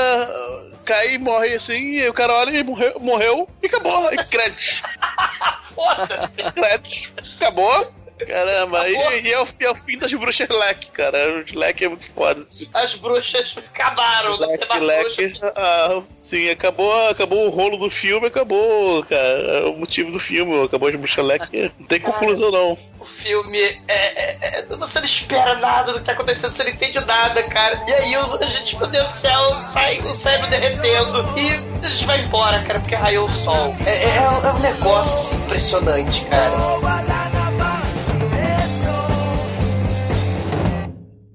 cai 0.89 1.14
e 1.14 1.18
morre 1.18 1.55
assim, 1.55 1.99
e 1.99 2.09
o 2.09 2.14
cara 2.14 2.32
olha 2.32 2.59
e 2.59 2.64
morreu, 2.64 2.99
morreu 2.99 3.49
e 3.62 3.66
acabou. 3.66 4.11
E 4.11 4.16
crédito. 4.16 4.82
Foda-se. 5.74 6.43
crédito. 6.53 7.12
Acabou. 7.36 7.93
Caramba, 8.26 8.80
Acabou. 8.80 9.12
e, 9.12 9.20
e 9.28 9.32
é, 9.32 9.41
o, 9.41 9.47
é 9.61 9.70
o 9.70 9.74
fim 9.76 9.97
das 9.97 10.12
bruxas 10.12 10.49
leque, 10.49 10.91
cara. 10.91 11.45
O 11.55 11.59
leque 11.59 11.84
é 11.84 11.89
muito 11.89 12.11
foda. 12.12 12.45
As 12.74 12.97
bruxas 12.97 13.55
acabaram, 13.57 14.36
Leque, 14.39 14.78
leque. 14.80 15.26
bruxa. 15.28 15.53
Ah, 15.55 16.03
sim, 16.20 16.49
acabou, 16.51 17.09
acabou 17.09 17.47
o 17.47 17.51
rolo 17.51 17.76
do 17.76 17.89
filme, 17.89 18.26
acabou, 18.26 19.05
cara. 19.05 19.68
O 19.70 19.78
motivo 19.78 20.11
do 20.11 20.18
filme, 20.18 20.64
acabou 20.64 20.89
as 20.89 20.97
bruxas 20.97 21.24
leque. 21.24 21.70
Não 21.78 21.86
tem 21.86 22.01
conclusão, 22.01 22.51
não. 22.51 22.78
O 23.01 23.05
filme 23.05 23.59
é, 23.59 23.82
é- 23.88 24.38
é- 24.42 24.66
Você 24.76 24.99
não 24.99 25.07
espera 25.07 25.55
nada 25.57 25.92
do 25.92 25.99
que 26.01 26.05
tá 26.05 26.12
acontecendo, 26.12 26.53
você 26.53 26.64
não 26.64 26.70
entende 26.70 27.01
nada, 27.01 27.42
cara. 27.44 27.80
E 27.86 27.92
aí 27.92 28.14
a 28.14 28.46
gente, 28.46 28.76
meu 28.76 28.86
Deus 28.86 29.07
do 29.07 29.12
céu, 29.12 29.57
sai 29.61 29.99
o 30.01 30.12
cérebro 30.12 30.49
derretendo 30.51 31.24
e 31.36 31.84
a 31.84 31.88
gente 31.88 32.07
vai 32.07 32.20
embora, 32.20 32.59
cara, 32.62 32.80
porque 32.80 32.94
raiou 32.94 33.26
o 33.26 33.30
sol. 33.30 33.74
É, 33.86 33.90
é- 33.90 34.16
é 34.16 34.28
um- 34.30 34.57
é 34.57 34.61
negócio 34.61 35.14
assim, 35.14 35.36
impressionante, 35.44 36.24
cara. 36.26 36.53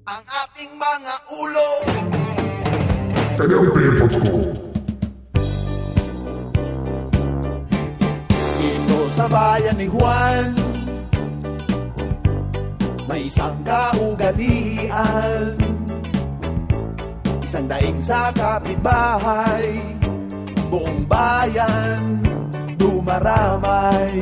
Ang 0.06 0.24
ating 0.28 0.72
mga 0.78 1.14
ulo 1.32 1.70
TVUP.com 3.34 4.52
Dito 8.60 8.98
sa 9.10 9.26
bayan 9.26 9.74
ni 9.80 9.88
Juan 9.90 10.54
May 13.14 13.30
isang 13.30 13.62
kaugalian. 13.62 15.54
Isang 17.46 17.70
daing 17.70 18.02
sa 18.02 18.34
kapitbahay 18.34 19.78
Buong 20.66 21.06
bayan 21.06 22.26
Dumaramay 22.74 24.18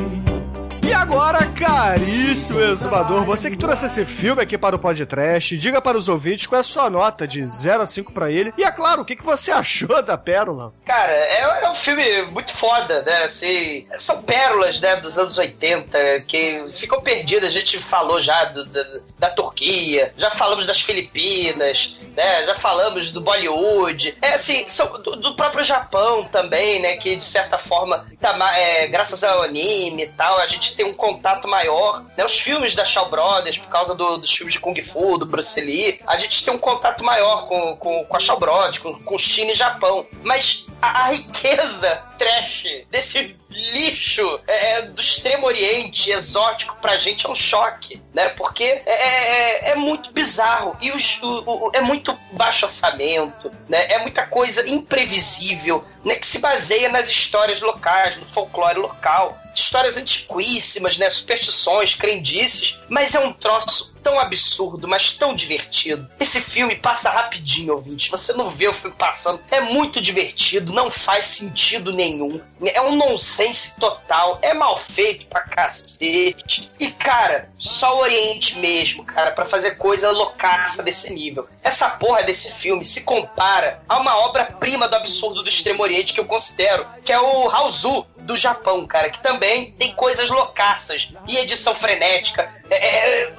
E 0.85 0.93
agora, 0.93 1.45
caríssimo 1.53 2.59
exumador, 2.59 3.23
você 3.23 3.49
que 3.49 3.57
trouxe 3.57 3.85
esse 3.85 4.03
filme 4.05 4.41
aqui 4.41 4.57
para 4.57 4.75
o 4.75 4.79
podcast, 4.79 5.57
diga 5.57 5.81
para 5.81 5.97
os 5.97 6.09
ouvintes 6.09 6.45
qual 6.45 6.57
é 6.57 6.59
a 6.59 6.63
sua 6.63 6.89
nota 6.89 7.25
de 7.25 7.43
0 7.45 7.81
a 7.83 7.85
5 7.85 8.11
para 8.11 8.29
ele. 8.29 8.53
E 8.57 8.63
é 8.65 8.71
claro, 8.71 9.01
o 9.01 9.05
que, 9.05 9.15
que 9.15 9.23
você 9.23 9.49
achou 9.53 10.01
da 10.03 10.17
Pérola? 10.17 10.73
Cara, 10.85 11.11
é, 11.13 11.63
é 11.63 11.69
um 11.69 11.73
filme 11.73 12.23
muito 12.23 12.51
foda, 12.51 13.01
né? 13.03 13.23
Assim, 13.23 13.87
são 13.97 14.21
pérolas, 14.23 14.81
né, 14.81 14.97
dos 14.97 15.17
anos 15.17 15.37
80 15.37 15.97
que 16.27 16.65
ficam 16.73 16.99
perdidas. 17.01 17.47
A 17.49 17.51
gente 17.51 17.79
falou 17.79 18.21
já 18.21 18.43
do- 18.45 18.65
da, 18.65 18.83
da 19.19 19.29
Turquia, 19.29 20.13
já 20.17 20.31
falamos 20.31 20.65
das 20.65 20.81
Filipinas, 20.81 21.95
né? 22.15 22.45
Já 22.45 22.55
falamos 22.55 23.09
do 23.09 23.21
Bollywood. 23.21 24.17
É 24.21 24.33
assim, 24.33 24.65
são 24.67 25.01
do, 25.01 25.15
do 25.15 25.35
próprio 25.35 25.63
Japão 25.63 26.25
também, 26.25 26.81
né? 26.81 26.97
Que 26.97 27.15
de 27.15 27.23
certa 27.25 27.57
forma, 27.57 28.05
tá, 28.19 28.35
é, 28.57 28.85
graças 28.87 29.23
ao 29.23 29.41
anime 29.43 30.03
e 30.03 30.09
tal, 30.09 30.39
a 30.39 30.47
gente 30.47 30.72
tem 30.75 30.85
um 30.85 30.93
contato 30.93 31.47
maior. 31.47 32.03
Né? 32.17 32.23
Os 32.25 32.39
filmes 32.39 32.75
da 32.75 32.83
Shaw 32.85 33.09
Brothers, 33.09 33.57
por 33.57 33.67
causa 33.69 33.93
do- 33.95 34.17
dos 34.17 34.33
filmes 34.33 34.53
de 34.53 34.59
Kung 34.59 34.75
Fu, 34.83 35.17
do 35.17 35.25
Bruce 35.25 35.59
Lee, 35.61 35.99
a 36.05 36.17
gente 36.17 36.43
tem 36.43 36.53
um 36.53 36.57
contato 36.57 37.03
maior 37.03 37.47
com, 37.47 37.75
com, 37.77 38.05
com 38.05 38.17
a 38.17 38.19
Shaw 38.19 38.39
Brothers, 38.39 38.77
com, 38.77 38.99
com 39.03 39.17
China 39.17 39.51
e 39.51 39.55
Japão. 39.55 40.05
Mas 40.23 40.65
a, 40.81 41.05
a 41.05 41.11
riqueza 41.11 42.01
trash 42.17 42.65
desse 42.89 43.35
lixo 43.49 44.39
é, 44.47 44.81
do 44.83 44.99
extremo 45.01 45.45
oriente 45.45 46.09
exótico 46.09 46.75
pra 46.81 46.97
gente 46.97 47.25
é 47.25 47.29
um 47.29 47.35
choque, 47.35 48.01
né? 48.13 48.29
Porque 48.29 48.63
é, 48.63 48.81
é, 48.85 49.69
é 49.71 49.75
muito 49.75 50.11
bizarro 50.11 50.75
e 50.81 50.91
os- 50.91 51.21
o- 51.21 51.67
o- 51.67 51.71
é 51.73 51.81
muito 51.81 52.17
baixo 52.31 52.65
orçamento, 52.65 53.51
né? 53.69 53.85
É 53.89 53.99
muita 53.99 54.25
coisa 54.25 54.67
imprevisível, 54.67 55.85
né? 56.03 56.15
Que 56.15 56.25
se 56.25 56.39
baseia 56.39 56.89
nas 56.89 57.09
histórias 57.09 57.61
locais, 57.61 58.17
no 58.17 58.25
folclore 58.25 58.79
local. 58.79 59.37
Histórias 59.55 59.97
antiquíssimas, 59.97 60.97
né? 60.97 61.09
Superstições, 61.09 61.95
crendices, 61.95 62.79
mas 62.89 63.15
é 63.15 63.19
um 63.19 63.33
troço 63.33 63.93
tão 64.03 64.19
absurdo, 64.19 64.87
mas 64.87 65.13
tão 65.13 65.33
divertido. 65.33 66.07
Esse 66.19 66.41
filme 66.41 66.75
passa 66.75 67.09
rapidinho, 67.09 67.73
ouvinte. 67.73 68.11
Você 68.11 68.33
não 68.33 68.49
vê 68.49 68.67
o 68.67 68.73
filme 68.73 68.95
passando. 68.97 69.39
É 69.49 69.61
muito 69.61 70.01
divertido, 70.01 70.73
não 70.73 70.91
faz 70.91 71.25
sentido 71.25 71.93
nenhum. 71.93 72.41
É 72.61 72.81
um 72.81 72.95
nonsense 72.95 73.79
total. 73.79 74.39
É 74.41 74.53
mal 74.53 74.77
feito 74.77 75.25
pra 75.27 75.41
cacete. 75.41 76.69
E, 76.79 76.91
cara, 76.91 77.49
só 77.57 77.95
o 77.95 78.01
Oriente 78.01 78.59
mesmo, 78.59 79.05
cara, 79.05 79.31
pra 79.31 79.45
fazer 79.45 79.77
coisa 79.77 80.11
loucaça 80.11 80.83
desse 80.83 81.13
nível. 81.13 81.47
Essa 81.63 81.89
porra 81.89 82.23
desse 82.23 82.51
filme 82.51 82.83
se 82.83 83.03
compara 83.03 83.81
a 83.87 83.97
uma 83.99 84.17
obra-prima 84.17 84.87
do 84.87 84.95
absurdo 84.95 85.41
do 85.41 85.49
Extremo 85.49 85.81
Oriente 85.81 86.13
que 86.13 86.19
eu 86.19 86.25
considero, 86.25 86.85
que 87.05 87.13
é 87.13 87.19
o 87.19 87.49
Haozu 87.49 88.05
do 88.23 88.35
Japão, 88.37 88.85
cara, 88.87 89.09
que 89.09 89.21
também 89.21 89.71
tem 89.71 89.93
coisas 89.93 90.29
loucaças 90.29 91.11
e 91.27 91.37
edição 91.37 91.75
frenética, 91.75 92.49
é, 92.69 92.75
é, 92.75 93.33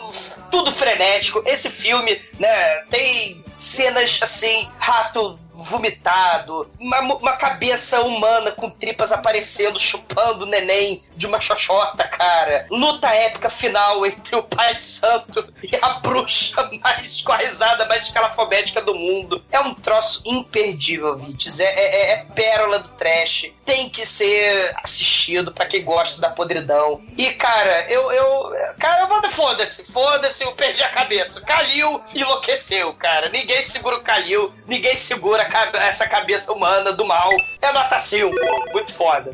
tudo 0.50 0.70
frenético. 0.70 1.42
Esse 1.46 1.70
filme, 1.70 2.20
né, 2.38 2.80
tem 2.90 3.44
cenas 3.58 4.18
assim, 4.22 4.68
rato 4.78 5.38
vomitado, 5.54 6.70
uma, 6.78 7.00
uma 7.00 7.32
cabeça 7.32 8.00
humana 8.02 8.50
com 8.50 8.68
tripas 8.68 9.12
aparecendo, 9.12 9.78
chupando 9.78 10.44
o 10.44 10.48
neném 10.48 11.02
de 11.16 11.26
uma 11.26 11.40
xoxota, 11.40 12.04
cara. 12.04 12.66
Luta 12.70 13.08
épica 13.08 13.48
final 13.48 14.04
entre 14.04 14.34
o 14.34 14.42
pai 14.42 14.74
de 14.74 14.82
santo 14.82 15.52
e 15.62 15.76
a 15.80 16.00
bruxa 16.00 16.68
mais 16.82 17.20
com 17.20 17.32
a 17.32 17.36
risada 17.36 17.86
mais 17.86 18.06
escalafobética 18.06 18.80
do 18.82 18.94
mundo. 18.94 19.44
É 19.50 19.60
um 19.60 19.74
troço 19.74 20.22
imperdível, 20.26 21.16
Vites. 21.16 21.60
É, 21.60 21.66
é, 21.66 22.10
é 22.12 22.16
pérola 22.34 22.80
do 22.80 22.88
trash. 22.90 23.52
Tem 23.64 23.88
que 23.88 24.04
ser 24.04 24.74
assistido 24.82 25.52
pra 25.52 25.66
quem 25.66 25.82
gosta 25.82 26.20
da 26.20 26.30
podridão. 26.30 27.02
E, 27.16 27.30
cara, 27.32 27.90
eu. 27.90 28.12
eu 28.12 28.52
cara, 28.78 29.02
eu 29.02 29.08
vou 29.08 29.22
foda-se. 29.30 29.90
Foda-se, 29.92 30.44
eu 30.44 30.52
perdi 30.52 30.82
a 30.82 30.88
cabeça. 30.88 31.40
Kalil 31.40 32.00
enlouqueceu, 32.14 32.94
cara. 32.94 33.28
Ninguém 33.28 33.62
segura 33.62 33.96
o 33.96 34.02
Kalil. 34.02 34.52
Ninguém 34.66 34.96
segura 34.96 35.46
essa 35.88 36.06
cabeça 36.06 36.52
humana 36.52 36.92
do 36.92 37.04
mal. 37.04 37.30
É 37.60 37.72
nota 37.72 37.98
5. 37.98 38.34
Muito 38.72 38.94
foda. 38.94 39.30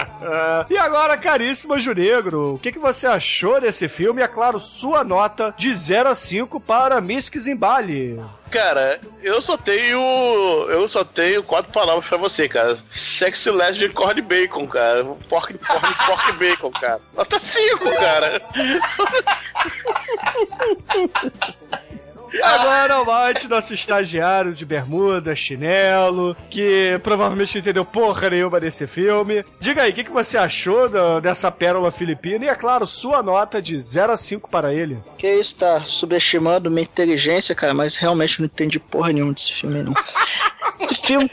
e 0.68 0.76
agora, 0.76 1.16
caríssimo 1.16 1.78
Junegro, 1.78 2.54
o 2.54 2.58
que, 2.58 2.72
que 2.72 2.78
você 2.78 3.06
achou 3.06 3.60
desse 3.60 3.88
filme? 3.88 4.20
E, 4.20 4.24
é 4.24 4.28
claro, 4.28 4.60
sua 4.60 5.02
nota 5.02 5.54
de 5.56 5.74
0 5.74 6.10
a 6.10 6.14
5 6.14 6.60
para 6.60 7.00
Misk 7.00 7.36
Zimbali. 7.38 8.18
Cara, 8.50 9.00
eu 9.22 9.40
só 9.40 9.56
tenho. 9.56 10.00
Eu 10.68 10.88
só 10.88 11.04
tenho 11.04 11.42
quatro 11.42 11.72
palavras 11.72 12.06
pra 12.06 12.18
você, 12.18 12.48
cara. 12.48 12.76
Sexy 12.90 13.50
lesbian 13.50 13.92
corn 13.92 14.20
bacon, 14.22 14.66
cara. 14.66 15.04
Pork, 15.28 15.54
pork, 15.54 15.94
pork 16.06 16.32
bacon, 16.32 16.72
cara. 16.72 17.00
Nota 17.16 17.38
5, 17.38 17.90
cara. 17.96 18.42
E 22.32 22.42
agora 22.42 23.00
o 23.02 23.06
Mate, 23.06 23.48
nosso 23.48 23.74
estagiário 23.74 24.52
de 24.54 24.64
bermuda, 24.64 25.34
chinelo, 25.34 26.36
que 26.48 26.98
provavelmente 27.02 27.54
não 27.54 27.60
entendeu 27.60 27.84
porra 27.84 28.30
nenhuma 28.30 28.60
desse 28.60 28.86
filme. 28.86 29.44
Diga 29.58 29.82
aí, 29.82 29.90
o 29.90 29.94
que, 29.94 30.04
que 30.04 30.10
você 30.10 30.38
achou 30.38 30.88
da- 30.88 31.20
dessa 31.20 31.50
pérola 31.50 31.90
filipina? 31.90 32.44
E, 32.44 32.48
é 32.48 32.54
claro, 32.54 32.86
sua 32.86 33.22
nota 33.22 33.60
de 33.60 33.78
0 33.78 34.12
a 34.12 34.16
5 34.16 34.48
para 34.48 34.72
ele. 34.72 34.98
Que 35.18 35.26
isso, 35.34 35.56
tá 35.56 35.80
subestimando 35.86 36.70
minha 36.70 36.82
inteligência, 36.84 37.54
cara, 37.54 37.74
mas 37.74 37.96
realmente 37.96 38.38
não 38.40 38.46
entendi 38.46 38.78
porra 38.78 39.12
nenhuma 39.12 39.32
desse 39.32 39.52
filme, 39.52 39.82
não. 39.82 39.94
Esse 40.78 40.94
filme. 40.94 41.30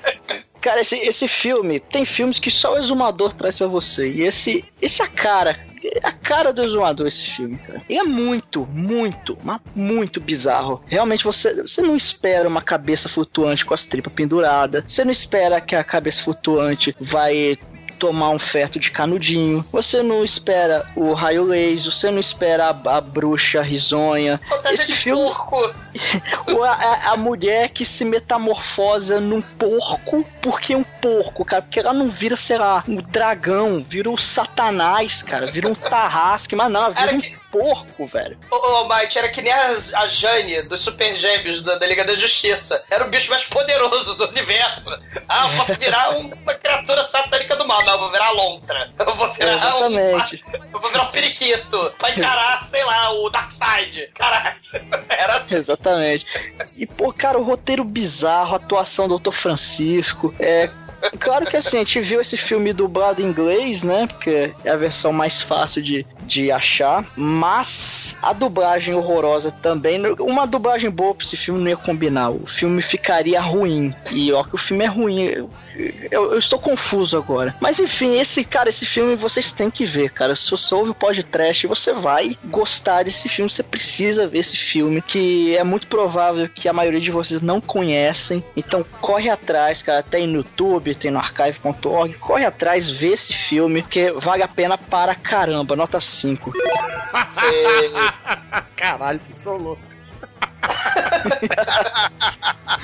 Cara, 0.60 0.82
esse, 0.82 0.98
esse 0.98 1.28
filme, 1.28 1.80
tem 1.80 2.04
filmes 2.04 2.40
que 2.40 2.50
só 2.50 2.74
o 2.74 2.78
exumador 2.78 3.34
traz 3.34 3.58
pra 3.58 3.68
você. 3.68 4.10
E 4.10 4.22
esse, 4.24 4.66
esse 4.82 5.02
é 5.04 5.08
cara. 5.08 5.58
É 5.84 6.08
a 6.08 6.12
cara 6.12 6.52
do 6.52 6.64
exumador 6.64 7.08
esse 7.08 7.24
filme, 7.24 7.58
cara. 7.58 7.82
E 7.90 7.98
é 7.98 8.04
muito, 8.04 8.68
muito, 8.72 9.38
mas 9.44 9.62
muito 9.76 10.20
bizarro. 10.20 10.82
Realmente 10.88 11.24
você, 11.24 11.62
você 11.62 11.82
não 11.82 11.96
espera 11.96 12.48
uma 12.48 12.62
cabeça 12.62 13.08
flutuante 13.08 13.66
com 13.66 13.74
as 13.74 13.86
tripas 13.86 14.14
penduradas. 14.14 14.84
Você 14.88 15.04
não 15.04 15.12
espera 15.12 15.62
que 15.62 15.76
a 15.76 15.84
cabeça 15.84 16.24
flutuante 16.24 16.96
vai 17.00 17.58
tomar 17.98 18.30
um 18.30 18.40
feto 18.40 18.80
de 18.80 18.92
canudinho, 18.92 19.66
você 19.72 20.02
não 20.04 20.24
espera 20.24 20.86
o 20.96 21.14
raio 21.14 21.44
laser, 21.44 21.92
você 21.92 22.12
não 22.12 22.20
espera 22.20 22.66
a, 22.66 22.98
a 22.98 23.02
bruxa 23.02 23.62
risonha. 23.62 24.40
Fantasia 24.48 24.74
Esse 24.74 24.88
de 24.88 24.94
filme, 24.98 25.24
porco. 25.24 25.74
a, 26.64 27.12
a- 27.12 27.18
mulher 27.18 27.70
que 27.70 27.86
se 27.86 28.06
metamorfosa 28.06 29.20
num 29.20 29.42
porco, 29.42 30.26
porque 30.42 30.74
é 30.74 30.78
um 30.78 30.84
porco, 30.84 31.44
cara, 31.44 31.62
porque 31.62 31.80
ela 31.80 31.94
não 31.94 32.10
vira, 32.10 32.38
sei 32.38 32.58
lá, 32.58 32.84
um 32.88 32.98
dragão, 33.02 33.86
vira 33.88 34.10
um 34.10 34.18
satanás, 34.18 35.22
cara, 35.24 35.46
vira 35.48 35.68
um 35.68 35.76
tarrasque, 35.76 36.56
mas 36.56 36.72
não, 36.72 36.90
vira 36.90 37.02
Era 37.02 37.16
um 37.16 37.20
que- 37.22 37.36
porco, 37.52 38.08
velho. 38.08 38.38
Ô, 38.52 38.56
ô 38.56 38.88
Mike, 38.90 39.18
era 39.18 39.30
que 39.30 39.42
nem 39.42 39.52
a, 39.54 39.70
a 39.72 40.08
Jane 40.08 40.62
dos 40.64 40.82
Super 40.82 41.16
Gêmeos 41.16 41.62
da, 41.62 41.76
da 41.76 41.86
Liga 41.88 42.04
da 42.04 42.16
Justiça. 42.16 42.84
Era 42.90 43.06
o 43.06 43.10
bicho 43.10 43.30
mais 43.30 43.46
poderoso 43.46 44.16
do 44.16 44.28
universo. 44.28 44.90
Ah, 45.28 45.50
eu 45.52 45.58
posso 45.58 45.74
virar 45.76 46.12
um- 46.18 46.32
uma 46.34 46.54
criatura 46.54 47.04
satânica 47.04 47.56
do 47.56 47.68
mal. 47.68 47.84
Não, 47.86 47.94
eu 47.94 48.00
vou 48.00 48.12
virar 48.12 48.28
a 48.28 48.32
lontra. 48.32 48.92
Eu 49.00 49.16
vou 49.16 49.32
virar 49.34 49.54
Exatamente. 49.54 50.44
um. 50.54 50.68
Eu 50.78 50.82
vou 50.82 50.92
virar 50.92 51.04
um 51.04 51.12
periquito. 51.12 51.94
Pra 51.98 52.12
encarar, 52.12 52.64
sei 52.64 52.84
lá, 52.84 53.12
o 53.14 53.30
Darkseid. 53.30 54.10
Caralho. 54.14 54.56
Era 55.10 55.38
assim. 55.38 55.56
Exatamente. 55.56 56.26
E, 56.76 56.86
pô, 56.86 57.12
cara, 57.12 57.38
o 57.40 57.44
roteiro 57.44 57.84
bizarro, 57.84 58.54
a 58.54 58.58
atuação 58.58 59.08
do 59.08 59.18
Dr. 59.18 59.32
Francisco. 59.32 60.34
É. 60.40 60.70
Claro 61.20 61.46
que 61.46 61.56
assim, 61.58 61.78
a 61.78 61.80
gente 61.80 62.00
viu 62.00 62.20
esse 62.22 62.36
filme 62.38 62.74
dublado 62.74 63.22
em 63.22 63.26
inglês, 63.26 63.84
né? 63.84 64.08
Porque 64.08 64.54
é 64.64 64.70
a 64.72 64.76
versão 64.78 65.12
mais 65.14 65.42
fácil 65.42 65.82
de, 65.82 66.06
de 66.28 66.52
achar. 66.52 67.06
Mas 67.16 68.18
a 68.22 68.34
dublagem 68.34 68.94
horrorosa 68.94 69.52
também. 69.52 70.00
Uma 70.20 70.46
dublagem 70.46 70.90
boa 70.90 71.16
pra 71.16 71.26
esse 71.26 71.38
filme 71.38 71.62
não 71.62 71.70
ia 71.70 71.78
combinar. 71.78 72.30
O 72.30 72.46
filme 72.46 72.82
ficaria 72.82 73.42
ruim. 73.42 73.96
E 74.12 74.32
ó, 74.34 74.44
que 74.44 74.56
o 74.56 74.60
filme 74.60 74.84
é 74.84 74.88
ruim. 74.88 75.48
Eu, 76.12 76.32
eu, 76.34 76.40
estou 76.40 76.58
confuso 76.60 77.18
agora. 77.18 77.56
Mas 77.62 77.80
enfim, 77.80 78.20
esse 78.20 78.44
cara, 78.44 78.70
esse 78.70 78.86
filme 78.86 79.16
vocês 79.16 79.52
têm 79.52 79.70
que 79.70 79.86
ver, 79.86 80.10
cara. 80.12 80.36
Se 80.36 80.50
você 80.50 80.74
ouve 80.74 80.90
o 80.92 80.96
podcast, 80.96 81.68
você 81.68 81.94
vai 81.94 82.38
gostar 82.46 83.04
desse 83.04 83.30
filme. 83.30 83.50
Você 83.52 83.64
precisa 83.64 84.28
ver 84.28 84.40
esse 84.40 84.58
filme, 84.58 85.02
que 85.02 85.56
é 85.56 85.64
muito 85.64 85.88
provável 85.88 86.50
que 86.50 86.68
a 86.68 86.74
maioria 86.74 87.00
de 87.00 87.12
vocês 87.12 87.42
não 87.42 87.62
conhecem. 87.62 88.44
Então 88.56 88.86
corre 89.02 89.30
atrás, 89.30 89.82
cara. 89.84 90.02
Tem 90.02 90.26
no 90.26 90.38
YouTube, 90.38 90.96
tem 90.96 91.12
no 91.12 91.20
archive.org. 91.20 92.14
Corre 92.16 92.46
atrás, 92.46 92.90
vê 92.90 93.10
esse 93.10 93.34
filme, 93.34 93.82
que 93.84 94.12
vale 94.14 94.44
a 94.44 94.48
pena 94.48 94.78
para 94.78 95.14
caramba. 95.14 95.76
Nota 95.76 96.00
5. 96.00 96.54
Você- 97.30 97.92
Caralho, 98.76 99.20
vocês 99.20 99.38
são 99.38 99.58
loucos. 99.58 99.97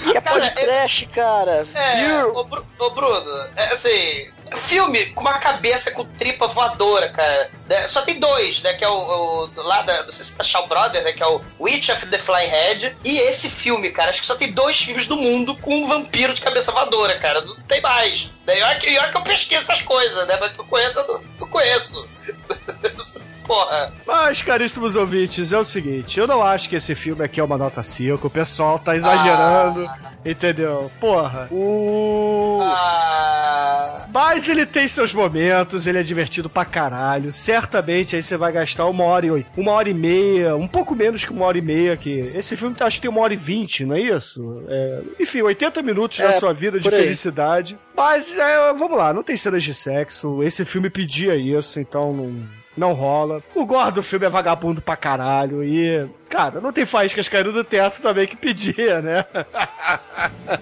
E 0.05 0.17
é 0.17 0.21
podcast, 0.21 1.05
cara. 1.07 1.67
É, 1.73 2.23
ô, 2.25 2.43
Bru- 2.43 2.65
ô, 2.79 2.89
Bruno, 2.91 3.47
é, 3.55 3.65
assim, 3.73 4.29
filme 4.55 5.07
com 5.07 5.21
uma 5.21 5.37
cabeça 5.39 5.91
com 5.91 6.05
tripa 6.05 6.47
voadora, 6.47 7.09
cara. 7.09 7.49
né? 7.67 7.87
Só 7.87 8.01
tem 8.01 8.19
dois, 8.19 8.61
né? 8.61 8.73
Que 8.73 8.83
é 8.83 8.89
o, 8.89 8.93
o 8.93 9.49
lá 9.63 9.81
da, 9.81 10.03
não 10.03 10.11
sei 10.11 10.23
se 10.25 10.39
é 10.39 10.43
Shaw 10.43 10.67
Brother, 10.67 11.03
né? 11.03 11.11
Que 11.13 11.23
é 11.23 11.27
o 11.27 11.41
Witch 11.59 11.89
of 11.89 12.05
the 12.07 12.17
Flying 12.17 12.47
Head. 12.49 12.97
E 13.03 13.19
esse 13.19 13.49
filme, 13.49 13.89
cara. 13.91 14.09
Acho 14.09 14.21
que 14.21 14.27
só 14.27 14.35
tem 14.35 14.51
dois 14.51 14.77
filmes 14.81 15.07
do 15.07 15.15
mundo 15.17 15.55
com 15.57 15.73
um 15.83 15.87
vampiro 15.87 16.33
de 16.33 16.41
cabeça 16.41 16.71
voadora, 16.71 17.17
cara. 17.19 17.41
Não 17.41 17.55
tem 17.61 17.81
mais. 17.81 18.29
Né? 18.45 18.55
Que, 18.75 18.89
e 18.89 18.97
olha 18.97 19.09
que 19.09 19.17
eu 19.17 19.21
pesquiso 19.23 19.61
essas 19.61 19.81
coisas, 19.81 20.27
né? 20.27 20.37
Mas 20.39 20.51
que 20.53 20.59
eu 20.59 20.65
conheço, 20.65 20.99
eu 20.99 21.07
não, 21.07 21.23
não 21.39 21.47
conheço. 21.47 22.07
Porra. 23.45 23.91
Mas, 24.07 24.41
caríssimos 24.41 24.95
ouvintes, 24.95 25.51
é 25.51 25.57
o 25.57 25.63
seguinte: 25.65 26.17
eu 26.19 26.25
não 26.25 26.41
acho 26.41 26.69
que 26.69 26.75
esse 26.77 26.95
filme 26.95 27.23
aqui 27.25 27.39
é 27.41 27.43
uma 27.43 27.57
nota 27.57 27.83
5. 27.83 28.25
O 28.25 28.29
pessoal 28.29 28.79
tá 28.79 28.95
exagerando, 28.95 29.85
entendeu? 30.25 30.89
Porra. 30.99 31.49
O. 31.51 32.59
Ah, 32.63 34.05
Mas 34.13 34.47
ele 34.47 34.65
tem 34.65 34.87
seus 34.87 35.13
momentos, 35.13 35.85
ele 35.87 35.97
é 35.99 36.03
divertido 36.03 36.49
pra 36.49 36.63
caralho. 36.63 37.33
Certamente 37.33 38.15
aí 38.15 38.21
você 38.21 38.37
vai 38.37 38.51
gastar 38.53 38.85
uma 38.85 39.03
hora 39.03 39.25
e 39.25 39.45
uma 39.57 39.71
hora 39.73 39.89
e 39.89 39.93
meia, 39.93 40.55
um 40.55 40.67
pouco 40.67 40.95
menos 40.95 41.25
que 41.25 41.31
uma 41.33 41.45
hora 41.45 41.57
e 41.57 41.61
meia 41.61 41.93
aqui. 41.93 42.31
Esse 42.33 42.55
filme 42.55 42.75
acho 42.79 42.95
que 42.97 43.01
tem 43.01 43.11
uma 43.11 43.21
hora 43.21 43.33
e 43.33 43.37
vinte, 43.37 43.85
não 43.85 43.95
é 43.95 43.99
isso? 43.99 44.63
É, 44.69 45.01
enfim, 45.19 45.41
80 45.41 45.81
minutos 45.81 46.17
da 46.19 46.25
É, 46.29 46.31
sua 46.31 46.53
vida 46.53 46.79
de 46.79 46.87
aí. 46.87 46.95
felicidade. 46.95 47.77
Mas 47.95 48.35
é, 48.37 48.73
vamos 48.73 48.97
lá, 48.97 49.13
não 49.13 49.23
tem 49.23 49.37
cenas 49.37 49.63
de 49.63 49.73
sexo. 49.73 50.41
Esse 50.43 50.65
filme 50.65 50.89
pedia 50.89 51.35
isso, 51.35 51.79
então 51.79 52.13
não. 52.13 52.63
Não 52.75 52.93
rola. 52.93 53.43
O 53.53 53.67
gore 53.67 53.91
do 53.91 54.01
filme 54.01 54.25
é 54.25 54.29
vagabundo 54.29 54.81
pra 54.81 54.95
caralho. 54.95 55.63
E, 55.63 56.09
cara, 56.33 56.59
não 56.59 56.73
tem 56.73 56.83
faíscas 56.83 57.29
caindo 57.29 57.51
do 57.53 57.63
teto 57.63 58.01
também 58.01 58.25
que 58.25 58.35
pedia, 58.35 59.01
né? 59.01 59.23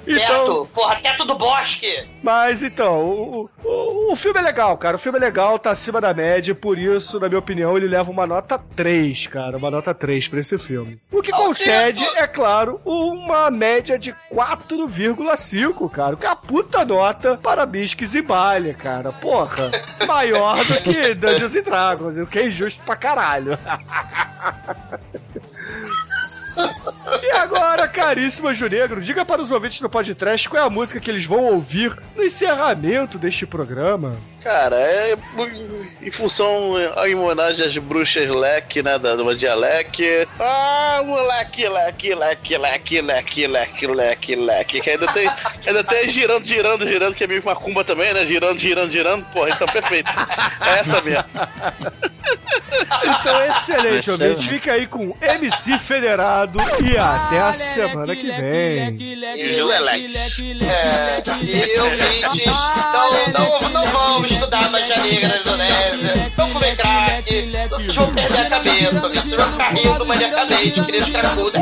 Então, 0.07 0.45
teto, 0.45 0.69
porra, 0.73 0.95
teto 0.95 1.25
do 1.25 1.35
bosque. 1.35 2.07
mas 2.23 2.63
então, 2.63 2.99
o, 3.05 3.49
o, 3.63 4.11
o 4.11 4.15
filme 4.15 4.39
é 4.39 4.41
legal, 4.41 4.75
cara. 4.77 4.95
O 4.95 4.99
filme 4.99 5.19
é 5.19 5.21
legal, 5.21 5.59
tá 5.59 5.69
acima 5.69 6.01
da 6.01 6.13
média, 6.13 6.55
por 6.55 6.77
isso, 6.77 7.19
na 7.19 7.27
minha 7.27 7.37
opinião, 7.39 7.77
ele 7.77 7.87
leva 7.87 8.09
uma 8.09 8.25
nota 8.25 8.57
3, 8.75 9.27
cara. 9.27 9.57
Uma 9.57 9.69
nota 9.69 9.93
3 9.93 10.27
pra 10.29 10.39
esse 10.39 10.57
filme. 10.57 10.99
O 11.11 11.21
que 11.21 11.31
Ao 11.31 11.43
concede, 11.43 12.03
é 12.15 12.25
claro, 12.25 12.81
uma 12.83 13.51
média 13.51 13.99
de 13.99 14.13
4,5, 14.31 15.89
cara. 15.91 16.15
Que 16.15 16.25
é 16.25 16.29
a 16.29 16.35
puta 16.35 16.83
nota 16.83 17.37
para 17.37 17.65
Bisques 17.65 18.15
e 18.15 18.21
Baile, 18.21 18.73
cara. 18.73 19.11
Porra, 19.11 19.69
maior 20.07 20.57
do 20.65 20.81
que 20.81 21.13
Dungeons 21.13 21.55
and 21.55 21.63
Dragons, 21.63 22.17
o 22.17 22.25
que 22.25 22.39
é 22.39 22.47
injusto 22.47 22.81
pra 22.83 22.95
caralho. 22.95 23.57
E 27.21 27.31
agora, 27.33 27.87
caríssimo 27.87 28.53
Junegro, 28.53 29.01
diga 29.01 29.25
para 29.25 29.41
os 29.41 29.51
ouvintes 29.51 29.81
do 29.81 29.89
podcast 29.89 30.49
qual 30.49 30.63
é 30.63 30.65
a 30.65 30.69
música 30.69 30.99
que 30.99 31.09
eles 31.09 31.25
vão 31.25 31.45
ouvir 31.45 31.95
no 32.15 32.23
encerramento 32.23 33.17
deste 33.17 33.45
programa. 33.45 34.17
Cara, 34.43 34.75
é 34.75 35.15
em 36.01 36.09
função, 36.09 36.73
em 37.05 37.15
homenagem 37.15 37.65
às 37.65 37.77
bruxas 37.77 38.27
leque, 38.27 38.81
né, 38.81 38.97
da 38.97 39.15
magia 39.17 39.53
leque. 39.53 40.27
Ah, 40.39 41.01
moleque, 41.05 41.67
leque, 41.67 42.15
leque, 42.15 42.57
leque, 42.57 43.01
leque, 43.01 43.47
leque, 43.47 43.87
leque, 43.87 44.35
leque. 44.35 44.81
Que 44.81 44.89
ainda 44.89 45.07
tem, 45.13 45.29
ainda 45.67 45.83
tem 45.83 46.09
girando, 46.09 46.43
girando, 46.45 46.87
girando, 46.87 47.13
que 47.13 47.23
é 47.23 47.27
meio 47.27 47.41
que 47.41 47.47
uma 47.47 47.55
cumba 47.55 47.83
também, 47.83 48.11
né? 48.15 48.25
Girando, 48.25 48.57
girando, 48.57 48.91
girando. 48.91 49.23
Porra, 49.25 49.51
então 49.51 49.67
perfeito. 49.67 50.09
É 50.65 50.79
essa 50.79 51.01
mesmo. 51.01 51.23
Então, 53.03 53.45
excelente, 53.45 54.11
ouvinte. 54.11 54.47
né? 54.47 54.53
Fica 54.53 54.73
aí 54.73 54.87
com 54.87 55.15
MC 55.21 55.77
Federado 55.77 56.57
e 56.83 56.97
até 56.97 57.41
a 57.41 57.53
semana 57.53 58.15
que 58.15 58.27
vem. 58.27 58.95
E 58.99 59.61
Lelex. 59.61 60.39
É, 60.39 61.21
e 61.43 61.79
ouvintes, 61.79 62.45
não, 62.93 63.29
não, 63.31 63.69
não 63.69 63.85
vão 63.87 64.30
estudar 64.31 64.69
magia 64.71 64.97
negra 64.97 65.27
na 65.29 65.37
Indonésia, 65.37 66.31
não 66.37 66.47
fumem 66.47 66.75
crack, 66.75 67.51
vocês 67.69 67.95
vão 67.95 68.13
perder 68.13 68.39
a 68.39 68.49
cabeça, 68.49 68.99
vocês 69.09 69.31
vão 69.31 69.51
ficar 69.51 69.69
rindo 69.73 70.05
maniacamente, 70.05 70.81
que 70.81 70.91
nem 70.91 71.01
os 71.01 71.09
cracudos. 71.09 71.61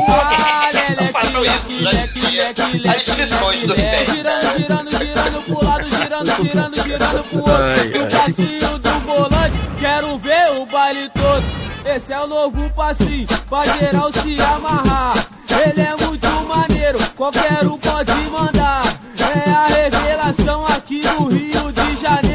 Não 1.00 1.08
façam 1.12 1.44
isso, 1.44 1.82
já 1.82 1.92
dizia 1.92 2.50
as 2.50 3.08
lições 3.08 3.62
do 3.62 3.74
É, 3.74 3.76
Ribéry. 3.76 4.12
girando, 4.12 4.58
girando, 4.58 4.90
girando 4.98 5.42
pro 5.42 5.64
lado, 5.64 5.90
girando, 5.90 6.48
girando, 6.48 6.82
girando 6.82 7.24
pro 7.24 7.38
outro. 7.38 7.98
No 8.00 8.06
passinho 8.10 8.78
do 8.78 8.90
volante, 9.06 9.58
quero 9.78 10.18
ver 10.18 10.50
o 10.56 10.66
baile 10.66 11.08
todo. 11.10 11.44
Esse 11.84 12.12
é 12.12 12.20
o 12.20 12.26
novo 12.26 12.70
passinho, 12.70 13.26
pra 13.48 13.64
geral 13.78 14.12
se 14.12 14.40
amarrar. 14.42 15.14
Ele 15.66 15.80
é 15.80 15.96
muito 16.04 16.28
maneiro, 16.46 16.98
qualquer 17.16 17.66
um 17.66 17.78
pode 17.78 18.12
mandar. 18.30 18.82
É 19.18 19.50
a 19.50 19.66
revelação 19.66 20.64
aqui 20.66 21.02
no 21.04 21.28
Rio 21.28 21.72
de 21.72 21.79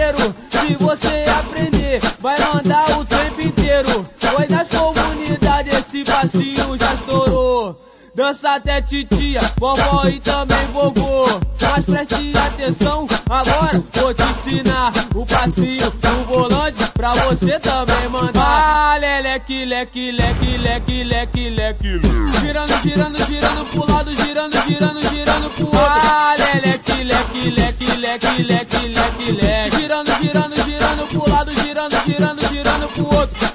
Janeiro. 0.06 0.36
Se 0.52 0.76
você 0.76 1.26
aprender, 1.40 2.00
vai 2.20 2.36
mandar 2.40 3.00
o 3.00 3.06
tempo 3.06 3.42
inteiro. 3.42 4.08
Foi 4.20 4.48
nas 4.48 4.68
comunidades, 4.70 5.74
esse 5.74 6.04
passinho 6.04 6.78
já 6.78 6.94
estourou. 6.94 7.82
Dança 8.14 8.56
até 8.56 8.82
titia, 8.82 9.42
vovó 9.60 10.08
e 10.08 10.20
também 10.20 10.66
vovô. 10.68 11.26
Mas 11.62 11.86
preste 11.86 12.38
atenção, 12.38 13.08
agora 13.30 13.84
vou 13.94 14.14
te 14.14 14.24
ensinar 14.24 14.92
o 15.14 15.26
passinho 15.26 15.92
do 15.92 16.26
volante 16.26 16.86
pra 16.94 17.12
você 17.12 17.60
também 17.60 18.08
mandar. 18.10 18.42
Ah, 18.42 18.98
leleque, 18.98 19.66
leque, 19.66 20.12
leque, 20.12 20.58
leque, 20.58 21.04
leque, 21.04 21.50
leque. 21.50 22.02
Girando, 22.40 22.82
girando, 22.82 23.26
girando 23.26 23.66
pro 23.72 23.92
lado, 23.92 24.16
girando, 24.16 24.64
girando, 24.66 25.02
girando 25.10 25.50
pro 25.50 25.66
outro. 25.66 25.82
Ah, 25.82 26.36
leleque, 26.38 27.04
leque, 27.04 27.50
leque, 27.50 27.98
leque, 27.98 28.44
leque, 28.44 28.88
leque, 28.88 29.32
leque. 29.32 29.75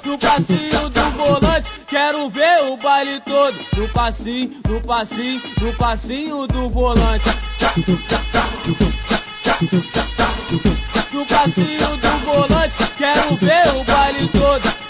No 0.03 0.17
passinho 0.17 0.89
do 0.89 1.01
volante, 1.11 1.71
quero 1.87 2.29
ver 2.29 2.63
o 2.63 2.77
baile 2.77 3.19
todo. 3.21 3.55
No 3.77 3.87
passinho, 3.89 4.51
no 4.67 4.81
passinho, 4.81 5.41
no 5.61 5.73
passinho 5.73 6.47
do 6.47 6.69
volante. 6.69 7.29
No 11.13 11.25
passinho 11.25 11.97
do 11.97 12.09
volante, 12.25 12.77
quero 12.97 13.35
ver 13.37 13.67
o 13.75 13.83
baile 13.83 14.27
todo. 14.29 14.81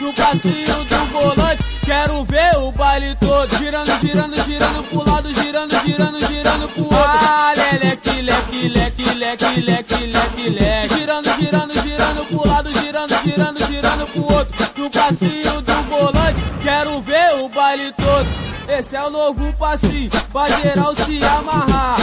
No 0.00 0.12
passinho 0.14 0.84
do 0.84 1.04
volante, 1.12 1.64
quero 1.84 2.24
ver 2.24 2.56
o 2.56 2.72
baile 2.72 3.14
todo. 3.16 3.58
Girando, 3.58 3.98
girando, 4.00 4.44
girando 4.44 4.82
pro 4.84 5.04
lado, 5.04 5.34
girando, 5.34 5.78
girando, 5.84 6.26
girando 6.26 6.68
pro 6.68 6.84
outro. 6.84 7.59
Leque, 7.80 8.20
leque, 8.20 8.68
leque, 8.68 9.14
leque, 9.14 9.60
leque, 9.62 10.06
leque, 10.06 10.50
leque. 10.50 10.94
Girando, 10.94 11.30
girando, 11.40 11.74
girando 11.82 12.26
pro 12.26 12.46
lado, 12.46 12.70
girando, 12.78 13.14
girando, 13.24 13.66
girando 13.66 14.06
pro 14.08 14.34
outro. 14.34 14.66
No 14.76 14.90
passinho 14.90 15.62
do 15.62 15.72
volante, 15.88 16.42
quero 16.62 17.00
ver 17.00 17.38
o 17.38 17.48
baile 17.48 17.90
todo. 17.92 18.28
Esse 18.68 18.96
é 18.96 19.02
o 19.02 19.08
novo 19.08 19.50
passinho, 19.54 20.10
pra 20.30 20.46
geral 20.46 20.94
se 20.94 21.24
amarrar. 21.24 21.96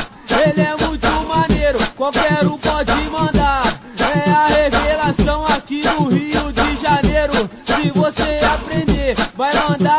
Ele 0.43 0.61
é 0.61 0.75
muito 0.83 1.07
maneiro, 1.27 1.77
qualquer 1.95 2.43
um 2.47 2.57
pode 2.57 2.93
mandar. 3.11 3.61
É 3.99 4.29
a 4.31 4.47
revelação 4.47 5.45
aqui 5.45 5.83
no 5.85 6.09
Rio 6.09 6.51
de 6.53 6.81
Janeiro. 6.81 7.47
Se 7.65 7.91
você 7.91 8.39
aprender, 8.43 9.13
vai 9.35 9.53
mandar 9.53 9.96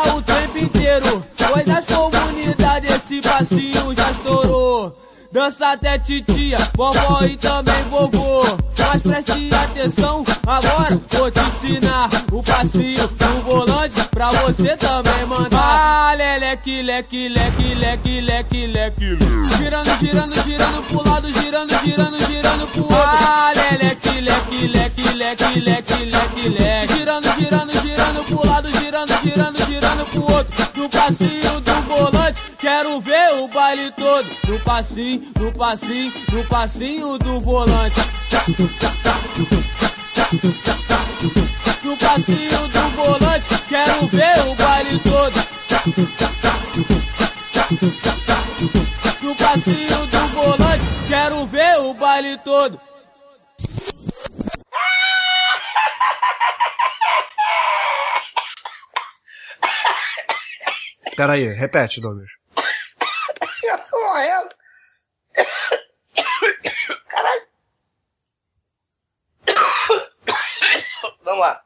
Dança 5.31 5.73
até 5.73 5.99
titia, 5.99 6.57
vovó 6.75 7.23
e 7.23 7.37
também 7.37 7.83
vovô. 7.83 8.41
Mas 8.79 9.03
preste 9.03 9.53
atenção, 9.53 10.23
agora 10.47 10.99
vou 11.07 11.29
te 11.29 11.39
ensinar 11.39 12.09
o 12.31 12.41
passinho 12.41 13.07
do 13.07 13.41
volante 13.43 14.07
pra 14.09 14.29
você 14.29 14.75
também 14.75 15.25
mandar. 15.27 15.59
Ah, 15.59 16.15
leque, 16.15 16.81
leque, 16.81 17.29
leque, 17.29 17.75
leque, 17.75 18.21
leque, 18.21 18.67
leque. 18.67 19.17
Girando, 19.57 19.99
girando, 19.99 20.43
girando 20.43 20.83
pro 20.87 21.07
lado, 21.07 21.27
girando, 21.39 21.79
girando, 21.85 22.17
girando 22.25 22.67
pro 22.67 22.81
outro. 22.81 22.97
Ah, 22.97 23.51
leque, 23.53 24.21
leque, 24.21 24.67
leque, 24.67 25.13
leque, 25.13 25.59
leque, 25.59 26.05
leque, 26.05 26.49
leque. 26.49 26.95
Girando, 26.95 27.27
girando, 27.37 27.73
girando 27.81 28.25
pro 28.25 28.47
lado, 28.47 28.71
girando, 28.79 29.13
girando 29.23 29.58
pro 30.09 30.21
outro. 30.21 30.69
No 30.75 30.89
passinho 30.89 31.61
do 31.61 31.73
volante, 31.81 32.41
quero 32.57 32.99
ver 33.01 33.33
o 33.35 33.47
baile 33.47 33.91
todo. 33.91 34.29
No 34.47 34.59
passinho, 34.59 35.31
no 35.39 35.51
passinho, 35.51 36.13
no 36.31 36.43
passinho 36.45 37.17
do 37.17 37.41
volante. 37.41 38.01
No 41.83 41.97
passinho 41.97 42.67
do 42.67 42.89
volante, 42.95 43.57
quero 43.67 44.07
ver 44.07 44.39
o 44.47 44.55
baile 44.55 44.99
todo. 44.99 45.49
No 49.21 49.35
passinho 49.35 50.07
do 50.07 50.27
volante, 50.29 50.87
quero 51.07 51.45
ver 51.47 51.79
o 51.79 51.93
baile 51.93 52.37
todo. 52.37 52.79
Pera 61.15 61.33
aí, 61.33 61.47
repete, 61.53 61.99
Douglas. 62.01 62.29
Eu 63.63 63.77
tô 63.77 63.99
morrendo. 63.99 64.49
Caralho. 67.07 67.47
Vamos 71.23 71.39
lá. 71.39 71.63